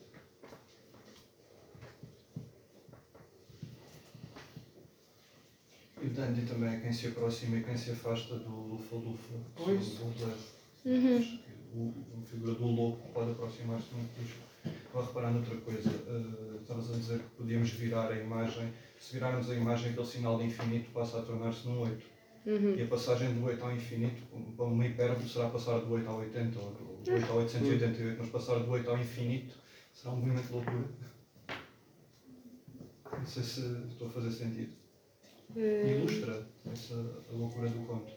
E 6.02 6.08
o 6.08 6.10
Dandy 6.10 6.46
também 6.46 6.70
é 6.70 6.80
quem 6.80 6.94
se 6.94 7.08
aproxima 7.08 7.58
e 7.58 7.64
quem 7.64 7.76
se 7.76 7.92
afasta 7.92 8.36
do 8.36 8.50
Lufa-Lufa. 8.50 9.34
Pois. 9.56 10.00
Uhum. 10.86 11.40
O, 11.74 11.94
a 12.22 12.26
figura 12.26 12.54
do 12.54 12.68
louco 12.68 13.10
pode 13.14 13.32
aproximar-se 13.32 13.94
muito 13.94 14.20
disto. 14.20 14.46
Vou 14.96 15.04
reparar 15.04 15.32
noutra 15.32 15.58
coisa. 15.58 15.90
Uh, 15.90 16.56
estavas 16.62 16.90
a 16.90 16.96
dizer 16.96 17.20
que 17.20 17.30
podíamos 17.36 17.70
virar 17.72 18.10
a 18.10 18.16
imagem. 18.18 18.72
Se 18.98 19.16
virarmos 19.16 19.50
a 19.50 19.54
imagem, 19.54 19.92
aquele 19.92 20.08
sinal 20.08 20.38
de 20.38 20.46
infinito 20.46 20.90
passa 20.92 21.20
a 21.20 21.22
tornar-se 21.22 21.68
num 21.68 21.82
8. 21.82 22.06
Uhum. 22.46 22.76
E 22.78 22.82
a 22.82 22.88
passagem 22.88 23.34
do 23.34 23.44
8 23.44 23.62
ao 23.62 23.74
infinito, 23.74 24.24
para 24.56 24.66
uma 24.66 24.88
hipérbole, 24.88 25.28
será 25.28 25.50
passar 25.50 25.80
do 25.80 25.92
8 25.92 26.10
ao 26.10 26.20
80, 26.20 26.60
ou 26.60 26.72
do 26.72 27.12
8 27.12 27.30
ao 27.30 27.38
888, 27.40 28.18
mas 28.22 28.30
passar 28.30 28.60
do 28.60 28.72
8 28.72 28.90
ao 28.90 28.98
infinito 28.98 29.58
será 29.94 30.14
um 30.14 30.16
movimento 30.16 30.48
de 30.48 30.54
loucura. 30.54 30.90
Não 33.12 33.26
sei 33.26 33.44
se 33.44 33.62
estou 33.90 34.08
a 34.08 34.12
fazer 34.12 34.32
sentido. 34.32 34.74
Eh, 35.58 35.98
Ilustra 36.00 36.48
essa 36.72 36.96
a 37.30 37.36
loucura 37.36 37.68
do 37.68 37.86
conto. 37.86 38.14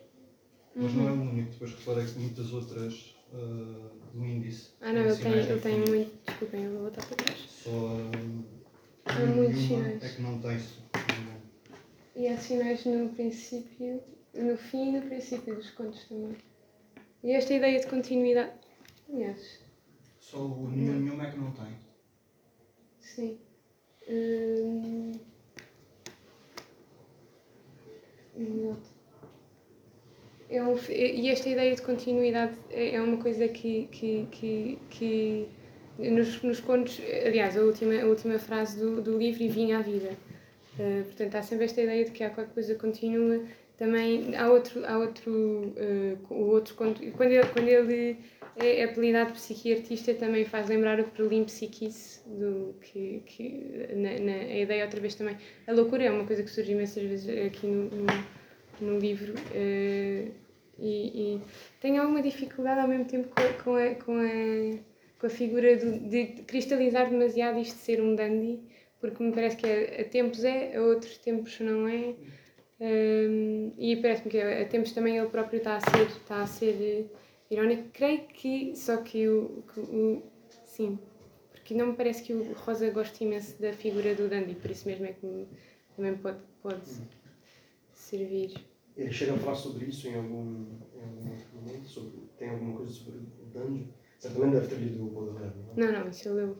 Mas 0.76 0.95
não 0.95 1.09
é 1.09 1.11
o 1.11 1.22
único, 1.22 1.51
depois 1.51 1.74
reparei 1.74 2.07
que 2.07 2.20
muitas 2.20 2.53
outras 2.53 3.18
ah, 3.33 3.91
do 4.14 4.24
índice. 4.24 4.70
Ah 4.81 4.93
não, 4.93 5.03
de 5.03 5.09
ele 5.09 5.61
tem 5.61 5.72
infinito. 5.72 5.91
muito. 5.91 6.24
Desculpem, 6.26 6.64
eu 6.64 6.72
vou 6.72 6.81
voltar 6.83 7.07
para 7.07 7.16
trás. 7.16 7.39
Só 7.49 7.70
ah, 9.05 9.12
Há 9.12 9.26
muitos 9.26 9.61
sinais. 9.62 10.05
é 10.05 10.09
que 10.09 10.22
não 10.22 10.39
tem 10.41 10.57
isso. 10.57 10.83
E 12.16 12.26
há 12.29 12.37
sinais 12.37 12.85
no 12.85 13.09
princípio, 13.11 14.03
no 14.35 14.57
fim 14.57 14.89
e 14.89 15.01
no 15.01 15.03
princípio 15.07 15.55
dos 15.55 15.70
contos 15.70 16.05
também. 16.09 16.37
E 17.22 17.33
esta 17.33 17.55
ideia 17.55 17.81
de 17.81 17.87
continuidade. 17.87 18.53
Aliás, 19.12 19.61
Só 20.20 20.39
o 20.45 20.68
nenhum, 20.70 21.01
nenhum 21.01 21.22
é 21.22 21.31
que 21.31 21.39
não 21.39 21.53
tem. 21.53 21.72
sim. 23.01 23.39
Hum... 24.09 25.12
Exato. 28.37 28.97
É 30.51 30.62
um, 30.62 30.76
e 30.88 31.28
esta 31.28 31.49
ideia 31.49 31.74
de 31.74 31.82
continuidade 31.82 32.57
é 32.70 32.94
é 32.94 33.03
uma 33.03 33.18
coisa 33.18 33.46
que, 33.49 33.86
que, 33.92 34.26
que, 34.30 34.78
que 34.88 35.49
nos, 35.99 36.40
nos 36.42 36.61
contos, 36.61 37.01
aliás, 37.26 37.57
a 37.57 37.61
última, 37.61 38.01
a 38.01 38.07
última 38.07 38.38
frase 38.38 38.78
do, 38.78 39.03
do 39.03 39.18
livro 39.18 39.42
e 39.42 39.49
vinha 39.49 39.78
à 39.78 39.82
vida. 39.82 40.11
Uh, 40.78 41.05
portanto, 41.05 41.34
há 41.34 41.42
sempre 41.42 41.64
esta 41.64 41.82
ideia 41.82 42.05
de 42.05 42.12
que 42.12 42.22
há 42.22 42.30
qualquer 42.30 42.55
coisa 42.55 42.74
continua. 42.76 43.42
Também 43.76 44.34
há 44.36 44.51
outro, 44.51 44.84
há 44.86 44.99
outro, 44.99 45.32
uh, 45.32 46.34
o 46.34 46.51
outro 46.51 46.74
conto. 46.76 47.03
Quando 47.12 47.32
ele, 47.32 47.46
quando 47.49 47.68
ele 47.68 48.16
é 48.57 48.84
apelidado 48.84 49.32
psiquiartista, 49.32 50.14
também 50.14 50.44
faz 50.44 50.68
lembrar 50.68 50.99
o 50.99 51.05
Prelim 51.05 51.44
Psiquice, 51.44 52.20
do, 52.26 52.74
que, 52.80 53.22
que 53.26 53.88
na, 53.94 54.18
na, 54.18 54.32
a 54.32 54.59
ideia 54.59 54.84
outra 54.84 55.01
vez 55.01 55.14
também. 55.14 55.36
A 55.66 55.72
loucura 55.72 56.05
é 56.05 56.11
uma 56.11 56.24
coisa 56.24 56.42
que 56.42 56.51
surge 56.51 56.72
imensas 56.72 57.03
vezes 57.03 57.46
aqui 57.46 57.66
no, 57.66 57.84
no, 57.84 58.07
no 58.85 58.99
livro. 58.99 59.35
uh, 59.35 60.49
e, 60.79 61.37
e 61.37 61.43
tenho 61.81 62.01
alguma 62.01 62.22
dificuldade 62.22 62.81
ao 62.81 62.89
mesmo 62.89 63.05
tempo 63.05 63.29
com 63.29 63.64
com 63.64 63.74
a, 63.76 63.95
com 63.97 64.12
a, 64.12 64.79
com 65.18 65.26
a 65.26 65.31
figura 65.31 65.76
do, 65.76 66.09
de 66.09 66.26
cristalizar 66.45 67.11
demasiado 67.11 67.59
isto 67.59 67.74
de 67.74 67.83
ser 67.83 68.01
um 68.01 68.14
dandy, 68.14 68.61
porque 69.01 69.22
me 69.22 69.33
parece 69.33 69.57
que 69.57 69.66
a, 69.66 70.03
a 70.03 70.05
tempos 70.05 70.45
é, 70.45 70.76
a 70.76 70.83
outros 70.83 71.18
tempos 71.18 71.59
não 71.61 71.89
é. 71.89 72.14
Um, 72.81 73.72
e 73.76 73.97
parece-me 73.97 74.31
que 74.31 74.41
a 74.41 74.64
tempos 74.66 74.93
também 74.93 75.18
ele 75.18 75.29
próprio 75.29 75.59
está 75.59 75.76
a 75.76 75.81
ser, 75.81 76.07
está 76.07 76.43
a 76.43 76.47
ser 76.47 77.11
irónico. 77.51 77.89
Creio 77.93 78.20
que, 78.29 78.76
só 78.76 78.99
que 78.99 79.29
o, 79.29 79.64
que 79.72 79.81
o 79.81 80.22
sim, 80.64 80.97
porque 81.51 81.74
não 81.74 81.89
me 81.89 81.95
parece 81.95 82.22
que 82.22 82.33
o 82.33 82.53
Rosa 82.53 82.89
goste 82.91 83.24
imenso 83.24 83.61
da 83.61 83.72
figura 83.72 84.14
do 84.14 84.29
dandy, 84.29 84.55
por 84.55 84.70
isso 84.70 84.87
mesmo 84.87 85.07
é 85.07 85.12
que 85.12 85.49
também 85.97 86.14
pode, 86.16 86.39
pode 86.62 86.89
servir. 88.09 88.55
Ele 88.97 89.13
chega 89.13 89.35
a 89.35 89.39
falar 89.39 89.55
sobre 89.55 89.87
isso 89.87 90.09
em 90.09 90.17
algum, 90.17 90.67
em 90.95 91.03
algum 91.03 91.61
momento? 91.61 91.87
Sobre, 91.87 92.19
tem 92.37 92.51
alguma 92.51 92.77
coisa 92.79 92.93
sobre 92.93 93.19
o 93.19 93.47
dandy? 93.53 93.89
Certamente 94.19 94.55
deve 94.55 94.67
ter 94.67 94.77
lido 94.77 95.07
o 95.07 95.11
Baudelaire, 95.11 95.55
não 95.77 95.85
é? 95.85 95.93
Não, 95.93 96.01
não, 96.01 96.11
isso 96.11 96.29
ele 96.29 96.35
leu. 96.37 96.57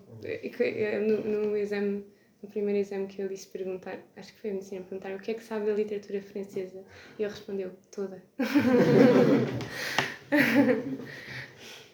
No, 1.01 1.49
no 1.49 1.57
exame, 1.57 2.05
no 2.41 2.49
primeiro 2.49 2.79
exame 2.79 3.09
que 3.09 3.21
ele 3.21 3.31
disse 3.31 3.49
perguntar, 3.49 3.99
acho 4.17 4.33
que 4.33 4.41
foi 4.41 4.51
a 4.51 4.53
medicina, 4.55 4.83
perguntar 4.83 5.13
o 5.17 5.19
que 5.19 5.33
é 5.33 5.35
que 5.35 5.43
sabe 5.43 5.67
da 5.67 5.73
literatura 5.73 6.23
francesa. 6.23 6.85
E 7.19 7.23
ele 7.25 7.33
respondeu, 7.33 7.73
toda. 7.91 8.23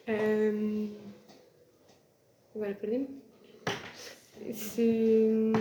um, 0.06 0.94
agora 2.54 2.74
perdi-me. 2.74 3.22
Se... 4.52 5.52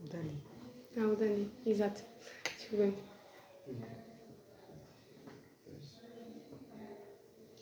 O 0.00 0.04
Dani. 0.08 0.44
Ah, 0.96 1.06
o 1.08 1.16
Dani, 1.16 1.50
exato. 1.66 2.02
Desculpa. 2.56 2.94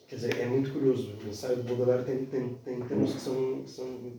Quer 0.07 0.17
dizer, 0.17 0.41
é 0.41 0.47
muito 0.47 0.71
curioso. 0.71 1.15
O 1.25 1.29
ensaio 1.29 1.57
do 1.57 1.63
Baudelaire 1.63 2.05
tem, 2.05 2.27
tem, 2.27 2.55
tem 2.57 2.81
termos 2.83 3.15
que 3.15 3.21
são. 3.21 3.67
são... 3.67 4.13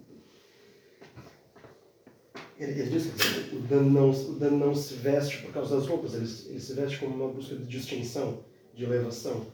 Ele, 2.57 2.71
ele 2.71 2.89
diz 2.89 3.05
que 3.13 3.55
o 3.55 3.59
Dan, 3.59 3.83
não, 3.83 4.09
o 4.09 4.39
Dan 4.39 4.51
não 4.51 4.73
se 4.73 4.95
veste 4.95 5.43
por 5.43 5.53
causa 5.53 5.75
das 5.75 5.87
roupas, 5.87 6.15
ele, 6.15 6.25
ele 6.49 6.59
se 6.59 6.73
veste 6.73 6.97
como 6.97 7.15
uma 7.15 7.31
busca 7.31 7.55
de 7.55 7.65
distinção, 7.65 8.43
de 8.73 8.83
elevação. 8.83 9.45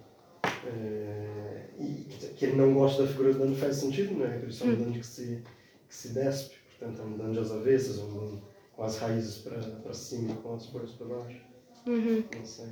É, 0.65 1.65
e 1.77 2.05
que 2.37 2.45
ele 2.45 2.55
não 2.55 2.73
gosta 2.73 3.03
da 3.03 3.09
figura 3.09 3.33
do 3.33 3.39
Dan 3.39 3.53
faz 3.55 3.75
sentido, 3.75 4.13
não 4.13 4.25
é? 4.25 4.37
Por 4.37 4.47
isso 4.47 4.63
é 4.63 4.67
um 4.67 4.75
Dan 4.75 4.93
que 4.93 5.05
se, 5.05 5.43
que 5.89 5.95
se 5.95 6.09
despe, 6.09 6.55
portanto 6.69 7.01
é 7.01 7.05
um 7.05 7.17
Dan 7.17 7.31
de 7.33 7.39
às 7.39 7.51
avessas, 7.51 7.99
um 7.99 8.13
Dan 8.13 8.48
com 8.79 8.85
as 8.85 8.97
raízes 8.97 9.39
para, 9.39 9.93
cima 9.93 10.31
e 10.31 10.35
com 10.37 10.55
as 10.55 10.65
folhas 10.67 10.91
para 10.91 11.07
baixo. 11.07 11.41
Uhum. 11.85 12.23
Não 12.33 12.45
sei. 12.45 12.67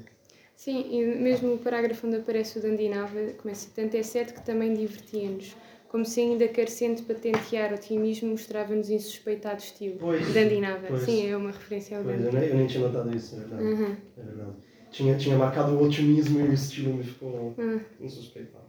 Sim, 0.55 0.85
e 0.89 1.05
mesmo 1.05 1.55
o 1.55 1.57
parágrafo 1.57 2.07
onde 2.07 2.15
aparece 2.15 2.57
o 2.57 2.61
Dandinava 2.61 3.19
começa 3.33 3.69
tanto 3.75 3.97
é 3.97 4.01
certo 4.03 4.33
que 4.35 4.45
também 4.45 4.73
divertia-nos, 4.73 5.53
como 5.89 6.05
se 6.05 6.21
ainda 6.21 6.47
carecendo 6.47 7.03
patentear 7.03 7.73
otimismo 7.73 8.29
mostrava-nos 8.29 8.89
insuspeitado 8.89 9.61
estilo. 9.61 9.97
Pois, 9.99 10.33
Dandinava, 10.33 10.87
pois. 10.87 11.01
sim, 11.03 11.27
é 11.27 11.35
uma 11.35 11.51
referência 11.51 11.97
ao 11.97 12.03
Pois, 12.05 12.17
eu, 12.21 12.23
Dandy. 12.31 12.37
nem, 12.37 12.49
eu 12.49 12.55
nem 12.55 12.67
tinha 12.67 12.87
notado 12.87 13.13
isso, 13.15 13.35
é 13.35 13.39
verdade. 13.39 13.63
Uhum. 13.63 13.97
É 14.17 14.21
verdade. 14.23 14.55
Tinha, 14.89 15.17
tinha 15.17 15.37
marcado 15.37 15.73
o 15.73 15.83
otimismo 15.83 16.39
e 16.39 16.43
o 16.43 16.53
estilo 16.53 16.93
me 16.93 17.03
ficou 17.03 17.53
Ah. 17.59 17.79
insuspeitado. 17.99 18.65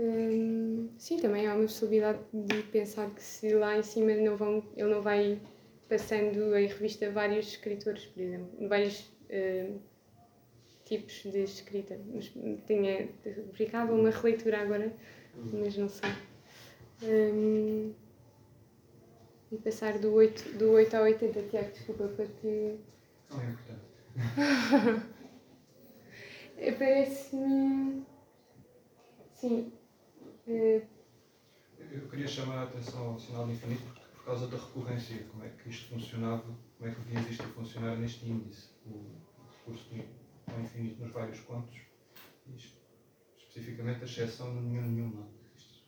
Hum, 0.00 0.90
sim, 0.96 1.18
também 1.18 1.48
há 1.48 1.54
uma 1.54 1.62
possibilidade 1.62 2.20
de 2.32 2.62
pensar 2.64 3.10
que 3.10 3.20
se 3.20 3.52
lá 3.52 3.76
em 3.76 3.82
cima 3.82 4.14
não 4.14 4.36
vão, 4.36 4.62
ele 4.76 4.94
não 4.94 5.02
vai 5.02 5.40
passando 5.88 6.56
em 6.56 6.68
revista 6.68 7.10
vários 7.10 7.48
escritores, 7.48 8.06
por 8.06 8.22
exemplo, 8.22 8.68
vários 8.68 9.10
hum, 9.28 9.80
tipos 10.84 11.14
de 11.24 11.42
escrita. 11.42 11.98
Mas 12.14 12.32
tinha 12.66 13.08
publicado 13.48 13.92
uma 13.92 14.10
releitura 14.10 14.60
agora, 14.60 14.92
mas 15.52 15.76
não 15.76 15.88
sei. 15.88 16.10
Hum, 17.02 17.92
e 19.50 19.56
passar 19.56 19.98
do 19.98 20.12
8, 20.12 20.58
do 20.58 20.70
8 20.72 20.94
ao 20.94 21.02
80, 21.02 21.42
Tiago, 21.42 21.72
desculpa, 21.72 22.08
porque 22.14 22.76
Não 23.30 23.40
é 23.40 23.46
importante. 23.46 23.80
Eh, 26.56 26.70
Parece-me. 26.78 28.06
Sim. 29.32 29.72
Eu 30.48 32.08
queria 32.08 32.26
chamar 32.26 32.58
a 32.60 32.62
atenção 32.62 33.08
ao 33.12 33.18
sinal 33.18 33.46
de 33.46 33.52
infinito 33.52 33.82
porque, 33.82 34.00
por 34.16 34.24
causa 34.24 34.46
da 34.46 34.56
recorrência, 34.56 35.22
como 35.30 35.44
é 35.44 35.50
que 35.50 35.68
isto 35.68 35.88
funcionava, 35.92 36.42
como 36.78 36.90
é 36.90 36.94
que 36.94 37.00
devia 37.02 37.20
isto 37.30 37.42
a 37.42 37.48
funcionar 37.48 37.96
neste 37.96 38.26
índice, 38.26 38.70
o 38.86 39.20
recurso 39.58 39.84
do- 39.94 40.52
ao 40.54 40.60
infinito 40.60 41.02
nos 41.02 41.12
vários 41.12 41.40
contos, 41.40 41.76
e 42.46 42.56
es- 42.56 42.72
especificamente 43.36 44.00
a 44.02 44.06
exceção 44.06 44.54
no 44.54 44.62
nenhum 44.62 44.86
nenhuma. 44.90 45.28
Isto 45.54 45.84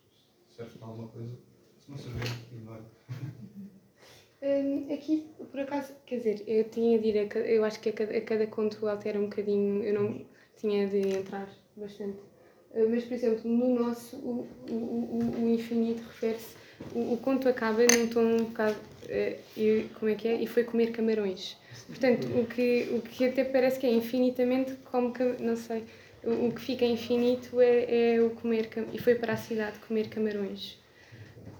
serve 0.55 0.77
para 0.77 0.87
alguma 0.89 1.07
coisa? 1.07 1.35
Se 1.79 1.89
não 1.89 1.97
servir, 1.97 2.27
ignora. 2.51 2.85
hum, 4.43 4.93
aqui, 4.93 5.27
por 5.49 5.59
acaso, 5.59 5.95
quer 6.05 6.17
dizer, 6.17 6.43
eu 6.47 6.69
tinha 6.69 6.99
de 6.99 7.07
ir 7.07 7.17
a, 7.19 7.39
eu 7.39 7.63
acho 7.65 7.79
que 7.79 7.89
a 7.89 7.93
cada, 7.93 8.15
a 8.15 8.21
cada 8.21 8.45
conto 8.47 8.87
altera 8.87 9.19
um 9.19 9.23
bocadinho, 9.23 9.83
eu 9.83 9.93
não 9.93 10.25
tinha 10.55 10.87
de 10.87 10.99
entrar 10.99 11.49
bastante. 11.75 12.30
Eh, 12.73 12.85
Mas, 12.89 13.03
por 13.03 13.13
exemplo, 13.13 13.49
no 13.49 13.79
nosso, 13.79 14.15
o, 14.17 14.47
o, 14.69 15.43
o, 15.43 15.49
infinito 15.49 16.03
refere-se. 16.03 16.55
O, 16.95 17.13
o 17.13 17.17
conto 17.17 17.47
acaba 17.47 17.81
num 17.83 18.07
tom 18.07 18.21
um 18.21 18.37
bocado. 18.45 18.77
eh, 19.07 19.37
e, 19.57 19.85
como 19.99 20.11
é 20.11 20.15
que 20.15 20.27
é? 20.27 20.35
E 20.41 20.47
foi 20.47 20.63
comer 20.63 20.91
camarões. 20.91 21.57
Portanto, 21.87 22.27
o 22.39 22.45
que, 22.45 22.89
o 22.93 23.01
que 23.01 23.25
até 23.25 23.43
parece 23.43 23.79
que 23.79 23.85
é 23.85 23.91
infinitamente 23.91 24.73
como. 24.85 25.13
Não 25.39 25.55
sei. 25.55 25.83
O, 26.23 26.51
que 26.51 26.61
fica 26.61 26.85
infinito 26.85 27.59
é, 27.59 28.13
é 28.15 28.21
o 28.21 28.29
comer. 28.29 28.69
E 28.93 28.99
foi 28.99 29.15
para 29.15 29.33
a 29.33 29.37
cidade 29.37 29.79
comer 29.79 30.07
camarões. 30.07 30.77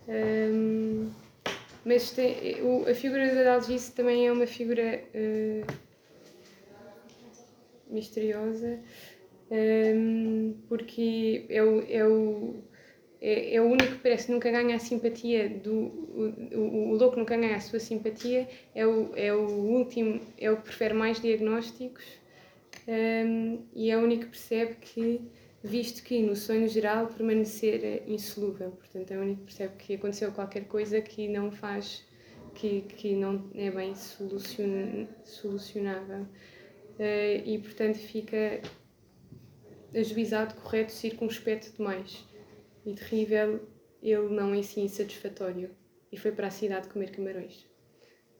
Hum, 0.08 1.10
mas 1.84 2.12
tem, 2.12 2.62
o, 2.62 2.88
a 2.88 2.94
figura 2.94 3.34
da 3.34 3.44
Dalgise 3.44 3.92
também 3.92 4.28
é 4.28 4.32
uma 4.32 4.46
figura 4.46 5.04
eh, 5.14 5.64
misteriosa, 7.88 8.80
hum, 9.52 10.56
porque 10.68 11.46
é 11.50 11.64
o, 11.64 12.64
é, 13.22 13.56
é, 13.56 13.62
o 13.62 13.66
único 13.66 13.92
que 13.92 14.00
parece 14.00 14.28
que 14.28 14.32
nunca 14.32 14.50
ganha 14.50 14.76
a 14.76 14.80
simpatia 14.80 15.48
do. 15.48 15.74
O, 15.74 16.58
o, 16.58 16.92
o 16.92 16.96
louco 16.96 17.20
nunca 17.20 17.38
ganha 17.38 17.56
a 17.56 17.60
sua 17.60 17.80
simpatia, 17.80 18.48
é 18.74 18.86
o, 18.88 19.12
é 19.16 19.34
o 19.34 19.48
último, 19.48 20.20
é 20.38 20.50
o 20.50 20.58
que 20.58 20.64
prefere 20.64 20.94
mais 20.94 21.22
diagnósticos 21.22 22.04
hum, 22.88 23.64
e 23.76 23.92
é 23.92 23.98
o 23.98 24.02
único 24.02 24.24
que 24.24 24.30
percebe 24.30 24.76
que, 24.82 25.22
visto 25.64 26.04
que 26.04 26.22
no 26.24 26.36
sonho 26.36 26.68
geral 26.68 27.08
permanecer 27.08 27.84
é 27.84 28.04
insolúvel, 28.08 28.72
portanto 28.72 29.12
é 29.12 29.18
o 29.18 29.22
único 29.22 29.40
que 29.42 29.46
percebe 29.46 29.76
que 29.78 29.96
aconteceu 29.96 30.32
qualquer 30.32 30.66
coisa 30.66 31.00
que 31.02 31.28
não 31.28 31.52
faz, 31.52 32.04
que, 32.56 32.82
que 32.82 33.16
não 33.16 33.50
é 33.54 33.70
bem 33.70 33.94
solucion, 33.96 35.06
solucionável. 35.24 36.26
Eh, 37.00 37.44
e 37.46 37.58
portanto 37.60 37.98
fica 37.98 38.62
ajuizado, 39.96 40.56
correto, 40.56 40.92
circunspecto 40.92 41.72
demais 41.78 42.26
e 42.86 42.94
terrível 42.94 43.62
ele 44.02 44.30
não 44.30 44.54
em 44.56 44.64
si 44.64 44.80
insatisfatório 44.82 45.70
e 46.12 46.18
foi 46.18 46.32
para 46.32 46.48
a 46.48 46.52
cidade 46.52 46.88
comer 46.90 47.12
camarões. 47.12 47.66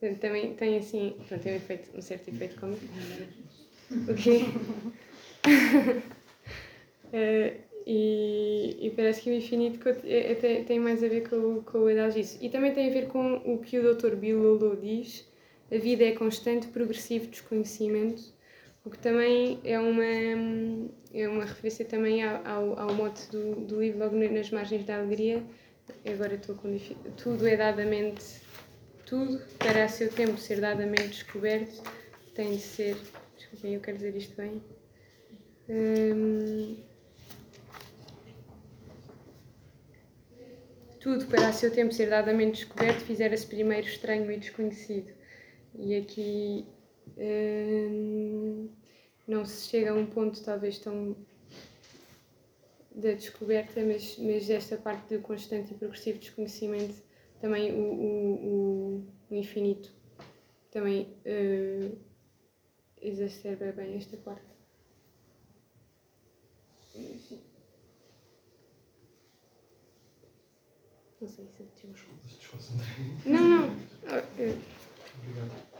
Portanto, 0.00 0.20
também 0.20 0.54
tem 0.54 0.76
assim, 0.78 1.14
pronto, 1.28 1.42
tem 1.42 1.52
um, 1.52 1.56
efeito, 1.56 1.96
um 1.96 2.02
certo 2.02 2.28
efeito 2.28 2.58
cómico. 2.60 2.82
O 4.08 4.14
quê? 4.14 4.40
Eh, 7.12 7.56
e, 7.86 8.86
e 8.86 8.90
parece 8.90 9.22
que 9.22 9.30
o 9.30 9.34
infinito 9.34 9.86
é- 10.04 10.32
é- 10.32 10.62
tem, 10.64 10.78
mais 10.80 11.02
a 11.02 11.08
ver 11.08 11.28
com, 11.28 11.36
o- 11.58 11.62
com 11.62 11.78
o 11.78 11.88
Adalgise. 11.88 12.38
E 12.40 12.48
também 12.48 12.72
tem 12.72 12.88
a 12.88 12.92
ver 12.92 13.08
com 13.08 13.34
o 13.44 13.58
que 13.58 13.78
o 13.78 13.82
Dr. 13.82 14.16
Bilolo 14.16 14.76
diz: 14.76 15.28
a 15.70 15.76
vida 15.76 16.04
é 16.04 16.12
constante, 16.12 16.68
progressivo 16.68 17.26
desconhecimento, 17.26 18.22
o 18.84 18.90
que 18.90 18.98
também 18.98 19.60
é 19.64 19.78
uma, 19.78 20.04
é 21.14 21.28
uma 21.28 21.44
referência 21.44 21.84
também 21.84 22.24
ao, 22.24 22.78
ao, 22.78 22.94
mote 22.94 23.30
do, 23.30 23.54
do 23.66 23.80
livro, 23.80 24.00
logo 24.00 24.16
nas 24.16 24.50
margens 24.50 24.84
da 24.84 24.96
alegria. 24.96 25.42
Agora 26.04 26.34
estou 26.34 26.56
com 26.56 26.76
Tudo 27.16 27.46
é 27.46 27.56
dadamente. 27.56 28.40
Tudo, 29.06 29.38
para 29.58 29.84
a 29.84 29.88
seu 29.88 30.10
tempo 30.10 30.38
ser 30.38 30.60
dadamente 30.60 31.08
descoberto, 31.08 31.82
tem 32.34 32.56
de 32.56 32.62
ser. 32.62 32.96
Desculpem, 33.36 33.74
eu 33.74 33.80
quero 33.80 33.98
dizer 33.98 34.16
isto 34.16 34.34
bem. 34.36 34.62
Hum, 35.68 36.76
tudo 40.98 41.26
para 41.26 41.48
a 41.48 41.52
seu 41.52 41.70
tempo 41.70 41.92
ser 41.92 42.08
dadamente 42.08 42.64
descoberto 42.64 43.00
fizera-se 43.00 43.46
primeiro 43.46 43.86
estranho 43.86 44.30
e 44.30 44.38
desconhecido. 44.38 45.12
E 45.74 45.96
aqui 45.96 46.66
hum, 47.18 48.68
não 49.26 49.44
se 49.44 49.68
chega 49.68 49.90
a 49.92 49.94
um 49.94 50.06
ponto 50.06 50.42
talvez 50.42 50.78
tão 50.78 51.16
da 52.94 53.12
descoberta, 53.12 53.84
mas, 53.84 54.16
mas 54.18 54.46
desta 54.46 54.76
parte 54.76 55.14
do 55.14 55.22
constante 55.22 55.72
e 55.72 55.76
progressivo 55.76 56.18
desconhecimento, 56.18 56.94
também 57.40 57.72
o, 57.72 57.76
o, 57.76 58.34
o, 58.34 59.06
o 59.30 59.34
infinito 59.34 59.90
também 60.70 61.14
uh, 61.26 61.98
exacerba 63.00 63.72
bem 63.72 63.96
esta 63.96 64.16
parte. 64.16 64.52
Não 71.20 71.28
sei 71.28 71.46
se 71.46 71.62
temos. 71.80 72.00
Não, 73.24 73.48
não. 73.48 73.76
Obrigado. 75.18 75.71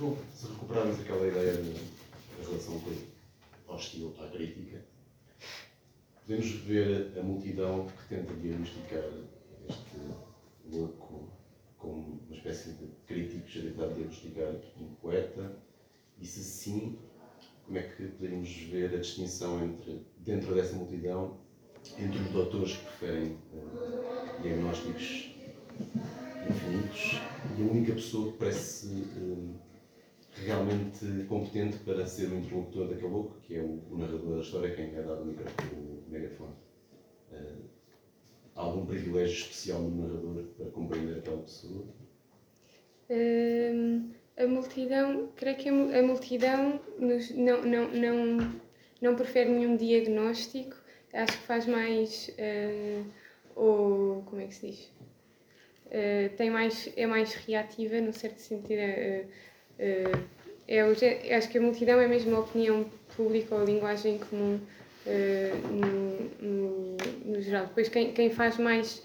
Se 0.00 0.46
recuperarmos 0.46 0.98
aquela 0.98 1.28
ideia 1.28 1.52
da 1.52 2.48
relação 2.48 2.80
hostil 3.68 4.14
à 4.18 4.28
crítica, 4.28 4.82
podemos 6.22 6.50
ver 6.52 7.12
a 7.18 7.22
multidão 7.22 7.86
que 7.86 8.08
tenta 8.16 8.32
diagnosticar 8.32 9.04
este 9.68 9.98
louco 10.72 11.28
como 11.76 12.18
uma 12.26 12.34
espécie 12.34 12.70
de 12.70 12.86
crítico 13.06 13.46
a 13.46 13.60
tentar 13.60 13.86
diagnosticar 13.88 14.54
um 14.80 14.94
poeta, 15.02 15.58
e 16.18 16.26
se 16.26 16.44
sim, 16.44 16.98
como 17.66 17.76
é 17.76 17.82
que 17.82 18.06
poderíamos 18.06 18.50
ver 18.70 18.94
a 18.94 18.96
distinção 18.96 19.62
entre, 19.62 20.00
dentro 20.20 20.54
dessa 20.54 20.76
multidão, 20.76 21.36
entre 21.98 22.18
os 22.20 22.30
doutores 22.30 22.74
que 22.74 22.84
preferem 22.84 23.36
uh, 23.52 24.42
diagnósticos 24.42 25.34
infinitos? 26.48 27.20
E 27.58 27.62
a 27.62 27.70
única 27.70 27.92
pessoa 27.92 28.32
que 28.32 28.38
parece 28.38 28.86
uh, 28.86 29.69
realmente 30.36 31.24
competente 31.28 31.78
para 31.78 32.06
ser 32.06 32.28
o 32.28 32.38
interlocutor 32.38 32.88
daquele 32.88 33.08
louco, 33.08 33.40
que 33.42 33.56
é 33.56 33.60
o, 33.60 33.82
o 33.90 33.98
narrador 33.98 34.36
da 34.36 34.40
história, 34.40 34.74
quem 34.74 34.94
é 34.96 35.02
dado 35.02 35.22
o, 35.22 35.76
o 35.76 36.04
megafone. 36.08 36.54
Uh, 37.32 37.64
há 38.54 38.60
algum 38.60 38.86
privilégio 38.86 39.34
especial 39.34 39.82
no 39.82 40.06
narrador 40.06 40.44
para 40.56 40.66
compreender 40.70 41.18
aquela 41.18 41.42
pessoa? 41.42 41.84
Um, 43.10 44.10
a 44.36 44.46
multidão, 44.46 45.30
creio 45.36 45.56
que 45.56 45.68
a, 45.68 46.02
multidão 46.02 46.80
nos, 46.98 47.30
não, 47.30 47.62
não, 47.62 47.90
não, 47.90 48.60
não 49.02 49.16
prefere 49.16 49.50
nenhum 49.50 49.76
diagnóstico, 49.76 50.76
acho 51.12 51.38
que 51.38 51.46
faz 51.46 51.66
mais. 51.66 52.28
Uh, 52.28 53.04
ou. 53.56 54.22
como 54.22 54.40
é 54.40 54.46
que 54.46 54.54
se 54.54 54.66
diz? 54.68 54.92
Uh, 55.86 56.36
tem 56.36 56.50
mais, 56.50 56.90
é 56.96 57.06
mais 57.06 57.34
reativa, 57.34 58.00
no 58.00 58.12
certo 58.12 58.38
sentido. 58.38 58.80
Uh, 58.80 59.49
uh, 59.80 60.24
é, 60.68 61.34
acho 61.34 61.48
que 61.48 61.58
a 61.58 61.60
multidão 61.60 62.00
é 62.00 62.06
mesmo 62.06 62.36
a 62.36 62.40
opinião 62.40 62.84
pública 63.16 63.54
ou 63.54 63.62
a 63.62 63.64
linguagem 63.64 64.18
comum 64.18 64.60
no, 65.68 66.46
no, 66.46 66.96
no, 67.24 67.42
geral. 67.42 67.66
Depois, 67.66 67.88
quem, 67.88 68.12
quem 68.12 68.30
faz 68.30 68.56
mais 68.56 69.02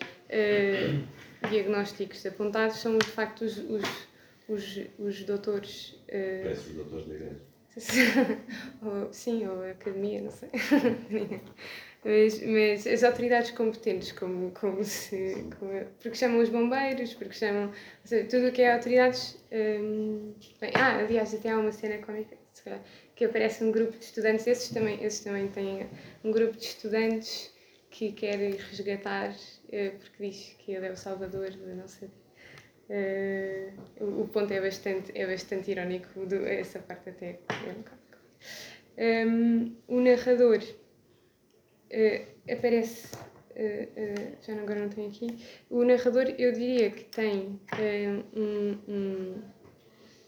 diagnósticos 1.49 2.23
apontados 2.25 2.77
são 2.77 2.99
de 2.99 3.07
facto 3.07 3.41
os, 3.41 3.57
os, 3.57 4.07
os, 4.47 4.81
os 4.99 5.23
doutores. 5.23 5.97
Parece 6.07 6.69
os 6.69 6.75
doutores 6.75 7.07
da 7.07 7.15
igreja. 7.15 7.41
ou, 8.81 9.11
sim, 9.11 9.47
ou 9.47 9.63
a 9.63 9.71
academia, 9.71 10.21
não 10.21 10.31
sei. 10.31 10.49
Mas, 12.05 12.39
mas 12.43 12.85
as 12.85 13.03
autoridades 13.03 13.49
competentes, 13.49 14.11
como, 14.11 14.51
como 14.51 14.83
se. 14.83 15.43
Como, 15.57 15.71
porque 15.99 16.15
chamam 16.15 16.39
os 16.39 16.49
bombeiros, 16.49 17.15
porque 17.15 17.33
chamam. 17.33 17.71
Seja, 18.03 18.29
tudo 18.29 18.49
o 18.49 18.51
que 18.51 18.61
é 18.61 18.73
autoridades. 18.73 19.35
Hum, 19.51 20.35
bem, 20.61 20.69
ah, 20.75 20.99
aliás, 20.99 21.33
até 21.33 21.49
há 21.49 21.57
uma 21.57 21.71
cena 21.71 21.97
cómica, 21.97 22.37
calhar, 22.63 22.79
que 23.15 23.25
aparece 23.25 23.63
um 23.63 23.71
grupo 23.71 23.97
de 23.97 24.05
estudantes, 24.05 24.45
esses 24.45 24.69
também, 24.69 25.03
esses 25.03 25.21
também 25.21 25.47
têm 25.47 25.87
um 26.23 26.31
grupo 26.31 26.55
de 26.55 26.65
estudantes 26.65 27.51
que 27.89 28.11
quer 28.11 28.37
resgatar, 28.37 29.31
uh, 29.31 29.97
porque 29.99 30.29
diz 30.29 30.55
que 30.59 30.73
ele 30.73 30.85
é 30.85 30.91
o 30.91 30.97
salvador 30.97 31.49
da 31.49 31.73
nossa. 31.73 32.05
Uh, 32.87 33.73
o, 33.99 34.21
o 34.21 34.27
ponto 34.27 34.53
é 34.53 34.61
bastante, 34.61 35.11
é 35.15 35.25
bastante 35.25 35.71
irónico, 35.71 36.23
do, 36.27 36.45
essa 36.45 36.77
parte 36.77 37.09
até 37.09 37.39
é 37.49 37.69
um 37.71 37.81
bocado. 37.81 38.05
Um, 38.97 39.75
o 39.87 40.01
narrador 40.01 40.61
uh, 41.95 42.51
aparece, 42.51 43.15
uh, 43.15 44.37
já 44.45 44.53
agora 44.53 44.81
não 44.81 44.89
tenho 44.89 45.07
aqui, 45.09 45.27
o 45.69 45.83
narrador 45.83 46.25
eu 46.37 46.51
diria 46.51 46.91
que 46.91 47.05
tem 47.05 47.59
um, 48.35 48.39
um, 48.39 49.41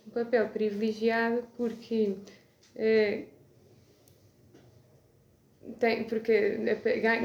um, 0.08 0.12
papel 0.12 0.50
privilegiado 0.50 1.48
porque 1.56 2.16
tem, 5.80 6.06
porque 6.06 6.58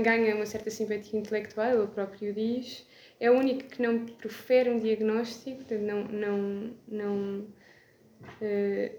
ganha 0.03 0.34
uma 0.34 0.47
certa 0.47 0.70
simpatia 0.70 1.18
intelectual, 1.18 1.70
ele 1.70 1.86
próprio 1.86 2.32
diz, 2.32 2.86
é 3.20 3.30
o 3.30 3.38
único 3.38 3.68
que 3.68 3.80
não 3.80 4.05
profere 4.05 4.68
um 4.70 4.78
diagnóstico, 4.78 5.62
não, 5.74 6.05
não, 6.05 6.74
não, 6.88 7.47
uh, 8.40 8.99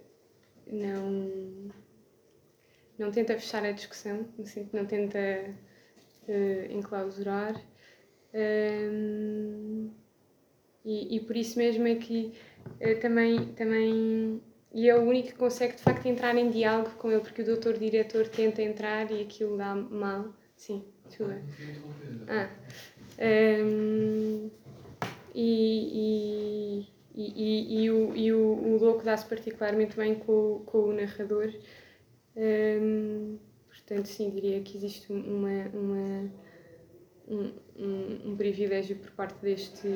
não 0.67 1.71
não 2.97 3.11
tenta 3.11 3.33
fechar 3.33 3.63
a 3.65 3.71
discussão, 3.71 4.27
não 4.71 4.85
tenta 4.85 5.19
uh, 6.27 6.71
enclausurar. 6.71 7.59
Um, 8.33 9.91
e, 10.85 11.17
e, 11.17 11.19
por 11.21 11.37
isso 11.37 11.57
mesmo 11.57 11.87
é 11.87 11.95
que 11.95 12.33
uh, 12.81 12.99
também, 12.99 13.53
também. 13.53 14.41
E 14.73 14.89
é 14.89 14.95
o 14.95 15.03
único 15.03 15.29
que 15.29 15.35
consegue 15.35 15.75
de 15.75 15.83
facto 15.83 16.05
entrar 16.07 16.35
em 16.35 16.49
diálogo 16.49 16.91
com 16.97 17.11
ele, 17.11 17.21
porque 17.21 17.43
o 17.43 17.45
doutor 17.45 17.77
diretor 17.77 18.27
tenta 18.27 18.61
entrar 18.61 19.11
e 19.11 19.21
aquilo 19.21 19.57
dá 19.57 19.75
mal. 19.75 20.33
Sim, 20.55 20.83
desculpa. 21.07 21.41
Ah. 22.27 22.49
Um, 23.19 24.49
e, 25.35 26.87
e, 27.15 27.33
e, 27.35 27.83
e, 27.83 27.91
o, 27.91 28.15
e 28.15 28.33
o, 28.33 28.39
o 28.39 28.77
louco 28.77 29.03
dá-se 29.03 29.25
particularmente 29.25 29.95
bem 29.95 30.15
com, 30.15 30.63
com 30.65 30.79
o 30.79 30.93
narrador. 30.93 31.53
Hum, 32.35 33.37
portanto, 33.67 34.07
sim, 34.07 34.31
diria 34.31 34.61
que 34.61 34.77
existe 34.77 35.11
uma, 35.11 35.69
uma, 35.73 36.31
um, 37.27 37.53
um, 37.77 38.31
um, 38.31 38.35
privilégio 38.37 38.95
por 38.97 39.11
parte 39.11 39.39
deste. 39.41 39.87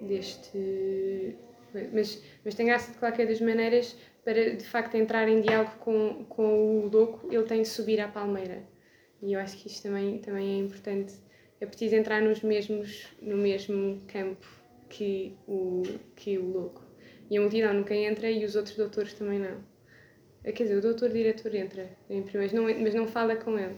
deste. 0.00 1.36
Mas, 1.92 2.20
mas 2.44 2.54
tem 2.54 2.66
graça 2.66 2.90
de 2.90 2.98
qualquer 2.98 3.28
das 3.28 3.40
maneiras, 3.40 3.96
para 4.24 4.56
de 4.56 4.64
facto 4.64 4.96
entrar 4.96 5.28
em 5.28 5.40
diálogo 5.40 5.70
com, 5.78 6.24
com 6.24 6.84
o 6.84 6.90
Doco, 6.90 7.32
ele 7.32 7.44
tem 7.44 7.62
de 7.62 7.68
subir 7.68 8.00
à 8.00 8.08
palmeira. 8.08 8.64
E 9.22 9.34
eu 9.34 9.40
acho 9.40 9.56
que 9.56 9.68
isto 9.68 9.84
também, 9.84 10.18
também 10.18 10.60
é 10.60 10.64
importante. 10.64 11.14
É 11.60 11.66
preciso 11.66 11.94
entrar 11.94 12.20
nos 12.22 12.42
mesmos, 12.42 13.06
no 13.20 13.36
mesmo 13.36 14.00
campo 14.08 14.46
que 14.88 15.36
o, 15.46 15.82
que 16.16 16.38
o 16.38 16.50
louco. 16.50 16.82
E 17.30 17.38
a 17.38 17.40
multidão 17.40 17.72
nunca 17.72 17.94
entra 17.94 18.28
e 18.30 18.44
os 18.44 18.56
outros 18.56 18.76
doutores 18.76 19.14
também 19.14 19.38
não. 19.38 19.69
Eh, 20.44 20.52
quer 20.52 20.64
dizer, 20.64 20.76
o 20.76 20.80
doutor 20.80 21.10
diretor 21.10 21.54
entra 21.54 21.88
em 22.08 22.22
primeiro, 22.22 22.54
mas 22.54 22.76
não, 22.76 22.82
mas 22.82 22.94
não 22.94 23.06
fala 23.06 23.36
com 23.36 23.58
ele. 23.58 23.76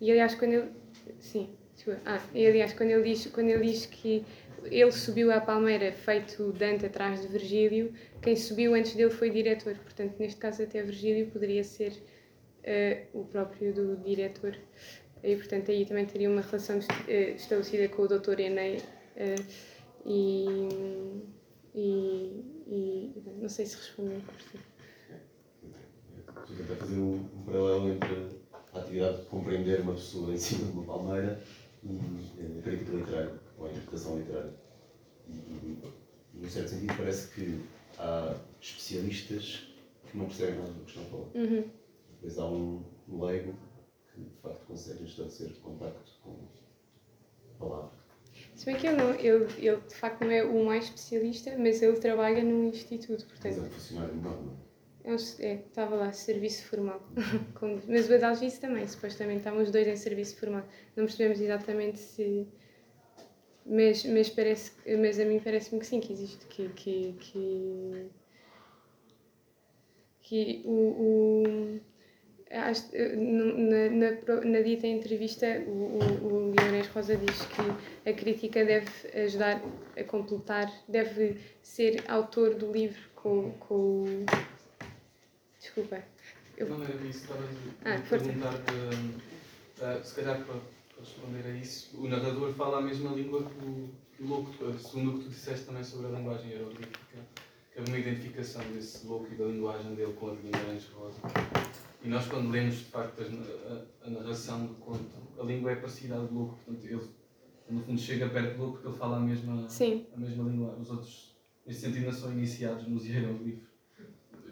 E 0.00 0.10
aliás, 0.10 0.34
quando 0.34 0.52
ele. 0.52 0.70
Sim, 1.18 1.50
ah, 2.06 2.22
e 2.32 2.46
aliás, 2.46 2.72
quando 2.72 2.90
ele 2.90 3.02
diz, 3.02 3.26
quando 3.26 3.48
ele 3.48 3.64
diz 3.64 3.86
que 3.86 4.24
ele 4.64 4.92
subiu 4.92 5.30
à 5.30 5.40
palmeira 5.40 5.92
feito 5.92 6.52
Dante 6.52 6.86
atrás 6.86 7.20
de 7.20 7.28
Virgílio, 7.28 7.92
quem 8.22 8.34
subiu 8.36 8.74
antes 8.74 8.94
dele 8.94 9.10
foi 9.10 9.30
diretor. 9.30 9.74
Portanto, 9.76 10.14
neste 10.18 10.40
caso, 10.40 10.62
até 10.62 10.82
Virgílio 10.82 11.26
poderia 11.30 11.62
ser 11.64 11.92
uh, 11.92 13.20
o 13.20 13.24
próprio 13.24 13.72
do 13.74 13.96
diretor. 13.96 14.56
E, 15.22 15.36
portanto, 15.36 15.70
aí 15.70 15.84
também 15.84 16.06
teria 16.06 16.30
uma 16.30 16.40
relação 16.40 16.78
uh, 16.78 17.10
estabelecida 17.36 17.88
com 17.88 18.02
o 18.02 18.08
doutor 18.08 18.40
Enei. 18.40 18.78
Uh, 19.16 19.74
e, 20.06 20.58
e, 21.74 22.42
e, 22.66 23.12
não 23.40 23.48
sei 23.48 23.66
se 23.66 23.76
respondeu. 23.76 24.20
Estou 26.40 26.56
a 26.56 26.58
tentar 26.58 26.76
fazer 26.76 26.98
um, 26.98 27.14
um, 27.14 27.42
paralelo 27.44 27.92
entre 27.92 28.40
a 28.72 28.78
atividade 28.78 29.18
de 29.18 29.26
compreender 29.26 29.80
uma 29.80 29.94
pessoa 29.94 30.32
em 30.32 30.36
cima 30.36 30.70
de 30.70 30.72
uma 30.72 30.84
palmeira 30.84 31.40
e 31.82 32.58
a 32.58 32.62
crítica 32.62 32.92
literária, 32.92 33.40
ou 33.58 33.66
a 33.66 33.70
interpretação 33.70 34.18
literária. 34.18 34.54
E, 35.28 35.32
e, 35.32 35.78
e, 36.34 36.38
num 36.38 36.50
certo 36.50 36.68
sentido, 36.68 36.94
parece 36.96 37.34
que 37.34 37.64
há 37.98 38.36
especialistas 38.60 39.68
que 40.10 40.18
não 40.18 40.26
percebem 40.26 40.56
nada 40.56 40.70
do 40.70 40.84
que 40.84 40.90
estão 40.90 41.02
a 41.02 41.06
falar. 41.06 41.44
Uhum. 41.44 41.64
Depois 42.12 42.38
há 42.38 42.46
um 42.46 42.82
leigo 43.08 43.54
que, 44.12 44.20
de 44.22 44.36
facto, 44.42 44.66
consegue 44.66 45.04
estabelecer 45.04 45.52
contacto 45.62 46.12
com 46.22 46.36
a 47.54 47.58
palavra. 47.58 48.04
Se 48.54 48.66
bem 48.66 48.76
que 48.76 48.86
ele, 48.86 48.96
não, 48.96 49.14
ele, 49.14 49.46
ele 49.58 49.80
de 49.80 49.94
facto 49.94 50.22
não 50.22 50.30
é 50.30 50.44
o 50.44 50.64
mais 50.64 50.84
especialista, 50.84 51.56
mas 51.58 51.82
ele 51.82 51.98
trabalha 51.98 52.42
num 52.42 52.68
instituto, 52.68 53.24
portanto... 53.26 53.56
Mas 53.56 53.66
é 53.66 53.68
funcionário 53.70 54.14
não 54.16 54.64
é? 55.04 55.46
É, 55.46 55.54
estava 55.54 55.94
lá, 55.96 56.12
serviço 56.12 56.64
formal. 56.64 57.06
mas 57.86 58.08
o 58.08 58.14
Adalgise 58.14 58.60
também, 58.60 58.86
supostamente, 58.86 59.38
estavam 59.38 59.62
os 59.62 59.70
dois 59.70 59.86
em 59.86 59.96
serviço 59.96 60.36
formal. 60.38 60.64
Não 60.96 61.04
percebemos 61.04 61.40
exatamente 61.40 61.98
se. 61.98 62.46
Mas, 63.66 64.04
mas, 64.04 64.28
parece, 64.28 64.72
mas 64.98 65.18
a 65.18 65.24
mim 65.24 65.40
parece-me 65.40 65.80
que 65.80 65.86
sim, 65.86 66.00
que 66.00 66.12
existe, 66.12 66.46
que, 66.46 66.68
que, 66.70 67.14
que, 67.18 68.10
que 70.20 70.62
o, 70.66 70.70
o 70.70 71.80
na, 73.16 73.88
na, 73.90 74.44
na 74.44 74.60
dita 74.60 74.86
entrevista 74.86 75.46
o, 75.66 75.70
o, 75.70 76.48
o 76.48 76.52
Guimarães 76.52 76.86
Rosa 76.88 77.16
diz 77.16 77.46
que 77.46 78.08
a 78.10 78.12
crítica 78.12 78.64
deve 78.64 78.90
ajudar 79.24 79.62
a 79.96 80.04
completar, 80.04 80.70
deve 80.86 81.40
ser 81.62 82.04
autor 82.06 82.54
do 82.54 82.70
livro 82.70 83.00
com, 83.14 83.50
com 83.52 84.04
desculpa, 85.64 86.02
Eu- 86.56 86.68
Não 86.68 86.84
era 86.84 86.94
isso, 87.06 87.22
estava 87.22 87.42
Ah, 87.84 87.94
a 87.94 88.02
força. 88.02 88.24
perguntar, 88.26 88.54
hum, 88.54 89.18
ah, 89.82 90.00
se 90.04 90.14
calhar 90.14 90.36
para, 90.44 90.54
para 90.54 91.00
responder 91.00 91.46
a 91.48 91.50
isso, 91.56 92.00
o 92.00 92.06
narrador 92.08 92.52
fala 92.52 92.78
a 92.78 92.80
mesma 92.80 93.10
língua 93.10 93.42
que 93.42 93.58
o, 93.66 93.88
que 94.16 94.22
o 94.22 94.26
louco, 94.28 94.52
segundo 94.78 95.10
o 95.10 95.18
que 95.18 95.24
tu 95.24 95.30
disseste 95.30 95.66
também 95.66 95.82
sobre 95.82 96.06
a 96.06 96.10
linguagem 96.10 96.50
hieroglífica, 96.50 97.18
que 97.72 97.78
havia 97.80 97.92
uma 97.92 97.98
identificação 97.98 98.62
desse 98.72 99.04
louco 99.04 99.26
e 99.32 99.36
da 99.36 99.46
linguagem 99.46 99.94
dele 99.96 100.12
com 100.12 100.30
a 100.30 100.34
de 100.36 100.42
Guimarães 100.42 100.84
Rosa. 100.90 101.18
E 102.04 102.08
nós, 102.08 102.28
quando 102.28 102.50
lemos 102.52 102.76
de 102.76 102.84
facto 102.84 103.20
as- 103.20 103.28
a, 103.32 104.06
a 104.06 104.10
narração 104.10 104.66
do 104.66 104.74
conto, 104.74 105.10
a 105.40 105.42
língua 105.42 105.72
é 105.72 105.76
parecida 105.76 106.14
à 106.14 106.18
do 106.20 106.32
louco, 106.32 106.54
portanto, 106.64 106.84
ele, 106.84 107.02
no 107.68 107.80
fundo, 107.82 108.00
chega 108.00 108.28
perto 108.28 108.54
do 108.54 108.58
louco 108.62 108.72
porque 108.74 108.88
ele 108.90 108.96
fala 108.96 109.16
a 109.16 109.20
mesma, 109.20 109.68
sim, 109.68 110.06
a 110.14 110.20
mesma 110.20 110.44
língua. 110.44 110.76
Os 110.80 110.88
outros, 110.90 111.34
nesse 111.66 111.80
sentido, 111.80 112.04
não 112.06 112.12
são 112.12 112.30
iniciados 112.30 112.86
nos 112.86 113.04
hieroglifos. 113.06 113.73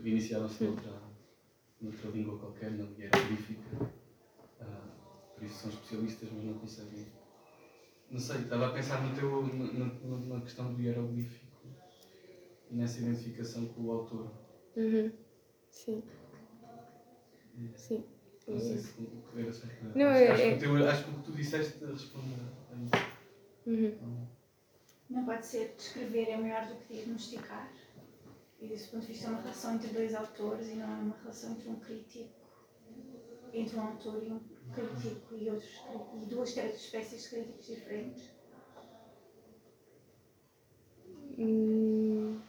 Iniciaram-se 0.03 0.65
noutra, 0.65 0.93
noutra 1.81 2.11
língua 2.11 2.39
qualquer, 2.39 2.73
na 2.73 2.85
hieroglífica. 2.99 3.91
Ah, 4.61 4.89
por 5.35 5.45
isso 5.45 5.55
são 5.61 5.71
especialistas, 5.71 6.29
mas 6.33 6.45
não 6.45 6.55
conseguem. 6.55 7.07
Não 8.11 8.19
sei, 8.19 8.39
estava 8.43 8.67
a 8.67 8.73
pensar 8.73 9.03
no 9.03 9.15
teu, 9.15 9.47
na, 9.47 9.85
na, 9.87 10.17
na 10.35 10.41
questão 10.41 10.75
do 10.75 10.81
hieroglífico 10.83 11.47
e 12.71 12.75
nessa 12.75 13.01
identificação 13.01 13.67
com 13.67 13.83
o 13.83 13.93
autor. 13.93 14.31
uhum, 14.77 15.13
sim, 15.71 16.03
sim. 17.77 18.05
Não 18.49 18.59
sei 18.59 18.77
se 18.77 18.95
era 19.37 19.53
para- 19.53 19.95
Não, 19.95 20.07
acho, 20.09 20.19
é- 20.19 20.29
acho, 20.33 20.43
é- 20.43 20.49
que 20.51 20.55
o 20.57 20.59
teu- 20.59 20.89
acho 20.89 21.05
que 21.05 21.11
o 21.11 21.15
que 21.15 21.23
tu 21.23 21.33
disseste 21.33 21.85
responde 21.85 22.35
a 22.35 22.75
isso. 22.83 23.07
Uhum. 23.67 24.27
Não 25.11 25.25
pode 25.25 25.47
ser 25.47 25.75
descrever 25.77 26.29
é 26.31 26.37
melhor 26.37 26.67
do 26.67 26.75
que 26.75 26.95
diagnosticar. 26.95 27.71
E 28.63 28.69
desse 28.69 28.91
ponto 28.91 29.01
de 29.01 29.13
vista 29.13 29.27
é 29.27 29.31
uma 29.31 29.41
relação 29.41 29.75
entre 29.75 29.89
dois 29.89 30.15
autores 30.15 30.69
e 30.69 30.75
não 30.75 30.85
é 30.85 31.01
uma 31.01 31.17
relação 31.17 31.51
entre 31.51 31.69
um 31.69 31.81
crítico, 31.81 32.31
entre 33.53 33.77
um 33.77 33.83
autor 33.83 34.23
e 34.23 34.31
um 34.31 34.41
crítico 34.73 35.35
e, 35.35 35.51
outros, 35.51 35.83
e 36.15 36.27
duas 36.27 36.57
espécies 36.57 37.25
de 37.25 37.29
críticos 37.29 37.67
diferentes. 37.67 38.31
Hum. 41.37 42.41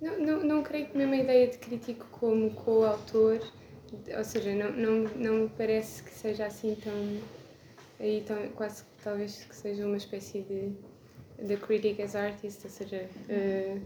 Não, 0.00 0.18
não, 0.18 0.42
não 0.42 0.62
creio 0.64 0.88
que 0.88 0.98
mesmo 0.98 1.14
a 1.14 1.18
ideia 1.18 1.46
de 1.46 1.58
crítico 1.58 2.06
como 2.10 2.52
coautor, 2.54 3.40
ou 4.16 4.24
seja, 4.24 4.52
não, 4.54 4.72
não, 4.72 5.14
não 5.14 5.34
me 5.44 5.48
parece 5.50 6.02
que 6.02 6.10
seja 6.10 6.46
assim 6.46 6.74
tão. 6.74 7.39
Aí 8.00 8.24
tão, 8.26 8.48
quase 8.52 8.82
talvez 9.04 9.44
que 9.44 9.54
seja 9.54 9.86
uma 9.86 9.98
espécie 9.98 10.40
de. 10.40 10.72
de 11.46 11.56
critic 11.58 12.00
as 12.00 12.16
artist, 12.16 12.64
ou 12.64 12.70
seja, 12.70 13.08
eh, 13.28 13.78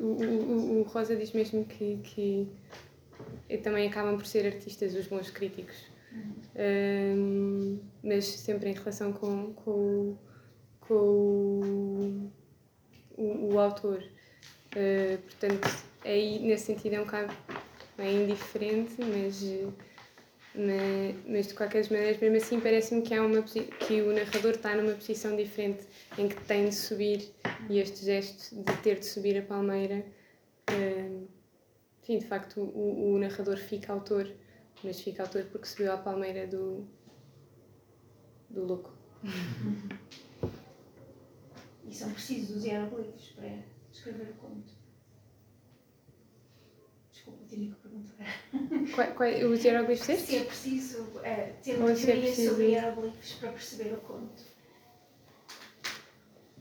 o, 0.00 0.82
Rosa 0.82 1.14
diz 1.16 1.32
mesmo 1.32 1.64
que, 1.66 1.98
que 2.02 2.48
também 3.58 3.88
acabam 3.88 4.16
por 4.16 4.26
ser 4.26 4.46
artistas 4.46 4.94
os 4.94 5.06
bons 5.06 5.30
críticos. 5.30 5.76
Um, 6.56 7.78
mas 8.02 8.24
sempre 8.24 8.70
em 8.70 8.74
relação 8.74 9.12
com, 9.12 9.52
com, 9.54 10.16
com 10.80 12.30
o, 13.16 13.52
o, 13.52 13.58
autor. 13.58 14.02
Uh, 14.74 15.18
portanto, 15.18 15.84
aí 16.04 16.38
nesse 16.40 16.66
sentido 16.66 16.94
é 16.94 17.00
um 17.00 17.04
bocado 17.04 17.32
é 17.98 18.12
indiferente, 18.12 18.94
mas, 18.98 19.42
mas, 20.54 21.16
mas 21.26 21.46
de 21.48 21.54
qualquer 21.54 21.84
maneira, 21.90 22.18
mesmo 22.20 22.36
assim, 22.36 22.60
parece-me 22.60 23.02
que, 23.02 23.18
uma, 23.18 23.42
que 23.42 24.02
o 24.02 24.12
narrador 24.12 24.52
está 24.52 24.74
numa 24.74 24.94
posição 24.94 25.36
diferente 25.36 25.86
em 26.18 26.28
que 26.28 26.40
tem 26.44 26.68
de 26.68 26.74
subir 26.74 27.32
e 27.68 27.78
este 27.78 28.04
gesto 28.04 28.54
de 28.54 28.76
ter 28.82 28.98
de 28.98 29.06
subir 29.06 29.38
a 29.38 29.42
palmeira. 29.42 30.04
enfim, 32.02 32.18
de 32.18 32.26
facto, 32.26 32.60
o, 32.60 33.14
o 33.14 33.18
narrador 33.18 33.56
fica 33.56 33.92
autor 33.92 34.30
mas 34.82 35.00
fica 35.00 35.22
autor 35.22 35.44
porque 35.46 35.66
subiu 35.66 35.92
à 35.92 35.98
palmeira 35.98 36.46
do. 36.46 36.86
do 38.48 38.64
louco. 38.64 38.92
E 41.82 41.94
são 41.94 42.12
precisos 42.12 42.58
os 42.58 42.64
hieroglifos 42.64 43.30
para 43.30 43.64
descrever 43.90 44.30
o 44.30 44.34
conto. 44.34 44.72
Desculpa, 47.30 47.44
tinha 47.48 47.70
que 47.70 47.80
perguntar. 47.80 48.94
Qual, 48.94 49.14
qual, 49.14 49.50
os 49.50 49.64
hieroglifos 49.64 50.06
Se 50.06 50.36
é 50.36 50.44
preciso 50.44 51.20
é, 51.22 51.52
ter 51.62 51.76
uma 51.76 51.92
é 51.92 51.94
teoria 51.94 52.22
preciso- 52.22 52.50
sobre 52.50 52.66
hieroglifos 52.66 53.32
para 53.34 53.52
perceber 53.52 53.94
o 53.94 53.96
conto. 53.98 54.42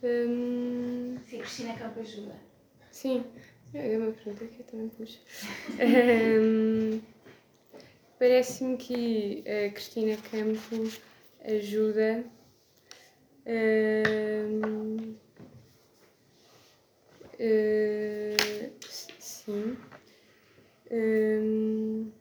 Hum, 0.03 1.17
Se 1.27 1.35
a 1.35 1.39
Cristina 1.39 1.73
Campo 1.77 1.99
ajuda. 1.99 2.35
sim, 2.91 3.23
é 3.73 3.97
uma 3.97 4.11
pergunta 4.11 4.45
que 4.45 4.59
eu 4.61 4.65
também 4.65 4.89
pus. 4.89 5.19
Hum, 5.79 7.01
Parece-me 8.17 8.75
que 8.77 9.43
a 9.47 9.71
Cristina 9.71 10.17
Campo 10.17 10.89
ajuda. 11.45 12.23
hum, 13.45 15.15
eh, 17.39 18.71
s- 18.83 19.07
sim. 19.19 19.77
Hum, 20.91 22.11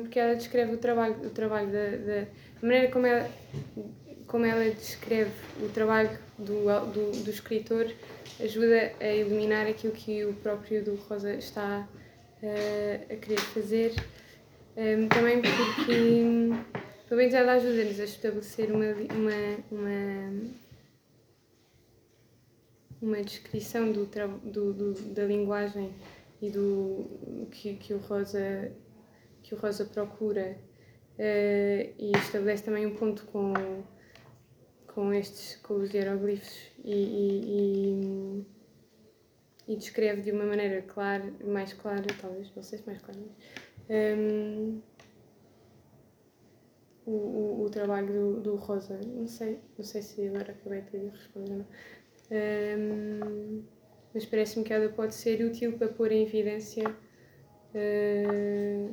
porque 0.00 0.18
ela 0.18 0.34
descreve 0.34 0.74
o 0.74 0.78
trabalho, 0.78 1.14
o 1.26 1.30
trabalho 1.30 1.70
da, 1.70 1.90
da 1.96 2.22
a 2.22 2.66
maneira 2.66 2.90
como 2.90 3.06
ela, 3.06 3.30
como 4.26 4.44
ela 4.44 4.64
descreve 4.70 5.30
o 5.62 5.68
trabalho 5.68 6.18
do, 6.38 6.64
do, 6.92 7.24
do 7.24 7.30
escritor 7.30 7.92
ajuda 8.40 8.92
a 9.00 9.06
eliminar 9.06 9.66
aquilo 9.66 9.92
que 9.92 10.24
o 10.24 10.34
próprio 10.34 10.82
do 10.82 10.94
Rosa 10.96 11.34
está 11.34 11.86
eh, 12.42 13.00
a 13.10 13.16
querer 13.16 13.40
fazer. 13.40 13.94
Em, 14.76 15.08
também 15.08 15.40
porque, 15.40 16.50
pelo 17.08 17.18
menos 17.18 17.34
ela 17.34 17.52
ajuda-nos 17.52 18.00
a 18.00 18.04
estabelecer 18.04 18.72
uma, 18.72 18.86
uma, 18.86 19.56
uma, 19.70 20.32
uma 23.04 23.22
descrição 23.22 23.92
do, 23.92 24.06
do, 24.06 24.72
do, 24.72 24.92
da 25.14 25.24
linguagem 25.24 25.94
e 26.40 26.50
do 26.50 27.48
que, 27.50 27.74
que 27.74 27.94
o 27.94 27.98
Rosa 27.98 28.72
que 29.42 29.54
o 29.54 29.58
Rosa 29.58 29.84
procura 29.84 30.56
eh, 31.18 31.92
e 31.98 32.12
estabelece 32.16 32.64
também 32.64 32.86
um 32.86 32.94
ponto 32.94 33.24
com 33.26 33.52
com 34.86 35.12
estes 35.12 35.56
com 35.56 35.74
os 35.74 35.92
hieroglifos 35.92 36.70
e, 36.82 36.94
e, 36.94 38.44
e, 39.68 39.72
e 39.72 39.76
descreve 39.76 40.22
de 40.22 40.32
uma 40.32 40.44
maneira 40.44 40.82
clara 40.82 41.32
mais 41.44 41.72
clara 41.74 42.06
talvez 42.20 42.50
não 42.54 42.62
sei 42.62 42.78
se 42.78 42.86
mais 42.86 43.00
clara 43.02 43.20
mas, 43.20 43.32
ehm, 43.90 44.80
o, 47.06 47.10
o, 47.10 47.64
o 47.64 47.70
trabalho 47.70 48.06
do, 48.06 48.40
do 48.40 48.56
Rosa. 48.56 48.98
Não 49.06 49.26
sei 49.26 49.60
não 49.76 49.84
sei 49.84 50.02
se 50.02 50.26
agora 50.26 50.52
acabei 50.52 50.80
de 50.82 51.08
responder 51.08 51.64
Ehm, 52.30 53.62
mas 54.12 54.24
parece-me 54.26 54.64
que 54.64 54.72
ela 54.72 54.88
pode 54.88 55.14
ser 55.14 55.44
útil 55.44 55.76
para 55.78 55.88
pôr 55.88 56.12
em 56.12 56.22
evidência 56.22 56.84
eh, 57.74 58.88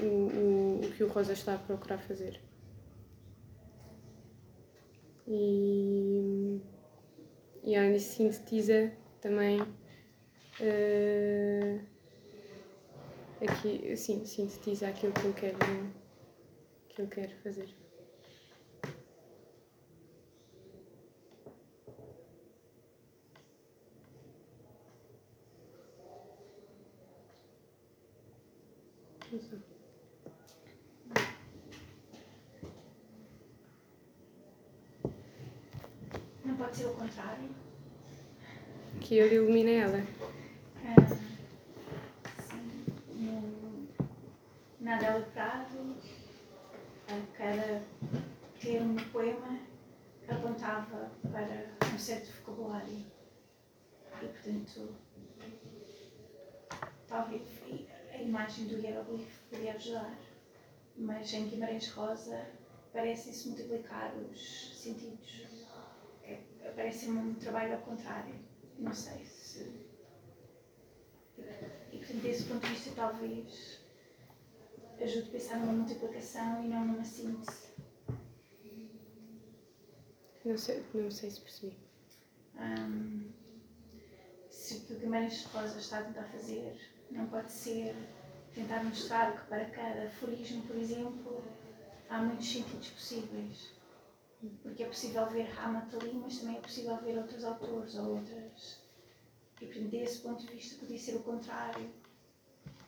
o, 0.00 0.84
o, 0.86 0.90
que 0.96 1.04
o 1.04 1.08
Rosa 1.08 1.32
está 1.32 1.54
a 1.54 1.58
procurar 1.58 1.98
fazer. 1.98 2.40
E, 5.26 6.60
e 7.64 7.92
disso, 7.92 8.16
sintetiza 8.16 8.92
também 9.20 9.60
eh, 10.60 11.80
aqui, 13.40 13.96
sim, 13.96 14.24
sintetiza 14.24 14.88
aquilo 14.88 15.12
que 15.12 15.24
eu 15.26 15.32
quero, 15.34 15.58
que 16.88 17.02
eu 17.02 17.06
quero 17.08 17.32
fazer. 17.42 17.68
Não 29.32 29.40
sei. 29.40 29.58
Não 36.44 37.01
Que 39.00 39.16
eu 39.16 39.32
ilumina 39.32 39.70
ela. 39.70 40.06
Ah, 40.84 41.14
sim, 42.40 42.86
no, 43.14 43.88
na 44.80 44.96
Adela 44.96 45.20
Prado, 45.32 45.96
a 47.08 47.36
cada 47.36 47.82
termo 48.60 48.94
no 48.94 49.04
poema 49.06 49.58
apontava 50.28 51.10
para 51.30 51.66
um 51.92 51.98
certo 51.98 52.32
vocabulário. 52.38 53.04
E, 54.22 54.26
portanto, 54.26 54.94
talvez 57.08 57.42
a 58.12 58.16
imagem 58.18 58.66
do 58.66 58.78
hieroglifo 58.78 59.40
podia 59.50 59.74
ajudar. 59.74 60.18
Mas 60.96 61.32
em 61.32 61.48
Guimarães 61.48 61.88
Rosa 61.90 62.46
parecem-se 62.92 63.48
multiplicar 63.48 64.14
os 64.16 64.80
sentidos. 64.80 65.51
Parece-me 66.70 67.18
um 67.18 67.34
trabalho 67.34 67.74
ao 67.74 67.80
contrário. 67.80 68.34
Não 68.78 68.94
sei 68.94 69.24
se. 69.24 69.82
E, 71.92 71.98
portanto, 71.98 72.22
desse 72.22 72.44
ponto 72.44 72.66
de 72.66 72.72
vista, 72.72 72.92
talvez 72.94 73.80
ajude 75.00 75.28
a 75.28 75.32
pensar 75.32 75.58
numa 75.58 75.72
multiplicação 75.72 76.64
e 76.64 76.68
não 76.68 76.84
numa 76.84 77.04
síntese. 77.04 77.72
Não 80.44 80.58
sei, 80.58 80.84
não 80.94 81.10
sei 81.10 81.30
se 81.30 81.40
percebi. 81.40 81.76
Hum, 82.56 83.30
se 84.50 84.74
o 84.76 84.80
que 84.80 84.94
Guimarães 84.94 85.44
Rosa 85.46 85.78
está 85.78 85.98
a 85.98 86.02
tentar 86.04 86.24
fazer 86.24 86.76
não 87.10 87.26
pode 87.26 87.50
ser 87.50 87.94
tentar 88.54 88.84
mostrar 88.84 89.32
que 89.32 89.46
para 89.46 89.64
cada 89.66 90.04
aforismo, 90.04 90.62
por 90.62 90.76
exemplo, 90.76 91.44
há 92.08 92.18
muitos 92.18 92.52
sentidos 92.52 92.90
possíveis. 92.90 93.70
Porque 94.62 94.82
é 94.82 94.86
possível 94.86 95.26
ver 95.26 95.48
Hammett 95.56 95.94
ali, 95.94 96.12
mas 96.14 96.38
também 96.38 96.56
é 96.56 96.60
possível 96.60 96.96
ver 96.96 97.16
outros 97.16 97.44
autores 97.44 97.94
ou 97.94 98.16
outras. 98.16 98.82
E, 99.60 99.66
portanto, 99.66 99.90
desse 99.90 100.20
ponto 100.20 100.44
de 100.44 100.52
vista, 100.52 100.80
podia 100.80 100.98
ser 100.98 101.14
o 101.14 101.22
contrário 101.22 101.88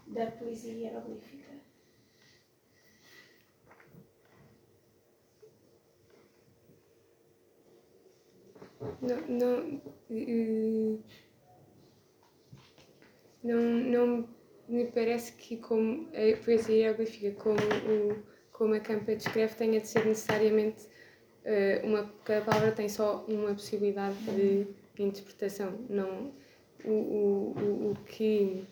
da 0.08 0.26
poesia 0.32 0.72
hieroglífica. 0.72 1.54
Não, 9.00 9.20
não, 9.28 9.82
eh, 10.10 10.98
não, 13.44 13.60
não 13.60 14.28
me 14.68 14.86
parece 14.86 15.32
que 15.34 15.56
como 15.58 16.08
a 16.08 16.44
poesia 16.44 16.74
hieroglífica, 16.74 17.40
como, 17.40 17.56
o, 17.56 18.22
como 18.50 18.74
a 18.74 18.80
Campa 18.80 19.14
descreve, 19.14 19.54
tenha 19.54 19.80
de 19.80 19.86
ser 19.86 20.04
necessariamente 20.04 20.88
eh, 20.88 20.93
uma, 21.84 22.10
cada 22.24 22.44
palavra 22.44 22.72
tem 22.72 22.88
só 22.88 23.24
uma 23.28 23.52
possibilidade 23.54 24.16
de 24.24 24.66
interpretação. 25.02 25.78
Não, 25.88 26.32
o, 26.84 26.90
o, 26.90 27.54
o, 27.58 27.90
o 27.92 27.96
que 28.06 28.64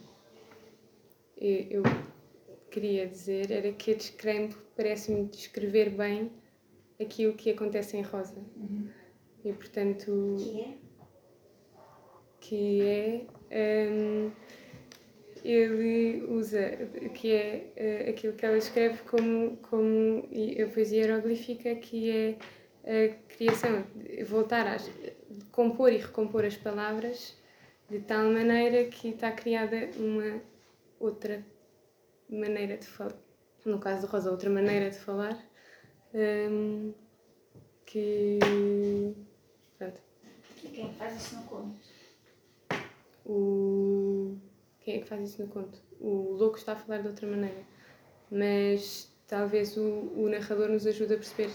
eu 1.71 1.83
queria 2.71 3.07
dizer 3.07 3.51
era 3.51 3.73
que 3.73 3.91
a 3.91 3.95
descreve 3.95 4.55
parece-me 4.77 5.27
descrever 5.27 5.91
bem 5.91 6.31
aquilo 7.01 7.35
que 7.35 7.51
acontece 7.51 7.97
em 7.97 8.03
Rosa. 8.03 8.37
E 9.45 9.53
portanto 9.53 10.37
Que 10.39 10.61
é? 10.61 10.75
que 12.41 13.27
é 13.51 13.89
hum, 13.91 14.31
ele 15.45 16.25
usa 16.29 16.71
que 17.15 17.33
é 17.33 17.73
eh, 17.77 18.11
aquilo 18.11 18.33
que 18.35 18.47
ela 18.47 18.57
escreve 18.57 19.03
como 19.03 19.57
como 19.59 20.29
a 20.63 20.67
poesia 20.73 21.03
hieroglífica 21.03 21.75
que 21.77 22.11
é 22.11 22.37
a 22.85 23.35
criação 23.35 23.85
voltar 24.27 24.67
a 24.67 24.77
compor 25.51 25.93
e 25.93 25.99
recompor 25.99 26.45
as 26.45 26.57
palavras 26.57 27.37
de 27.89 28.01
tal 28.01 28.25
maneira 28.25 28.85
que 28.85 29.09
está 29.09 29.31
criada 29.31 29.91
uma 29.97 30.41
outra 30.99 31.45
maneira 32.29 32.77
de 32.77 32.87
falar 32.87 33.15
no 33.65 33.79
caso 33.79 34.07
de 34.07 34.13
Rosa 34.13 34.31
outra 34.31 34.51
maneira 34.51 34.91
de 34.91 34.99
falar 34.99 35.39
hum, 36.15 36.93
que 37.87 38.39
pronto 39.79 40.01
E 40.65 40.69
quem 40.69 40.93
faz 40.95 41.17
isso 41.17 41.37
no 41.37 41.43
conto? 41.45 41.77
o 43.25 44.37
quem 44.81 44.97
é 44.97 44.99
que 44.99 45.09
faz 45.09 45.31
isso 45.31 45.43
no 45.43 45.49
conto? 45.49 45.81
O 46.01 46.33
louco 46.33 46.59
está 46.59 46.73
a 46.73 46.77
falar 46.77 47.03
de 47.03 47.07
outra 47.07 47.25
maneira, 47.25 47.63
mas 48.29 49.09
talvez 49.29 49.77
o, 49.77 50.13
o 50.17 50.29
narrador 50.29 50.69
nos 50.69 50.85
ajude 50.89 51.15
a 51.15 51.17
perceber 51.17 51.53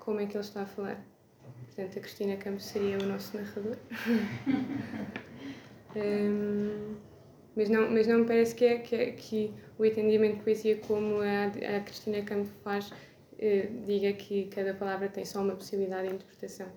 como 0.00 0.20
é 0.20 0.26
que 0.26 0.36
ele 0.36 0.44
está 0.44 0.62
a 0.62 0.66
falar. 0.66 1.04
Portanto, 1.66 1.98
a 1.98 2.02
Cristina 2.02 2.36
Campos 2.38 2.64
seria 2.66 2.98
o 2.98 3.06
nosso 3.06 3.36
narrador. 3.36 3.76
Hum, 5.96 6.96
mas, 7.56 7.68
não, 7.68 7.90
mas 7.90 8.06
não 8.06 8.20
me 8.20 8.26
parece 8.26 8.54
que, 8.54 8.64
é, 8.64 8.78
que, 8.78 8.94
é- 8.94 9.12
que 9.12 9.54
o 9.78 9.84
entendimento 9.84 10.36
de 10.38 10.42
poesia 10.44 10.76
como 10.86 11.20
a, 11.20 11.46
a 11.76 11.80
Cristina 11.80 12.22
Campos 12.22 12.50
faz 12.62 12.92
eh, 13.38 13.68
diga 13.86 14.12
que 14.12 14.46
cada 14.46 14.74
palavra 14.74 15.08
tem 15.08 15.24
só 15.24 15.42
uma 15.42 15.56
possibilidade 15.56 16.08
de 16.08 16.14
interpretação. 16.14 16.68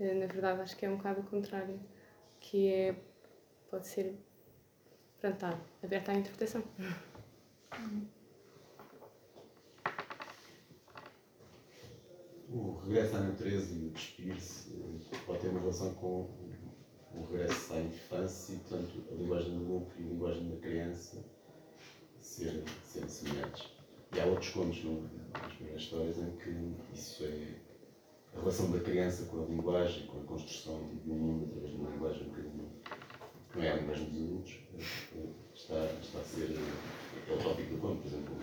Eh, 0.00 0.14
na 0.14 0.26
verdade, 0.26 0.60
acho 0.62 0.76
que 0.76 0.86
é 0.86 0.90
um 0.90 0.96
bocado 0.96 1.20
o 1.20 1.24
contrário, 1.24 1.80
que 2.40 2.68
é 2.72 2.94
pode 3.70 3.88
ser 3.88 4.14
pronto, 5.20 5.34
está 5.34 5.58
aberta 5.82 6.12
à 6.12 6.14
interpretação. 6.14 6.62
O 12.48 12.78
regresso 12.84 13.16
à 13.16 13.20
natureza 13.20 13.74
e 13.74 13.86
o 13.86 13.90
despir-se 13.90 14.70
pode 15.26 15.40
ter 15.40 15.48
uma 15.48 15.60
relação 15.60 15.94
com 15.94 16.28
o 17.14 17.24
regresso 17.30 17.72
à 17.72 17.80
infância 17.80 18.54
e, 18.54 18.58
portanto, 18.58 19.04
a 19.10 19.14
linguagem 19.14 19.58
do 19.58 19.68
louco 19.68 19.92
e 19.98 20.02
a 20.02 20.06
linguagem 20.06 20.50
da 20.50 20.56
criança 20.56 21.24
serem, 22.20 22.64
serem 22.84 23.08
semelhantes. 23.08 23.70
E 24.14 24.20
há 24.20 24.26
outros 24.26 24.50
contos 24.50 24.84
nas 24.84 25.52
primeiras 25.54 25.82
histórias 25.82 26.18
em 26.18 26.30
que 26.36 26.74
isso 26.92 27.24
é 27.24 27.60
a 28.36 28.40
relação 28.40 28.70
da 28.70 28.80
criança 28.80 29.24
com 29.26 29.42
a 29.42 29.46
linguagem, 29.46 30.06
com 30.06 30.20
a 30.20 30.24
construção 30.24 30.74
um 31.06 31.14
mundo 31.14 31.46
através 31.46 31.72
de 31.72 31.80
uma 31.80 31.90
linguagem 31.90 32.30
que 32.30 32.42
não 33.56 33.64
é 33.64 33.70
a 33.70 33.76
linguagem 33.76 34.10
dos 34.10 34.22
adultos, 34.22 34.58
eh, 34.74 35.26
está, 35.54 35.84
está 36.00 36.18
a 36.18 36.24
ser 36.24 36.50
eh, 36.50 37.30
é 37.30 37.34
o 37.34 37.38
tópico 37.38 37.74
do 37.74 37.80
conto, 37.80 38.02
por 38.02 38.06
exemplo, 38.08 38.36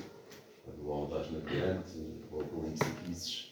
a 0.68 0.72
do 0.72 0.92
Alvaz 0.92 1.32
na 1.32 1.40
Diante, 1.40 1.98
ou 2.32 2.42
o 2.42 2.60
Olimpo 2.60 2.80
Psiquices, 2.80 3.51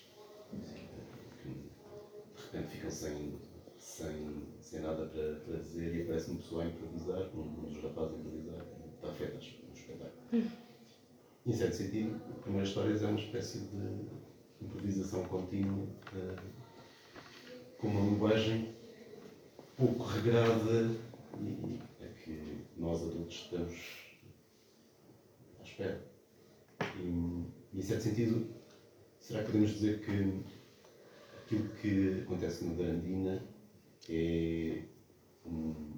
repente 2.52 2.72
ficam 2.76 2.92
sem, 2.92 3.40
sem, 3.78 4.48
sem 4.62 4.82
nada 4.82 5.06
para, 5.06 5.36
para 5.36 5.58
dizer 5.58 5.96
e 5.96 6.02
aparece 6.04 6.32
uma 6.32 6.40
pessoa 6.40 6.64
a 6.64 6.68
improvisar, 6.68 7.30
um, 7.36 7.42
um 7.42 7.70
dos 7.70 7.84
rapazes 7.84 8.16
a 8.16 8.18
improvisar, 8.18 8.66
está 8.96 9.14
feito 9.14 9.34
no 9.34 9.74
espetáculo. 9.74 10.52
Em 11.46 11.54
certo 11.54 11.76
sentido, 11.76 12.22
a 12.30 12.42
primeira 12.42 12.68
história 12.68 12.94
é 12.94 13.08
uma 13.08 13.20
espécie 13.20 13.60
de 13.60 14.66
improvisação 14.66 15.24
contínua, 15.26 15.88
eh, 16.14 16.36
com 17.78 17.88
uma 17.88 18.02
linguagem 18.02 18.76
pouco 19.78 20.04
regrada 20.04 20.92
e 21.40 21.80
é 22.02 22.08
que 22.24 22.66
nós 22.78 23.02
adultos 23.02 23.36
estamos 23.36 23.80
à 25.60 25.64
espera. 25.64 26.06
E 26.98 27.46
em 27.74 27.82
certo 27.82 28.02
sentido, 28.02 28.48
será 29.22 29.40
que 29.40 29.48
podemos 29.48 29.72
dizer 29.72 30.02
que 30.02 30.44
aquilo 31.50 31.68
que 31.82 32.22
acontece 32.22 32.64
na 32.64 32.74
Darandina 32.76 33.44
é 34.08 34.84
um, 35.46 35.94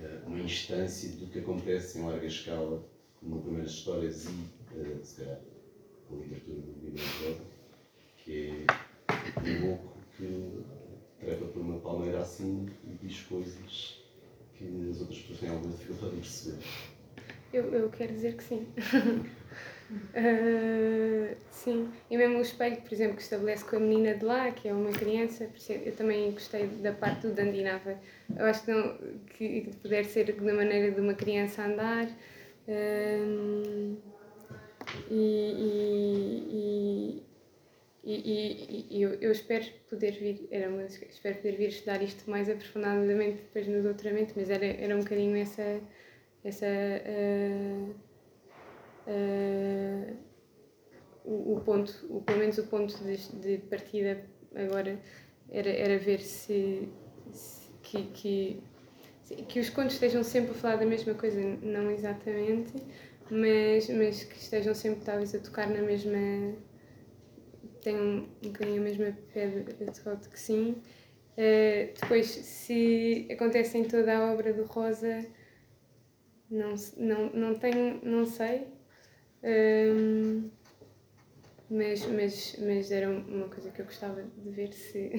eh, 0.00 0.20
uma 0.24 0.38
instância 0.38 1.10
do 1.16 1.26
que 1.26 1.40
acontece 1.40 1.98
em 1.98 2.04
larga 2.04 2.26
escala 2.26 2.84
como 3.18 3.42
primeiras 3.42 3.72
histórias 3.72 4.26
e, 4.26 4.78
eh, 4.78 4.96
se 5.02 5.16
calhar, 5.16 5.40
a 6.10 6.14
literatura 6.14 6.60
do 6.60 6.90
Rosa, 6.90 7.40
que 8.18 8.64
é 9.08 9.40
um 9.40 9.66
louco 9.66 9.98
que 10.16 10.64
trepa 11.18 11.46
por 11.46 11.60
uma 11.60 11.80
palmeira 11.80 12.20
assim 12.20 12.68
e 12.84 12.94
diz 13.04 13.20
coisas 13.22 14.04
que 14.54 14.88
as 14.88 15.00
outras 15.00 15.18
pessoas 15.18 15.40
têm 15.40 15.48
alguma 15.48 15.72
dificuldade 15.72 16.14
em 16.14 16.20
perceber. 16.20 16.62
Eu, 17.52 17.64
eu 17.74 17.90
quero 17.90 18.12
dizer 18.12 18.36
que 18.36 18.44
sim. 18.44 18.68
Ah, 20.14 21.34
sim, 21.50 21.90
e 22.10 22.16
mesmo 22.16 22.38
o 22.38 22.42
espelho, 22.42 22.80
por 22.82 22.92
exemplo, 22.92 23.16
que 23.16 23.22
estabelece 23.22 23.64
com 23.64 23.76
a 23.76 23.80
menina 23.80 24.14
de 24.14 24.24
lá, 24.24 24.50
que 24.50 24.68
é 24.68 24.72
uma 24.72 24.90
criança, 24.92 25.48
eu 25.70 25.94
também 25.96 26.30
gostei 26.32 26.66
da 26.66 26.92
parte 26.92 27.26
do 27.26 27.34
Dandinava. 27.34 27.98
Eu 28.36 28.44
acho 28.46 28.64
que, 28.64 28.70
não, 28.70 28.98
que 29.26 29.60
que 29.62 29.76
puder 29.82 30.04
ser 30.04 30.32
da 30.32 30.54
maneira 30.54 30.90
de 30.92 31.00
uma 31.00 31.14
criança 31.14 31.64
andar. 31.64 32.06
ah, 32.68 33.96
e, 35.10 35.14
e, 36.54 37.22
e, 38.04 38.14
e- 38.14 38.86
e 38.98 39.02
eu, 39.02 39.14
eu 39.20 39.32
espero 39.32 39.64
poder 39.90 40.12
vir, 40.12 40.48
era 40.50 40.68
uma, 40.68 40.84
espero 40.84 41.36
poder 41.36 41.56
vir 41.56 41.68
estudar 41.68 42.02
isto 42.02 42.28
mais 42.30 42.48
aprofundadamente 42.48 43.38
depois 43.42 43.66
no 43.68 43.82
doutoramento, 43.82 44.34
mas 44.36 44.50
era, 44.50 44.64
era 44.66 44.94
um 44.96 45.00
bocadinho 45.00 45.36
essa, 45.36 45.80
essa 46.44 46.66
ah, 46.66 47.92
ah, 49.08 50.14
o, 51.24 51.54
o 51.56 51.60
ponto, 51.60 51.92
o, 52.08 52.20
pelo 52.22 52.38
menos 52.38 52.58
o 52.58 52.64
ponto 52.64 52.96
de, 53.04 53.16
de 53.40 53.58
partida 53.68 54.22
agora 54.54 54.98
era, 55.50 55.68
era 55.70 55.98
ver 55.98 56.20
se, 56.20 56.88
se- 57.32 57.68
que, 57.82 58.02
que, 58.14 58.62
que 59.48 59.60
os 59.60 59.70
contos 59.70 59.94
estejam 59.94 60.22
sempre 60.24 60.52
a 60.52 60.54
falar 60.54 60.76
da 60.76 60.86
mesma 60.86 61.14
coisa, 61.14 61.40
não 61.62 61.90
exatamente, 61.90 62.72
mas, 63.30 63.88
mas 63.90 64.24
que 64.24 64.36
estejam 64.38 64.74
sempre 64.74 65.04
talvez 65.04 65.34
a 65.34 65.38
tocar 65.38 65.68
na 65.68 65.82
mesma 65.82 66.18
tenho 67.82 68.02
um, 68.02 68.28
um 68.44 68.52
bocadinho 68.52 68.80
a 68.80 68.84
mesma 68.84 69.16
pé 69.32 69.46
de, 69.48 69.62
Todd 70.02 70.28
que 70.28 70.38
sim. 70.38 70.76
Uh, 71.36 71.92
depois, 72.00 72.26
se 72.26 73.28
acontece 73.30 73.78
em 73.78 73.84
toda 73.84 74.16
a 74.16 74.32
obra 74.32 74.52
do 74.52 74.64
Rosa, 74.64 75.24
não, 76.50 76.74
não, 76.96 77.30
não 77.32 77.54
tenho, 77.58 78.00
não 78.02 78.26
sei. 78.26 78.66
Um, 79.42 80.50
mas, 81.70 82.04
mas, 82.06 82.56
mas 82.60 82.90
era 82.90 83.08
uma 83.10 83.48
coisa 83.48 83.70
que 83.70 83.80
eu 83.80 83.84
gostava 83.84 84.22
de 84.22 84.50
ver 84.50 84.72
se, 84.72 85.12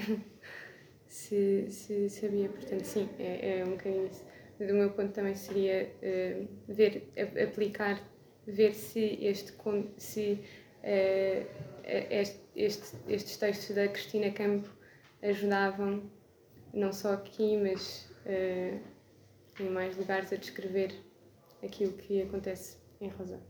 se, 1.07 1.67
se 1.70 2.09
sabia. 2.09 2.49
Portanto, 2.49 2.84
sim, 2.86 3.09
é, 3.20 3.59
é 3.59 3.65
um 3.65 3.72
bocadinho 3.72 4.07
isso. 4.07 4.26
Do 4.59 4.74
meu 4.74 4.91
ponto 4.91 5.13
também 5.13 5.36
seria 5.36 5.89
eh, 6.01 6.45
ver, 6.67 7.09
aplicar, 7.41 8.01
ver 8.45 8.74
se 8.74 9.17
este 9.26 9.53
se 9.97 10.39
eh, 10.84 11.45
este, 11.84 12.39
este- 12.55 12.97
estes 13.07 13.38
textos 13.38 13.76
da 13.76 13.88
Cristina 13.88 14.32
Campo 14.32 14.70
ajudavam, 15.22 16.11
não 16.74 16.91
só 16.93 17.13
aqui, 17.13 17.57
mas 17.57 18.09
eh, 18.26 18.80
em 19.59 19.70
mais 19.70 19.95
lugares, 19.97 20.34
a 20.34 20.38
descrever 20.38 20.93
aquilo 21.63 21.93
que 21.93 22.22
acontece 22.22 22.78
em 23.01 23.09
Rosa. 23.09 23.41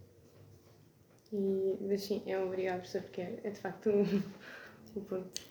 E, 1.32 1.78
mas 1.82 2.02
sim, 2.02 2.24
é 2.26 2.40
obrigado, 2.40 2.80
professor, 2.80 3.02
porque 3.04 3.22
é, 3.22 3.40
é 3.44 3.50
de 3.50 3.60
facto 3.60 3.90
um, 3.90 4.04
um 4.98 5.04
ponto. 5.04 5.42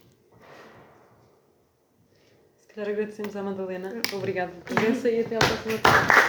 Se 2.61 2.69
calhar 2.69 2.91
agradecemos 2.91 3.35
à 3.37 3.43
Madalena. 3.43 4.03
Obrigada 4.13 4.53
pela 4.53 4.81
presença 4.81 5.11
e 5.11 5.21
até 5.21 5.37
à 5.37 5.39
próxima. 5.39 6.28